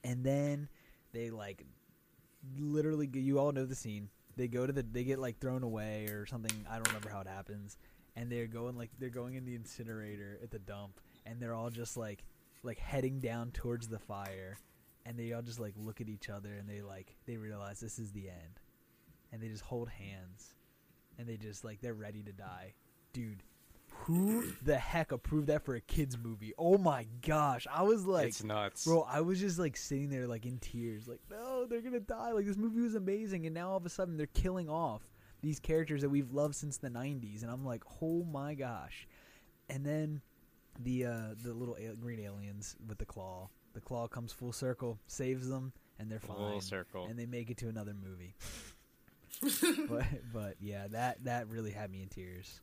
And 0.04 0.24
then 0.24 0.70
they 1.12 1.32
like 1.32 1.66
literally 2.58 3.10
you 3.14 3.39
all 3.39 3.52
know 3.52 3.66
the 3.66 3.76
scene. 3.76 4.10
They 4.36 4.47
go 4.47 4.66
to 4.66 4.74
the 4.74 4.84
they 4.84 5.04
get 5.04 5.20
like 5.20 5.39
thrown 5.39 5.64
away 5.64 6.06
or 6.06 6.26
something. 6.26 6.52
I 6.70 6.76
don't 6.76 6.88
remember 6.88 7.10
how 7.10 7.22
it 7.22 7.28
happens. 7.28 7.78
And 8.16 8.32
they're 8.32 8.47
going 8.47 8.78
like 8.78 8.91
they're 9.00 9.10
going 9.10 9.36
in 9.36 9.45
the 9.45 9.56
incinerator 9.56 10.39
at 10.43 10.52
the 10.52 10.60
dump 10.60 11.00
and 11.26 11.39
they're 11.39 11.54
all 11.54 11.70
just 11.70 11.97
like 11.97 12.24
like 12.64 12.78
heading 12.78 13.20
down 13.20 13.52
towards 13.52 13.88
the 13.88 14.00
fire. 14.00 14.58
And 15.06 15.18
they 15.18 15.34
all 15.34 15.41
just 15.41 15.60
like 15.60 15.74
look 15.78 16.02
at 16.02 16.10
each 16.10 16.30
other 16.30 16.54
and 16.54 16.70
they 16.70 16.82
like 16.82 17.16
they 17.26 17.38
realize 17.38 17.80
this 17.80 18.00
is 18.00 18.12
the 18.12 18.30
end. 18.30 18.60
And 19.32 19.41
they 19.41 19.47
just 19.47 19.64
hold 19.64 19.89
hands. 19.89 20.56
And 21.18 21.28
they 21.28 21.38
just 21.38 21.64
like 21.64 21.82
they're 21.82 21.93
ready 21.93 22.24
to 22.24 22.32
die. 22.32 22.74
Dude 23.14 23.43
who 23.92 24.44
the 24.64 24.78
heck 24.78 25.12
approved 25.12 25.48
that 25.48 25.64
for 25.64 25.76
a 25.76 25.82
kids 25.82 26.18
movie 26.18 26.54
oh 26.58 26.78
my 26.78 27.06
gosh 27.26 27.68
i 27.72 27.82
was 27.84 28.06
like 28.06 28.28
it's 28.28 28.44
nuts. 28.44 28.86
Bro, 28.86 29.08
I 29.10 29.22
was 29.22 29.40
just 29.40 29.60
like 29.60 29.76
sitting 29.78 30.10
there 30.10 30.28
like 30.28 30.46
in 30.46 30.58
tears, 30.60 31.08
like, 31.08 31.20
no, 31.30 31.66
they're 31.66 31.82
gonna 31.82 32.00
die. 32.00 32.32
Like 32.32 32.46
this 32.46 32.58
movie 32.58 32.82
was 32.82 32.96
amazing, 32.96 33.46
and 33.46 33.54
now 33.54 33.72
all 33.72 33.78
of 33.78 33.86
a 33.86 33.90
sudden 33.90 34.18
they're 34.18 34.28
killing 34.28 34.70
off 34.70 35.02
these 35.42 35.60
characters 35.60 36.02
that 36.02 36.10
we've 36.10 36.32
loved 36.32 36.56
since 36.56 36.78
the 36.78 36.90
'90s, 36.90 37.42
and 37.44 37.52
I'm 37.52 37.66
like, 37.66 37.84
oh 38.02 38.24
my 38.24 38.54
gosh. 38.56 39.08
And 39.70 39.86
then 39.86 40.22
the 40.80 41.06
uh, 41.06 41.22
the 41.44 41.54
little 41.54 41.78
al- 41.84 41.96
green 41.96 42.20
aliens 42.20 42.76
with 42.88 42.98
the 42.98 43.06
claw, 43.06 43.50
the 43.74 43.82
claw 43.82 44.08
comes 44.08 44.32
full 44.34 44.52
circle, 44.54 45.00
saves 45.08 45.48
them, 45.50 45.72
and 46.00 46.10
they're 46.12 46.20
fine, 46.20 46.36
Full 46.38 46.62
circle. 46.62 47.06
and 47.08 47.18
they 47.18 47.26
make 47.26 47.50
it 47.50 47.58
to 47.58 47.70
another 47.70 47.94
movie. 47.94 48.36
but 49.90 50.06
but 50.34 50.56
yeah, 50.60 50.88
that 50.88 51.24
that 51.26 51.48
really 51.50 51.72
had 51.72 51.92
me 51.92 52.02
in 52.02 52.10
tears. 52.10 52.62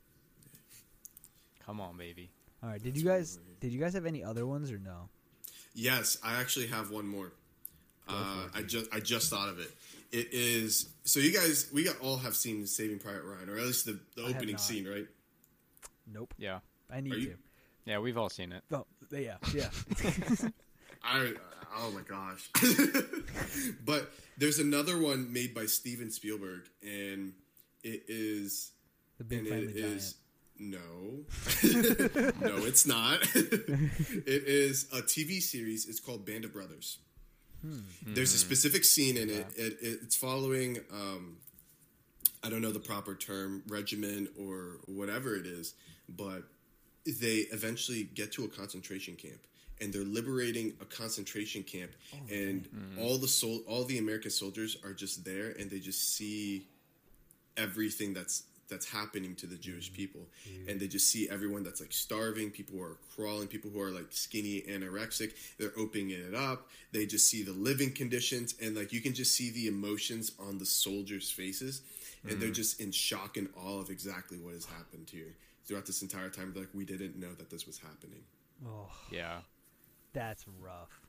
Come 1.67 1.81
on, 1.81 1.97
baby. 1.97 2.31
All 2.63 2.69
right, 2.71 2.83
did 2.83 2.97
you 2.97 3.05
guys 3.05 3.39
did 3.61 3.73
you 3.73 3.81
guys 3.81 3.93
have 3.95 4.07
any 4.07 4.23
other 4.25 4.47
ones 4.47 4.71
or 4.71 4.79
no? 4.79 5.09
Yes, 5.75 6.17
I 6.25 6.41
actually 6.41 6.69
have 6.69 6.91
one 6.91 7.07
more. 7.07 7.33
Uh, 8.09 8.47
I 8.55 8.63
just 8.63 8.87
I 8.95 9.01
just 9.01 9.31
thought 9.31 9.49
of 9.49 9.59
it. 9.59 9.71
It 10.13 10.29
is 10.33 10.89
so 11.05 11.19
you 11.21 11.33
guys 11.33 11.69
we 11.73 11.83
got 11.85 12.01
all 12.01 12.17
have 12.19 12.37
seen 12.37 12.67
Saving 12.67 12.99
Private 12.99 13.25
Ryan, 13.25 13.51
or 13.51 13.57
at 13.59 13.65
least 13.67 13.85
the, 13.87 13.99
the 14.15 14.23
opening 14.23 14.57
scene, 14.59 14.87
right? 14.89 15.07
Nope. 16.13 16.33
Yeah, 16.39 16.61
I 16.91 17.01
need 17.01 17.15
you- 17.15 17.27
to. 17.31 17.37
yeah, 17.85 17.99
we've 17.99 18.17
all 18.17 18.31
seen 18.31 18.53
it. 18.53 18.63
Oh, 18.73 18.87
yeah, 19.11 19.37
yeah. 19.53 19.69
I 21.05 21.33
oh 21.79 21.91
my 21.91 22.03
gosh. 22.03 22.49
but 23.85 24.11
there's 24.39 24.59
another 24.61 24.99
one 24.99 25.33
made 25.33 25.53
by 25.55 25.67
Steven 25.67 26.11
Spielberg, 26.11 26.63
and 26.83 27.33
it 27.83 28.05
is 28.09 28.71
The 29.19 29.25
big 29.25 29.39
and 29.41 29.49
friendly 29.49 29.73
it 29.73 29.77
giant. 29.83 29.97
is 29.97 30.15
no, 30.59 30.79
no, 32.41 32.65
it's 32.65 32.87
not. 32.87 33.19
it 33.35 34.43
is 34.47 34.87
a 34.93 35.03
TV 35.03 35.41
series. 35.41 35.87
It's 35.87 36.01
called 36.01 36.25
Band 36.25 36.45
of 36.45 36.53
Brothers. 36.53 36.99
Hmm. 37.63 37.81
There's 38.07 38.33
a 38.33 38.37
hmm. 38.37 38.47
specific 38.47 38.85
scene 38.85 39.17
in 39.17 39.31
it. 39.31 39.47
it, 39.57 39.79
it 39.81 39.99
it's 40.03 40.17
following. 40.17 40.79
Um, 40.93 41.39
I 42.43 42.51
don't 42.51 42.63
know 42.63 42.73
the 42.73 42.81
proper 42.81 43.15
term, 43.15 43.63
regimen 43.69 44.29
or 44.39 44.79
whatever 44.87 45.35
it 45.35 45.47
is, 45.47 45.75
but 46.09 46.45
they 47.05 47.47
eventually 47.53 48.05
get 48.05 48.33
to 48.33 48.45
a 48.45 48.49
concentration 48.49 49.17
camp 49.17 49.41
and 49.81 49.93
they're 49.93 50.03
liberating 50.03 50.73
a 50.81 50.85
concentration 50.85 51.63
camp 51.63 51.91
oh, 52.15 52.19
and 52.33 52.67
hmm. 52.67 53.03
all 53.03 53.19
the 53.19 53.29
sol- 53.29 53.63
all 53.69 53.85
the 53.85 53.99
American 53.99 54.31
soldiers 54.31 54.77
are 54.85 54.93
just 54.93 55.25
there 55.25 55.51
and 55.59 55.71
they 55.71 55.79
just 55.79 56.17
see 56.17 56.67
everything 57.57 58.15
that's 58.15 58.45
that's 58.69 58.89
happening 58.89 59.35
to 59.37 59.47
the 59.47 59.57
Jewish 59.57 59.89
mm-hmm. 59.89 59.97
people, 59.97 60.21
mm-hmm. 60.49 60.69
and 60.69 60.81
they 60.81 60.89
just 60.89 61.09
see 61.09 61.29
everyone 61.29 61.63
that's 61.63 61.81
like 61.81 61.93
starving, 61.93 62.51
people 62.51 62.77
who 62.77 62.83
are 62.83 62.97
crawling, 63.15 63.49
people 63.49 63.71
who 63.71 63.81
are 63.81 63.91
like 63.91 64.07
skinny, 64.11 64.63
anorexic. 64.69 65.33
They're 65.59 65.73
opening 65.77 66.11
it 66.11 66.35
up. 66.35 66.69
They 66.93 67.07
just 67.07 67.29
see 67.29 67.43
the 67.43 67.53
living 67.53 67.93
conditions, 67.93 68.55
and 68.61 68.77
like 68.77 68.93
you 68.93 69.01
can 69.01 69.15
just 69.15 69.35
see 69.35 69.51
the 69.51 69.67
emotions 69.67 70.33
on 70.39 70.59
the 70.59 70.67
soldiers' 70.67 71.31
faces, 71.31 71.83
and 72.23 72.33
they're 72.33 72.49
mm-hmm. 72.49 72.55
just 72.55 72.81
in 72.81 72.91
shock 72.93 73.37
and 73.37 73.49
awe 73.57 73.81
of 73.81 73.91
exactly 73.91 74.39
what 74.39 74.55
has 74.55 74.65
happened 74.65 75.09
here 75.11 75.35
throughout 75.67 75.87
this 75.87 76.03
entire 76.03 76.29
time. 76.31 76.53
Like 76.57 76.69
we 76.75 76.85
didn't 76.85 77.19
know 77.19 77.33
that 77.35 77.51
this 77.51 77.67
was 77.67 77.79
happening. 77.79 78.23
Oh, 78.67 78.89
Yeah. 79.11 79.41
that's 80.13 80.47
rough. 80.61 81.01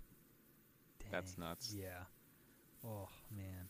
That's 1.11 1.37
nuts. 1.37 1.73
Yeah. 1.77 2.03
Oh 2.85 3.07
man. 3.35 3.67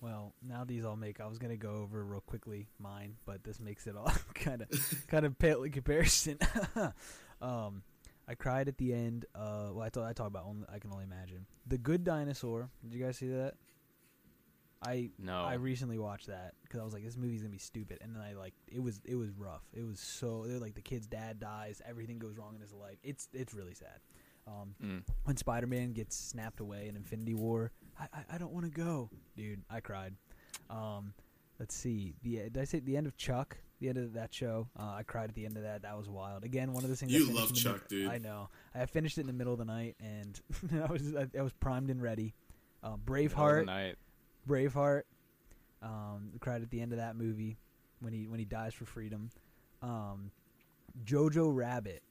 Well, 0.00 0.34
now 0.46 0.64
these 0.64 0.84
all 0.84 0.96
make. 0.96 1.20
I 1.20 1.26
was 1.26 1.38
gonna 1.38 1.56
go 1.56 1.70
over 1.82 2.04
real 2.04 2.20
quickly 2.20 2.68
mine, 2.78 3.16
but 3.24 3.42
this 3.44 3.58
makes 3.60 3.86
it 3.86 3.96
all 3.96 4.12
kind 4.34 4.62
of 4.62 5.04
kind 5.08 5.24
of 5.26 5.38
pale 5.38 5.62
in 5.64 5.72
comparison. 5.72 6.38
um, 7.42 7.82
I 8.28 8.34
cried 8.34 8.68
at 8.68 8.76
the 8.78 8.92
end. 8.92 9.24
Uh, 9.34 9.68
well, 9.72 9.82
I 9.82 9.88
thought 9.88 10.04
I 10.04 10.12
talked 10.12 10.28
about. 10.30 10.44
Only, 10.46 10.66
I 10.72 10.78
can 10.78 10.90
only 10.92 11.04
imagine. 11.04 11.46
The 11.66 11.78
Good 11.78 12.04
Dinosaur. 12.04 12.68
Did 12.82 12.94
you 12.98 13.04
guys 13.04 13.16
see 13.16 13.28
that? 13.28 13.54
I 14.82 15.10
No. 15.18 15.42
I 15.42 15.54
recently 15.54 15.98
watched 15.98 16.26
that 16.26 16.52
because 16.62 16.80
I 16.80 16.84
was 16.84 16.92
like, 16.92 17.02
this 17.04 17.16
movie's 17.16 17.40
gonna 17.40 17.50
be 17.50 17.58
stupid, 17.58 17.98
and 18.02 18.14
then 18.14 18.22
I 18.22 18.34
like 18.34 18.52
it 18.68 18.80
was 18.80 19.00
it 19.04 19.14
was 19.16 19.30
rough. 19.30 19.62
It 19.72 19.84
was 19.86 19.98
so 19.98 20.44
they're 20.46 20.58
like 20.58 20.74
the 20.74 20.82
kid's 20.82 21.06
dad 21.06 21.40
dies, 21.40 21.80
everything 21.88 22.18
goes 22.18 22.36
wrong 22.36 22.54
in 22.54 22.60
his 22.60 22.72
life. 22.74 22.98
It's 23.02 23.28
it's 23.32 23.54
really 23.54 23.74
sad. 23.74 24.00
Um, 24.46 24.74
Mm. 24.80 25.02
when 25.24 25.36
Spider 25.36 25.66
Man 25.66 25.92
gets 25.92 26.14
snapped 26.16 26.60
away 26.60 26.86
in 26.88 26.94
Infinity 26.94 27.34
War, 27.34 27.72
I 27.98 28.04
I, 28.12 28.34
I 28.34 28.38
don't 28.38 28.52
want 28.52 28.64
to 28.66 28.70
go, 28.70 29.10
dude. 29.36 29.62
I 29.70 29.80
cried. 29.80 30.14
Um, 30.70 31.12
let's 31.58 31.74
see. 31.74 32.14
The 32.22 32.36
did 32.50 32.58
I 32.58 32.64
say 32.64 32.80
the 32.80 32.96
end 32.96 33.06
of 33.06 33.16
Chuck? 33.16 33.56
The 33.80 33.88
end 33.90 33.98
of 33.98 34.14
that 34.14 34.32
show. 34.32 34.68
Uh, 34.78 34.94
I 34.96 35.02
cried 35.02 35.28
at 35.28 35.34
the 35.34 35.44
end 35.44 35.56
of 35.58 35.62
that. 35.64 35.82
That 35.82 35.98
was 35.98 36.08
wild. 36.08 36.44
Again, 36.44 36.72
one 36.72 36.82
of 36.82 36.88
those 36.88 37.00
things. 37.00 37.12
I 37.12 37.18
You 37.18 37.26
finished 37.26 37.40
love 37.42 37.54
Chuck, 37.54 37.80
mid- 37.82 37.88
dude. 37.88 38.08
I 38.10 38.16
know. 38.18 38.48
I 38.74 38.86
finished 38.86 39.18
it 39.18 39.22
in 39.22 39.26
the 39.26 39.32
middle 39.34 39.52
of 39.52 39.58
the 39.58 39.64
night, 39.66 39.96
and 40.00 40.40
I 40.82 40.90
was 40.90 41.14
I, 41.14 41.26
I 41.38 41.42
was 41.42 41.52
primed 41.52 41.90
and 41.90 42.00
ready. 42.02 42.34
Uh, 42.82 42.90
Middle 42.90 42.94
of 42.94 43.04
the 43.06 43.12
Braveheart. 43.34 43.66
night. 43.66 43.96
Braveheart. 44.48 45.02
Um, 45.82 46.30
cried 46.40 46.62
at 46.62 46.70
the 46.70 46.80
end 46.80 46.92
of 46.92 46.98
that 46.98 47.16
movie 47.16 47.58
when 48.00 48.12
he 48.12 48.26
when 48.28 48.38
he 48.38 48.44
dies 48.46 48.72
for 48.74 48.84
freedom. 48.86 49.30
Um, 49.82 50.30
Jojo 51.04 51.54
Rabbit. 51.54 52.02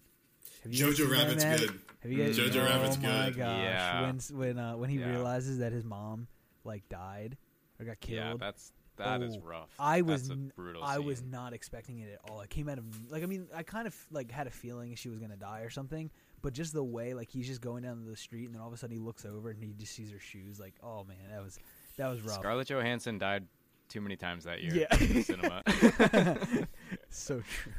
Have 0.63 0.73
you 0.73 0.85
guys 0.85 0.93
Jojo 0.93 0.97
seen 0.97 1.09
that, 1.09 1.17
Rabbit's 1.17 1.43
good. 1.61 1.79
Have 2.01 2.11
you 2.11 2.23
guys? 2.23 2.37
Jojo 2.39 2.55
oh 2.55 2.65
Rabbit's 2.65 2.97
good. 2.97 3.05
Oh 3.09 3.11
my 3.13 3.29
gosh! 3.31 3.61
Yeah. 3.63 4.01
When 4.01 4.19
when 4.39 4.57
uh, 4.59 4.77
when 4.77 4.89
he 4.89 4.97
Yeah. 4.99 5.09
realizes 5.09 5.59
that 5.59 5.71
his 5.71 5.83
mom 5.83 6.27
like 6.63 6.87
died 6.89 7.37
or 7.79 7.85
got 7.85 7.97
Yeah, 8.07 8.27
killed, 8.29 8.39
that's 8.41 8.71
that 8.97 9.21
is 9.21 9.35
Oh, 9.35 9.41
rough. 9.45 9.69
I 9.77 10.01
was 10.01 10.29
That's 10.29 10.39
a 10.39 10.41
n- 10.41 10.51
brutal 10.55 10.81
I 10.83 10.99
was 10.99 11.21
not 11.21 11.51
expecting 11.53 11.99
it 11.99 12.13
at 12.23 12.31
all. 12.31 12.39
It 12.41 12.49
came 12.49 12.69
out 12.69 12.77
of 12.77 12.85
like 13.11 13.23
I 13.23 13.25
mean 13.25 13.47
I 13.53 13.63
kind 13.63 13.87
of 13.87 13.95
like 14.11 14.31
had 14.31 14.47
a 14.47 14.51
feeling 14.51 14.95
she 14.95 15.09
was 15.09 15.19
gonna 15.19 15.35
die 15.35 15.59
or 15.61 15.69
something, 15.69 16.09
but 16.41 16.53
just 16.53 16.73
the 16.73 16.83
way 16.83 17.13
like 17.13 17.29
he's 17.29 17.45
just 17.47 17.59
going 17.61 17.83
down 17.83 18.05
the 18.05 18.15
street 18.15 18.45
and 18.45 18.55
then 18.55 18.61
all 18.61 18.67
of 18.69 18.73
a 18.73 18.77
sudden 18.77 18.95
he 18.95 19.01
looks 19.01 19.25
over 19.25 19.49
and 19.49 19.61
he 19.63 19.73
just 19.73 19.93
sees 19.93 20.11
her 20.11 20.19
shoes. 20.19 20.59
Like 20.59 20.75
oh 20.81 21.03
man, 21.03 21.17
that 21.31 21.43
was 21.43 21.59
that 21.97 22.07
was 22.09 22.21
rough. 22.21 22.35
Scarlett 22.39 22.69
Johansson 22.69 23.17
died 23.17 23.45
too 23.89 23.99
many 24.01 24.15
times 24.15 24.45
that 24.45 24.63
year. 24.63 24.87
Yeah. 24.89 24.97
in 24.99 25.23
cinema. 25.23 25.61
so 27.09 27.41
true. 27.41 27.73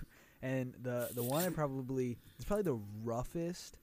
And 0.46 0.74
the 0.80 1.08
the 1.14 1.22
one 1.24 1.44
I 1.44 1.48
probably 1.50 2.18
it's 2.36 2.44
probably 2.44 2.62
the 2.62 2.80
roughest, 3.02 3.78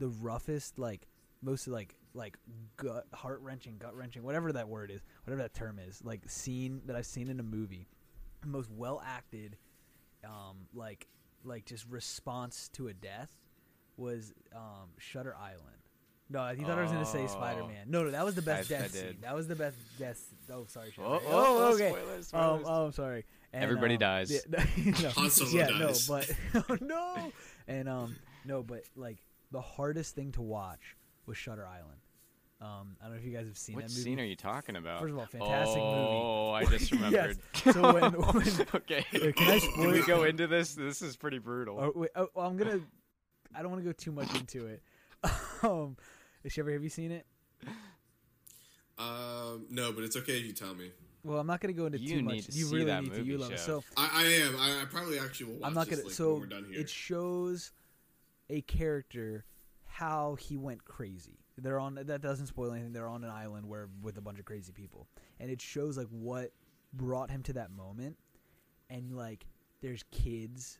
the 0.00 0.08
roughest 0.08 0.78
like 0.78 1.06
most 1.42 1.68
like 1.68 1.94
like 2.12 2.36
gut 2.76 3.06
heart 3.14 3.40
wrenching, 3.42 3.76
gut 3.78 3.94
wrenching, 3.94 4.22
whatever 4.24 4.52
that 4.52 4.68
word 4.68 4.90
is, 4.90 5.00
whatever 5.24 5.42
that 5.42 5.54
term 5.54 5.78
is, 5.78 6.02
like 6.02 6.22
scene 6.28 6.80
that 6.86 6.96
I've 6.96 7.06
seen 7.06 7.28
in 7.28 7.38
a 7.38 7.42
movie, 7.44 7.86
most 8.44 8.70
well 8.70 9.00
acted, 9.06 9.56
um 10.24 10.56
like 10.74 11.06
like 11.44 11.64
just 11.66 11.86
response 11.88 12.68
to 12.72 12.88
a 12.88 12.94
death 12.94 13.30
was 13.96 14.32
um 14.54 14.88
Shutter 14.98 15.36
Island. 15.40 15.60
No, 16.28 16.50
you 16.50 16.66
thought 16.66 16.78
I 16.78 16.82
was 16.82 16.90
gonna 16.90 17.06
say 17.06 17.22
Oh. 17.24 17.26
Spider 17.28 17.64
Man. 17.64 17.86
No, 17.88 18.02
no, 18.02 18.10
that 18.10 18.24
was 18.24 18.34
the 18.34 18.42
best 18.42 18.72
I- 18.72 18.74
I 18.74 18.78
death 18.80 18.92
did. 18.92 19.02
scene. 19.12 19.16
That 19.20 19.36
was 19.36 19.46
the 19.46 19.54
best 19.54 19.76
death. 19.98 20.20
Oh, 20.52 20.64
sorry, 20.66 20.92
Oh, 20.98 21.02
oh, 21.04 21.20
oh, 21.24 21.58
oh, 21.70 21.74
okay. 21.74 21.90
spoilers, 21.90 22.34
Um, 22.34 22.62
oh, 22.64 22.86
I'm 22.86 22.92
sorry. 22.92 23.24
And, 23.56 23.64
Everybody 23.64 23.94
um, 23.94 24.00
dies. 24.00 24.30
Yeah, 24.30 24.64
no, 25.02 25.08
Han 25.10 25.30
Solo 25.30 25.50
yeah, 25.50 25.68
dies. 25.68 26.08
no, 26.08 26.14
but 26.54 26.64
oh 26.70 26.76
no, 26.82 27.32
and 27.66 27.88
um, 27.88 28.16
no, 28.44 28.62
but 28.62 28.82
like 28.96 29.18
the 29.50 29.62
hardest 29.62 30.14
thing 30.14 30.32
to 30.32 30.42
watch 30.42 30.94
was 31.24 31.38
Shutter 31.38 31.66
Island. 31.66 31.98
Um, 32.60 32.96
I 33.00 33.04
don't 33.04 33.12
know 33.14 33.18
if 33.18 33.24
you 33.24 33.32
guys 33.36 33.46
have 33.46 33.56
seen 33.56 33.76
Which 33.76 33.86
that 33.86 33.90
movie. 33.92 34.00
What 34.00 34.04
scene 34.04 34.20
are 34.20 34.24
you 34.24 34.36
talking 34.36 34.76
about? 34.76 35.00
First 35.00 35.12
of 35.12 35.18
all, 35.18 35.26
fantastic 35.26 35.76
movie. 35.82 35.86
oh, 35.86 36.50
I 36.52 36.64
just 36.66 36.90
Yes. 36.92 36.92
remembered. 36.92 37.38
So 37.54 37.92
when- 37.94 38.12
when- 38.12 38.66
okay, 38.74 39.04
can 39.10 39.50
I 39.50 39.58
Can 39.58 39.90
we 39.90 40.02
go 40.06 40.24
into 40.24 40.46
this? 40.46 40.74
This 40.74 41.00
is 41.02 41.16
pretty 41.16 41.38
brutal. 41.38 41.78
Oh, 41.80 41.92
wait, 41.94 42.10
oh, 42.14 42.28
well, 42.34 42.46
I'm 42.46 42.56
gonna. 42.58 42.80
I 43.54 43.62
don't 43.62 43.70
want 43.70 43.82
to 43.82 43.88
go 43.88 43.92
too 43.92 44.12
much 44.12 44.34
into 44.34 44.66
it. 44.66 44.82
um, 45.62 45.96
Shiver, 46.46 46.72
have 46.72 46.82
you 46.82 46.90
seen 46.90 47.10
it? 47.10 47.26
Um, 48.98 49.66
no, 49.70 49.92
but 49.92 50.04
it's 50.04 50.16
okay 50.16 50.38
if 50.38 50.44
you 50.46 50.52
tell 50.52 50.74
me. 50.74 50.90
Well, 51.26 51.40
I'm 51.40 51.46
not 51.46 51.60
gonna 51.60 51.72
go 51.72 51.86
into 51.86 51.98
You 51.98 52.18
too 52.18 52.22
much. 52.22 52.46
to 52.46 52.52
you 52.52 52.66
see 52.66 52.74
really 52.74 52.86
that 52.86 53.02
need 53.02 53.12
to. 53.14 53.18
You 53.18 53.32
movie, 53.32 53.36
love 53.36 53.52
it. 53.52 53.58
So 53.58 53.82
I, 53.96 54.10
I 54.12 54.24
am. 54.44 54.56
I, 54.60 54.82
I 54.82 54.84
probably 54.84 55.18
actually 55.18 55.46
will 55.46 55.58
watch 55.60 55.68
I'm 55.68 55.74
not 55.74 55.86
this 55.88 55.96
gonna. 55.96 56.06
like, 56.06 56.14
so 56.14 56.34
we're 56.36 56.46
done 56.46 56.64
here. 56.70 56.80
it 56.80 56.88
shows 56.88 57.72
a 58.48 58.60
character 58.62 59.44
how 59.86 60.36
he 60.36 60.56
went 60.56 60.84
crazy. 60.84 61.40
They're 61.58 61.80
on 61.80 61.94
that 61.94 62.20
doesn't 62.20 62.46
spoil 62.46 62.72
anything. 62.72 62.92
They're 62.92 63.08
on 63.08 63.24
an 63.24 63.30
island 63.30 63.66
where 63.68 63.88
with 64.02 64.18
a 64.18 64.20
bunch 64.20 64.38
of 64.38 64.44
crazy 64.44 64.72
people, 64.72 65.08
and 65.40 65.50
it 65.50 65.60
shows 65.60 65.96
like 65.96 66.08
what 66.10 66.52
brought 66.92 67.30
him 67.30 67.42
to 67.44 67.54
that 67.54 67.70
moment. 67.72 68.16
And 68.88 69.16
like, 69.16 69.46
there's 69.80 70.04
kids, 70.12 70.78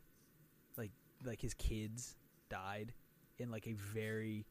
like 0.77 0.93
like 1.25 1.41
his 1.41 1.55
kids 1.55 2.15
died 2.51 2.93
in 3.39 3.51
like 3.51 3.67
a 3.67 3.73
very 3.73 4.47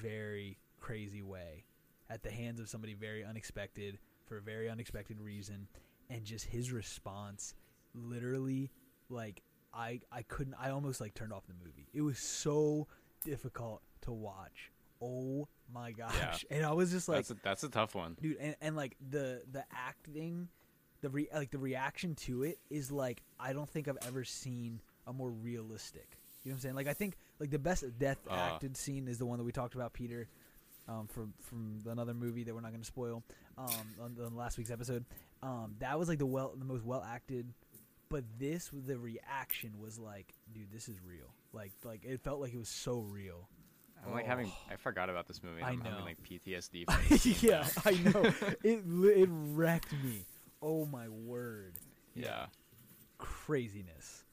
very 0.00 0.58
crazy 0.78 1.22
way 1.22 1.64
at 2.08 2.22
the 2.22 2.30
hands 2.30 2.60
of 2.60 2.68
somebody 2.68 2.94
very 2.94 3.24
unexpected 3.24 3.98
for 4.30 4.38
a 4.38 4.40
very 4.40 4.70
unexpected 4.70 5.20
reason 5.20 5.66
and 6.08 6.24
just 6.24 6.44
his 6.44 6.70
response 6.70 7.52
literally 7.94 8.70
like 9.08 9.42
I 9.74 10.00
I 10.12 10.22
couldn't 10.22 10.54
I 10.54 10.70
almost 10.70 11.00
like 11.00 11.14
turned 11.14 11.32
off 11.32 11.48
the 11.48 11.54
movie. 11.64 11.88
It 11.92 12.02
was 12.02 12.18
so 12.20 12.86
difficult 13.24 13.82
to 14.02 14.12
watch. 14.12 14.70
Oh 15.02 15.48
my 15.74 15.90
gosh. 15.90 16.44
And 16.48 16.64
I 16.64 16.72
was 16.72 16.92
just 16.92 17.08
like 17.08 17.18
that's 17.18 17.30
a, 17.32 17.36
that's 17.42 17.64
a 17.64 17.68
tough 17.68 17.96
one. 17.96 18.16
dude 18.22 18.36
and, 18.38 18.54
and 18.60 18.76
like 18.76 18.96
the 19.10 19.42
the 19.50 19.64
acting 19.72 20.46
the 21.00 21.08
re, 21.08 21.26
like 21.34 21.50
the 21.50 21.58
reaction 21.58 22.14
to 22.14 22.44
it 22.44 22.60
is 22.70 22.92
like 22.92 23.24
I 23.40 23.52
don't 23.52 23.68
think 23.68 23.88
I've 23.88 23.98
ever 24.06 24.22
seen 24.22 24.80
a 25.08 25.12
more 25.12 25.30
realistic. 25.30 26.18
You 26.44 26.50
know 26.50 26.54
what 26.54 26.58
I'm 26.58 26.60
saying? 26.60 26.74
Like 26.76 26.86
I 26.86 26.94
think 26.94 27.16
like 27.40 27.50
the 27.50 27.58
best 27.58 27.84
death 27.98 28.18
Uh. 28.30 28.34
acted 28.34 28.76
scene 28.76 29.08
is 29.08 29.18
the 29.18 29.26
one 29.26 29.38
that 29.38 29.44
we 29.44 29.50
talked 29.50 29.74
about 29.74 29.92
Peter 29.92 30.28
um, 30.90 31.06
from 31.06 31.32
from 31.40 31.80
another 31.86 32.12
movie 32.14 32.44
that 32.44 32.54
we're 32.54 32.60
not 32.60 32.72
going 32.72 32.82
to 32.82 32.86
spoil 32.86 33.22
um, 33.56 33.68
on, 34.02 34.16
on 34.24 34.36
last 34.36 34.58
week's 34.58 34.70
episode. 34.70 35.04
Um, 35.42 35.76
that 35.78 35.98
was 35.98 36.08
like 36.08 36.18
the 36.18 36.26
well 36.26 36.52
the 36.56 36.64
most 36.64 36.84
well 36.84 37.02
acted 37.06 37.54
but 38.10 38.24
this 38.38 38.70
the 38.72 38.98
reaction 38.98 39.78
was 39.78 39.98
like 39.98 40.34
dude 40.52 40.70
this 40.72 40.88
is 40.88 40.96
real. 41.02 41.32
Like 41.52 41.72
like 41.84 42.04
it 42.04 42.20
felt 42.22 42.40
like 42.40 42.52
it 42.52 42.58
was 42.58 42.68
so 42.68 42.98
real. 42.98 43.48
I'm 44.04 44.12
like 44.12 44.26
having. 44.26 44.50
I 44.70 44.76
forgot 44.76 45.10
about 45.10 45.28
this 45.28 45.42
movie. 45.42 45.62
I 45.62 45.70
I'm 45.70 45.78
know. 45.78 45.90
having 45.90 46.04
like 46.04 46.22
PTSD. 46.22 46.84
Yeah. 47.42 47.66
I 47.84 47.92
know. 47.92 48.24
it 48.64 48.82
it 48.84 49.28
wrecked 49.30 49.92
me. 50.02 50.24
Oh 50.60 50.86
my 50.86 51.08
word. 51.08 51.74
yeah. 52.14 52.46
Craziness. 53.18 54.24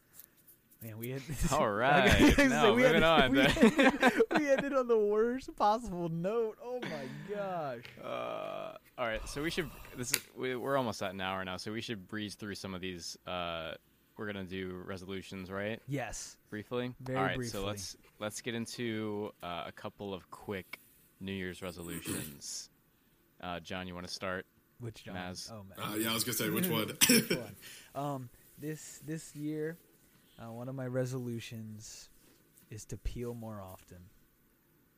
Man, 0.88 0.97
we 0.97 1.09
had. 1.09 1.21
All 1.51 1.59
like 1.59 1.69
right. 1.69 2.39
I 2.39 2.71
we 2.71 2.77
moving 2.77 2.93
had- 2.93 3.03
on 3.03 3.31
We, 3.31 3.41
ended, 3.41 4.13
we 4.38 4.49
ended 4.49 4.73
on 4.73 4.88
the 4.88 4.97
worst 4.97 5.53
possible 5.55 6.09
note. 6.09 6.57
Oh 6.63 6.79
my 6.81 7.35
gosh. 7.35 7.83
Uh, 8.03 8.73
all 8.97 9.05
right, 9.05 9.27
so 9.27 9.43
we 9.43 9.49
should. 9.49 9.69
This 9.97 10.11
is, 10.13 10.21
we, 10.35 10.55
we're 10.55 10.77
almost 10.77 11.01
at 11.03 11.11
an 11.13 11.21
hour 11.21 11.43
now, 11.45 11.57
so 11.57 11.71
we 11.71 11.81
should 11.81 12.07
breeze 12.07 12.35
through 12.35 12.55
some 12.55 12.73
of 12.73 12.81
these. 12.81 13.17
Uh, 13.27 13.73
we're 14.17 14.25
gonna 14.27 14.43
do 14.45 14.81
resolutions, 14.85 15.51
right? 15.51 15.79
Yes. 15.88 16.38
Briefly. 16.49 16.93
Very 17.01 17.17
all 17.17 17.23
right, 17.25 17.35
briefly. 17.35 17.59
so 17.59 17.65
let's 17.65 17.95
let's 18.19 18.41
get 18.41 18.55
into 18.55 19.31
uh, 19.43 19.65
a 19.67 19.71
couple 19.71 20.13
of 20.13 20.29
quick 20.31 20.79
New 21.19 21.33
Year's 21.33 21.61
resolutions. 21.61 22.69
Uh, 23.39 23.59
John, 23.59 23.88
you 23.88 23.93
want 23.93 24.07
to 24.07 24.11
start? 24.11 24.47
Which 24.79 25.03
John? 25.03 25.15
Maz. 25.15 25.51
Oh 25.51 25.63
man. 25.63 25.91
uh, 25.91 25.95
yeah, 25.95 26.09
I 26.09 26.13
was 26.15 26.23
gonna 26.23 26.33
say 26.33 26.49
which 26.49 26.67
one. 26.67 26.88
Which 27.07 27.29
one? 27.29 27.55
Um, 27.93 28.29
this 28.57 28.99
this 29.05 29.35
year, 29.35 29.77
uh, 30.39 30.51
one 30.51 30.69
of 30.69 30.75
my 30.75 30.88
resolutions 30.88 32.09
is 32.69 32.85
to 32.85 32.97
peel 32.97 33.33
more 33.33 33.61
often 33.61 33.97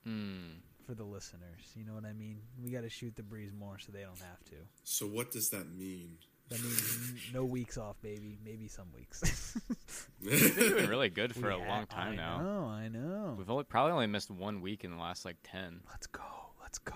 Hmm. 0.03 0.59
for 0.85 0.93
the 0.95 1.03
listeners. 1.03 1.73
You 1.75 1.85
know 1.85 1.93
what 1.93 2.05
I 2.05 2.13
mean? 2.13 2.39
We 2.63 2.71
got 2.71 2.81
to 2.81 2.89
shoot 2.89 3.15
the 3.15 3.23
breeze 3.23 3.51
more 3.53 3.77
so 3.79 3.91
they 3.91 4.01
don't 4.01 4.19
have 4.19 4.43
to. 4.45 4.55
so 4.83 5.05
what 5.07 5.31
does 5.31 5.49
that 5.49 5.69
mean? 5.71 6.17
That 6.49 6.61
means 6.63 7.13
no 7.31 7.45
weeks 7.45 7.77
off, 7.77 8.01
baby. 8.01 8.39
Maybe 8.43 8.67
some 8.67 8.87
weeks. 8.95 9.55
We've 10.23 10.55
been 10.55 10.69
doing 10.69 10.89
really 10.89 11.09
good 11.09 11.35
for 11.35 11.47
We 11.49 11.53
a 11.53 11.59
ha- 11.59 11.67
long 11.69 11.85
time 11.85 12.13
I 12.13 12.15
now. 12.15 12.41
know, 12.41 12.63
I 12.65 12.87
know. 12.87 13.35
We've 13.37 13.49
only 13.51 13.65
probably 13.65 13.91
only 13.91 14.07
missed 14.07 14.31
one 14.31 14.61
week 14.61 14.83
in 14.83 14.89
the 14.89 14.97
last 14.97 15.25
like 15.25 15.37
ten. 15.43 15.81
Let's 15.91 16.07
go. 16.07 16.23
Let's 16.59 16.79
go. 16.79 16.95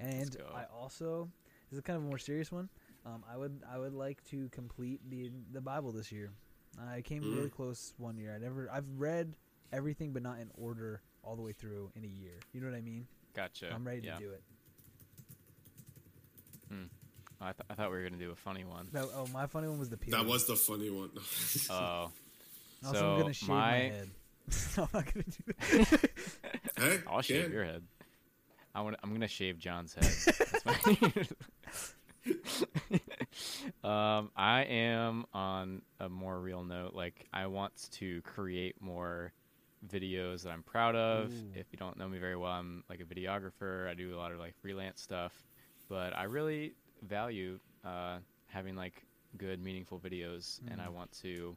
And 0.00 0.34
go. 0.38 0.46
I 0.54 0.64
also 0.74 1.28
this 1.70 1.76
is 1.76 1.82
kind 1.82 1.98
of 1.98 2.04
a 2.04 2.06
more 2.06 2.16
serious 2.18 2.50
one. 2.50 2.70
Um, 3.04 3.22
I 3.30 3.36
would 3.36 3.60
I 3.70 3.78
would 3.78 3.92
like 3.92 4.24
to 4.30 4.48
complete 4.48 5.00
the 5.10 5.30
the 5.52 5.60
Bible 5.60 5.92
this 5.92 6.10
year. 6.10 6.30
I 6.80 7.00
came 7.02 7.22
Mm. 7.22 7.36
really 7.36 7.50
close 7.50 7.94
one 7.98 8.16
year. 8.18 8.34
I 8.34 8.38
never 8.38 8.68
I've 8.70 8.88
read 8.96 9.34
everything, 9.72 10.12
but 10.12 10.22
not 10.22 10.38
in 10.38 10.50
order 10.54 11.00
all 11.22 11.36
the 11.36 11.42
way 11.42 11.52
through 11.52 11.90
in 11.96 12.04
a 12.04 12.08
year. 12.08 12.38
You 12.52 12.60
know 12.60 12.68
what 12.70 12.76
I 12.76 12.80
mean? 12.82 13.06
Gotcha. 13.34 13.72
I'm 13.72 13.86
ready 13.86 14.02
yeah. 14.02 14.14
to 14.14 14.18
do 14.20 14.30
it. 14.30 14.42
I, 17.40 17.52
th- 17.52 17.60
I 17.68 17.74
thought 17.74 17.90
we 17.90 17.98
were 17.98 18.04
gonna 18.04 18.16
do 18.16 18.30
a 18.30 18.36
funny 18.36 18.64
one. 18.64 18.88
That, 18.92 19.04
oh, 19.14 19.26
my 19.32 19.46
funny 19.46 19.68
one 19.68 19.78
was 19.78 19.90
the 19.90 19.98
peel. 19.98 20.16
That 20.16 20.24
was 20.26 20.46
the 20.46 20.56
funny 20.56 20.90
one. 20.90 21.10
Oh, 21.70 22.10
also, 22.86 23.00
so 23.00 23.14
I'm 23.14 23.20
gonna 23.20 23.32
shave 23.32 23.48
my, 23.48 23.54
my- 23.56 23.76
head. 23.78 24.10
I'm 24.78 24.88
not 24.92 25.12
gonna 25.12 25.24
do 25.24 25.44
that. 25.46 26.10
hey, 26.78 26.98
I'll 27.06 27.22
shave 27.22 27.44
can. 27.44 27.52
your 27.52 27.64
head. 27.64 27.82
I 28.74 28.80
want. 28.80 28.96
I'm 29.02 29.12
gonna 29.12 29.28
shave 29.28 29.58
John's 29.58 29.94
head. 29.94 31.28
That's 33.34 33.72
my- 33.82 34.18
um, 34.18 34.30
I 34.36 34.62
am 34.64 35.24
on 35.32 35.82
a 36.00 36.08
more 36.08 36.38
real 36.40 36.64
note. 36.64 36.94
Like, 36.94 37.26
I 37.32 37.46
want 37.46 37.88
to 37.92 38.22
create 38.22 38.80
more 38.80 39.32
videos 39.88 40.42
that 40.44 40.50
I'm 40.50 40.62
proud 40.62 40.96
of. 40.96 41.30
Ooh. 41.32 41.50
If 41.54 41.66
you 41.72 41.78
don't 41.78 41.96
know 41.98 42.08
me 42.08 42.18
very 42.18 42.36
well, 42.36 42.50
I'm 42.52 42.84
like 42.88 43.00
a 43.00 43.04
videographer. 43.04 43.88
I 43.88 43.94
do 43.94 44.14
a 44.14 44.18
lot 44.18 44.32
of 44.32 44.38
like 44.38 44.54
freelance 44.62 45.00
stuff, 45.02 45.32
but 45.88 46.16
I 46.16 46.24
really 46.24 46.74
value 47.02 47.58
uh, 47.84 48.18
having 48.46 48.76
like 48.76 49.04
good, 49.36 49.62
meaningful 49.62 49.98
videos, 49.98 50.60
and 50.70 50.80
I 50.80 50.86
Mm. 50.86 50.92
want 50.92 51.12
to 51.22 51.56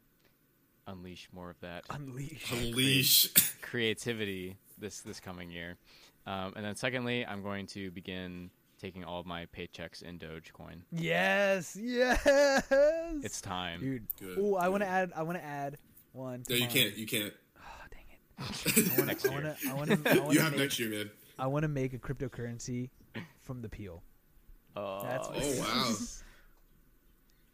unleash 0.87 1.27
more 1.31 1.49
of 1.49 1.59
that 1.61 1.83
Unleash. 1.89 2.51
Unleash. 2.51 3.27
creativity 3.61 4.57
this 4.77 5.01
this 5.01 5.19
coming 5.19 5.51
year. 5.51 5.77
Um, 6.25 6.53
and 6.57 6.65
then 6.65 6.75
secondly, 6.75 7.25
I'm 7.25 7.41
going 7.43 7.67
to 7.67 7.91
begin 7.91 8.49
taking 8.79 9.03
all 9.03 9.19
of 9.19 9.25
my 9.25 9.45
paychecks 9.47 10.01
in 10.03 10.19
Dogecoin. 10.19 10.81
Yes, 10.91 11.75
yes. 11.79 12.21
It's 13.23 13.41
time. 13.41 13.79
dude. 13.79 14.07
Good, 14.19 14.37
Oh, 14.39 14.55
I 14.55 14.69
want 14.69 14.83
to 14.83 14.87
add. 14.89 15.11
I 15.15 15.23
want 15.23 15.37
to 15.37 15.43
add 15.43 15.77
one. 16.13 16.43
No, 16.49 16.55
you 16.55 16.61
mine. 16.61 16.69
can't. 16.69 16.97
You 16.97 17.05
can't. 17.05 17.33
Oh, 17.59 17.85
dang 17.91 18.05
it. 18.79 18.91
I 18.99 19.01
want 19.01 19.19
to. 19.19 19.27
I 19.27 19.33
want 19.33 19.45
to. 19.45 19.69
I 19.69 19.73
want 19.73 20.05
to. 20.05 20.11
I 20.11 20.17
want 20.19 20.29
you 20.33 20.37
to 20.39 20.43
have 20.43 20.51
make, 20.53 20.61
next 20.61 20.79
year, 20.79 20.89
man. 20.89 21.09
I 21.39 21.47
want 21.47 21.63
to 21.63 21.67
make 21.69 21.93
a 21.93 21.97
cryptocurrency 21.97 22.89
from 23.41 23.61
the 23.61 23.69
peel. 23.69 24.03
Oh, 24.75 25.01
That's 25.03 25.27
what- 25.27 25.37
Oh 25.41 25.59
wow. 25.59 25.93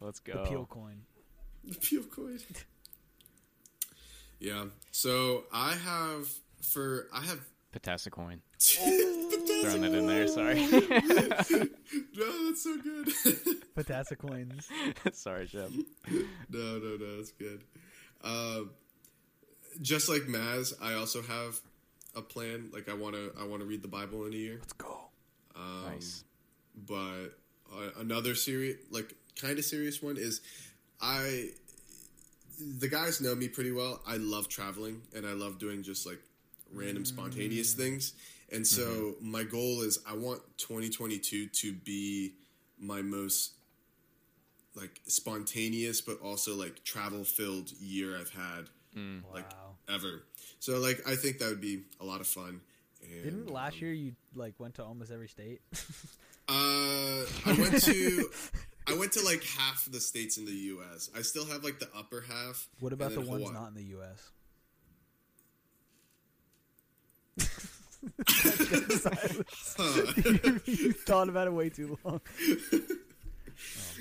let's 0.06 0.20
go. 0.20 0.32
The 0.34 0.38
go. 0.38 0.44
peel 0.48 0.66
coin. 0.66 1.02
The 1.64 1.74
peel 1.76 2.02
coin. 2.04 2.38
Yeah. 4.40 4.66
So 4.90 5.44
I 5.52 5.72
have 5.74 6.28
for 6.62 7.06
I 7.14 7.22
have 7.22 7.40
Patassicoin. 7.74 8.12
coin. 8.12 8.40
Throwing 9.62 9.80
that 9.82 9.94
in 9.94 10.06
there. 10.06 10.28
Sorry. 10.28 10.54
no, 10.66 12.46
that's 12.46 12.62
so 12.62 12.78
good. 12.78 13.06
Patassa 13.76 14.16
coins. 14.16 14.68
Sorry, 15.12 15.46
Jeb. 15.46 15.72
no, 16.48 16.78
no, 16.78 16.96
no, 16.96 17.16
that's 17.16 17.32
good. 17.32 17.64
Um, 18.22 18.70
just 19.82 20.08
like 20.08 20.22
Maz, 20.22 20.72
I 20.80 20.94
also 20.94 21.22
have 21.22 21.60
a 22.14 22.22
plan. 22.22 22.70
Like 22.72 22.88
I 22.88 22.94
want 22.94 23.16
to, 23.16 23.32
I 23.40 23.44
want 23.44 23.60
to 23.62 23.66
read 23.66 23.82
the 23.82 23.88
Bible 23.88 24.24
in 24.26 24.32
a 24.32 24.36
year. 24.36 24.58
Let's 24.60 24.72
go. 24.74 25.08
Um, 25.56 25.84
nice. 25.86 26.24
But 26.86 27.30
uh, 27.72 27.90
another 27.98 28.34
serious, 28.34 28.76
like 28.90 29.14
kind 29.40 29.58
of 29.58 29.64
serious 29.64 30.02
one 30.02 30.16
is, 30.16 30.40
I. 31.00 31.48
The 32.78 32.86
guys 32.86 33.20
know 33.20 33.34
me 33.34 33.48
pretty 33.48 33.72
well. 33.72 34.00
I 34.06 34.16
love 34.16 34.48
traveling 34.48 35.02
and 35.12 35.26
I 35.26 35.32
love 35.32 35.58
doing 35.58 35.82
just 35.82 36.06
like 36.06 36.20
random 36.74 37.04
spontaneous 37.04 37.72
things. 37.74 38.12
And 38.52 38.66
so 38.66 39.14
my 39.20 39.42
goal 39.42 39.80
is 39.82 39.98
I 40.08 40.14
want 40.14 40.40
2022 40.58 41.48
to 41.48 41.72
be 41.72 42.34
my 42.78 43.02
most 43.02 43.52
like 44.74 45.00
spontaneous 45.06 46.00
but 46.00 46.20
also 46.20 46.54
like 46.56 46.82
travel 46.84 47.24
filled 47.24 47.70
year 47.80 48.16
I've 48.18 48.30
had 48.30 48.68
Mm. 48.96 49.22
like 49.32 49.50
wow. 49.52 49.74
ever. 49.92 50.22
So 50.60 50.78
like 50.78 51.02
I 51.04 51.16
think 51.16 51.38
that 51.40 51.48
would 51.48 51.60
be 51.60 51.82
a 52.00 52.04
lot 52.04 52.20
of 52.20 52.28
fun. 52.28 52.60
And, 53.02 53.24
Didn't 53.24 53.50
last 53.50 53.74
um, 53.74 53.78
year 53.80 53.92
you 53.92 54.12
like 54.36 54.54
went 54.58 54.74
to 54.74 54.84
almost 54.84 55.10
every 55.10 55.28
state? 55.28 55.60
Uh, 56.46 57.24
I 57.46 57.56
went 57.58 57.82
to 57.84 58.28
I 58.86 58.94
went 58.98 59.12
to 59.12 59.22
like 59.24 59.42
half 59.42 59.88
the 59.90 59.98
states 59.98 60.36
in 60.36 60.44
the 60.44 60.52
U.S. 60.52 61.08
I 61.16 61.22
still 61.22 61.46
have 61.46 61.64
like 61.64 61.78
the 61.78 61.88
upper 61.96 62.20
half. 62.20 62.68
what 62.80 62.92
about 62.92 63.14
the 63.14 63.20
then 63.20 63.28
ones 63.28 63.50
not 63.50 63.68
in 63.68 63.74
the 63.74 63.84
U.S.? 63.84 64.30
Huh. 69.76 70.12
you 70.66 70.92
thought 70.92 71.28
about 71.28 71.46
it 71.46 71.52
way 71.52 71.68
too 71.70 71.98
long. 72.04 72.20
I 72.38 72.80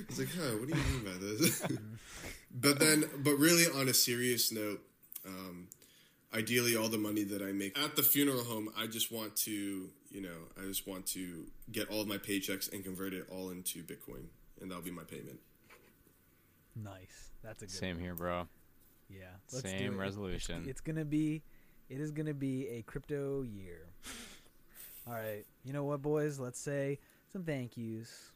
was 0.10 0.20
like, 0.20 0.28
huh, 0.36 0.58
what 0.58 0.68
do 0.68 0.78
you 0.78 0.84
mean 0.84 1.04
by 1.06 1.18
this? 1.20 1.66
but 2.54 2.80
then, 2.80 3.06
but 3.20 3.36
really 3.36 3.66
on 3.80 3.88
a 3.88 3.94
serious 3.94 4.52
note, 4.52 4.82
um, 5.26 5.68
ideally 6.34 6.76
all 6.76 6.90
the 6.90 6.98
money 6.98 7.24
that 7.24 7.42
I 7.42 7.52
make 7.52 7.78
at 7.80 7.96
the 7.96 8.04
funeral 8.04 8.44
home, 8.44 8.70
I 8.78 8.88
just 8.88 9.12
want 9.12 9.36
to, 9.38 9.90
you 10.12 10.22
know, 10.22 10.48
I 10.62 10.66
just 10.66 10.88
want 10.88 11.06
to 11.08 11.46
get 11.72 11.90
all 11.90 12.02
of 12.02 12.08
my 12.08 12.18
paychecks 12.18 12.72
and 12.74 12.84
convert 12.84 13.14
it 13.14 13.26
all 13.32 13.52
into 13.52 13.84
Bitcoin, 13.84 14.26
and 14.62 14.70
that'll 14.70 14.84
be 14.84 14.92
my 14.92 15.04
payment. 15.04 15.40
Nice. 16.76 17.30
That's 17.44 17.62
a 17.62 17.66
good. 17.66 17.72
Same 17.76 17.96
one. 17.96 18.04
here, 18.04 18.16
bro. 18.16 18.48
Yeah. 19.10 19.26
Let's 19.52 19.64
do 19.64 19.70
Same 19.70 19.94
it. 19.94 19.98
resolution. 19.98 20.66
It's 20.68 20.82
gonna 20.82 21.06
be, 21.06 21.44
it 21.94 22.02
is 22.02 22.10
gonna 22.10 22.34
be 22.34 22.68
a 22.70 22.82
crypto 22.82 23.44
year. 23.44 23.86
All 25.08 25.14
right. 25.14 25.46
You 25.64 25.74
know 25.74 25.84
what, 25.84 26.02
boys? 26.02 26.40
Let's 26.40 26.60
say 26.60 26.98
some 27.32 27.44
thank 27.44 27.78
yous. 27.78 28.32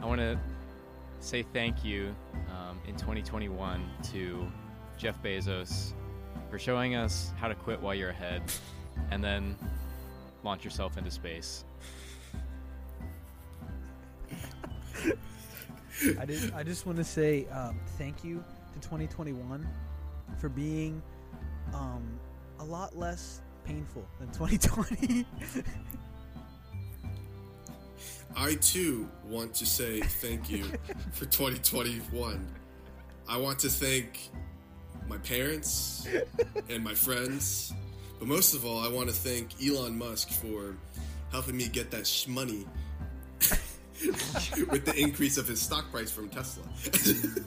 I 0.00 0.06
want 0.06 0.20
to 0.20 0.38
say 1.18 1.42
thank 1.42 1.84
you 1.84 2.14
um, 2.50 2.78
in 2.86 2.94
2021 2.96 3.84
to 4.12 4.46
Jeff 4.96 5.20
Bezos 5.22 5.92
for 6.50 6.58
showing 6.58 6.94
us 6.94 7.32
how 7.36 7.48
to 7.48 7.54
quit 7.56 7.80
while 7.80 7.96
you're 7.96 8.10
ahead 8.10 8.42
and 9.10 9.24
then 9.24 9.56
launch 10.44 10.64
yourself 10.64 10.98
into 10.98 11.10
space. 11.10 11.64
I 16.18 16.24
did. 16.24 16.52
I 16.54 16.62
just 16.62 16.86
want 16.86 16.98
to 16.98 17.04
say 17.04 17.46
um, 17.48 17.78
thank 17.98 18.24
you 18.24 18.42
to 18.72 18.80
2021 18.80 19.66
for 20.38 20.48
being 20.48 21.02
um, 21.74 22.02
a 22.58 22.64
lot 22.64 22.96
less 22.96 23.40
painful 23.64 24.06
than 24.18 24.28
2020. 24.32 25.26
I 28.36 28.54
too 28.56 29.08
want 29.28 29.54
to 29.54 29.66
say 29.66 30.00
thank 30.00 30.50
you 30.50 30.64
for 31.12 31.26
2021. 31.26 32.46
I 33.28 33.36
want 33.36 33.58
to 33.60 33.68
thank 33.68 34.30
my 35.08 35.18
parents 35.18 36.06
and 36.68 36.82
my 36.82 36.94
friends, 36.94 37.72
but 38.18 38.26
most 38.26 38.54
of 38.54 38.64
all, 38.64 38.80
I 38.80 38.88
want 38.88 39.08
to 39.08 39.14
thank 39.14 39.50
Elon 39.64 39.96
Musk 39.98 40.30
for 40.30 40.76
helping 41.30 41.56
me 41.56 41.68
get 41.68 41.90
that 41.90 42.06
sh- 42.06 42.26
money 42.26 42.66
with 44.70 44.84
the 44.84 44.94
increase 44.96 45.38
of 45.38 45.46
his 45.46 45.60
stock 45.60 45.90
price 45.90 46.10
from 46.10 46.28
Tesla. 46.28 46.64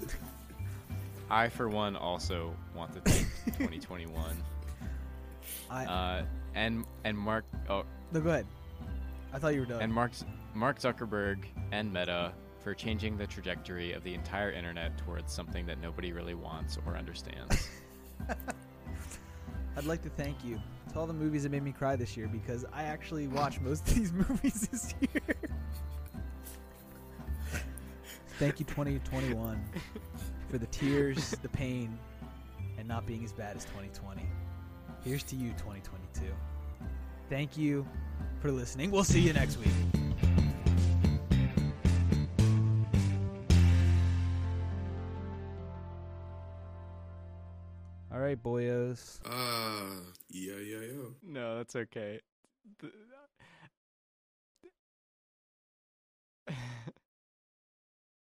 I, 1.29 1.49
for 1.49 1.69
one, 1.69 1.95
also 1.95 2.55
want 2.75 2.93
to 2.93 3.01
thank 3.01 3.27
2021 3.57 4.36
I 5.69 5.86
uh, 5.86 6.25
and 6.53 6.86
and 7.03 7.17
Mark 7.17 7.45
oh, 7.69 7.83
no, 8.11 8.21
go 8.21 8.29
ahead. 8.29 8.45
I 9.33 9.39
thought 9.39 9.53
you 9.53 9.61
were 9.61 9.65
done. 9.65 9.81
and 9.81 9.93
Mark 9.93 10.11
Mark 10.53 10.79
Zuckerberg 10.79 11.45
and 11.71 11.91
Meta 11.91 12.33
for 12.63 12.73
changing 12.73 13.17
the 13.17 13.27
trajectory 13.27 13.93
of 13.93 14.03
the 14.03 14.13
entire 14.13 14.51
internet 14.51 14.97
towards 14.97 15.31
something 15.31 15.65
that 15.65 15.79
nobody 15.81 16.11
really 16.11 16.33
wants 16.33 16.77
or 16.86 16.95
understands. 16.97 17.67
I'd 19.77 19.83
like 19.83 20.01
to 20.03 20.09
thank 20.09 20.43
you 20.43 20.59
to 20.93 20.99
all 20.99 21.05
the 21.05 21.13
movies 21.13 21.43
that 21.43 21.51
made 21.51 21.63
me 21.63 21.73
cry 21.73 21.95
this 21.95 22.15
year 22.15 22.27
because 22.27 22.65
I 22.71 22.83
actually 22.83 23.27
watched 23.27 23.61
most 23.61 23.88
of 23.88 23.95
these 23.95 24.13
movies 24.13 24.67
this 24.71 24.95
year. 25.01 25.36
Thank 28.38 28.59
you, 28.59 28.65
2021, 28.65 29.63
for 30.49 30.57
the 30.57 30.65
tears, 30.67 31.31
the 31.41 31.49
pain, 31.49 31.97
and 32.77 32.88
not 32.88 33.05
being 33.05 33.23
as 33.23 33.33
bad 33.33 33.55
as 33.55 33.65
2020. 33.65 34.23
Here's 35.03 35.23
to 35.23 35.36
you, 35.36 35.49
2022. 35.51 36.33
Thank 37.29 37.57
you 37.57 37.88
for 38.39 38.51
listening. 38.51 38.91
We'll 38.91 39.03
see 39.03 39.19
you 39.19 39.33
next 39.33 39.57
week. 39.57 39.69
All 48.11 48.19
right, 48.19 48.41
boyos. 48.41 49.19
Ah, 49.25 49.89
yeah, 50.29 50.53
yeah, 50.55 50.77
yeah. 50.79 51.09
no, 51.21 51.57
that's 51.57 51.75
okay. 51.75 52.21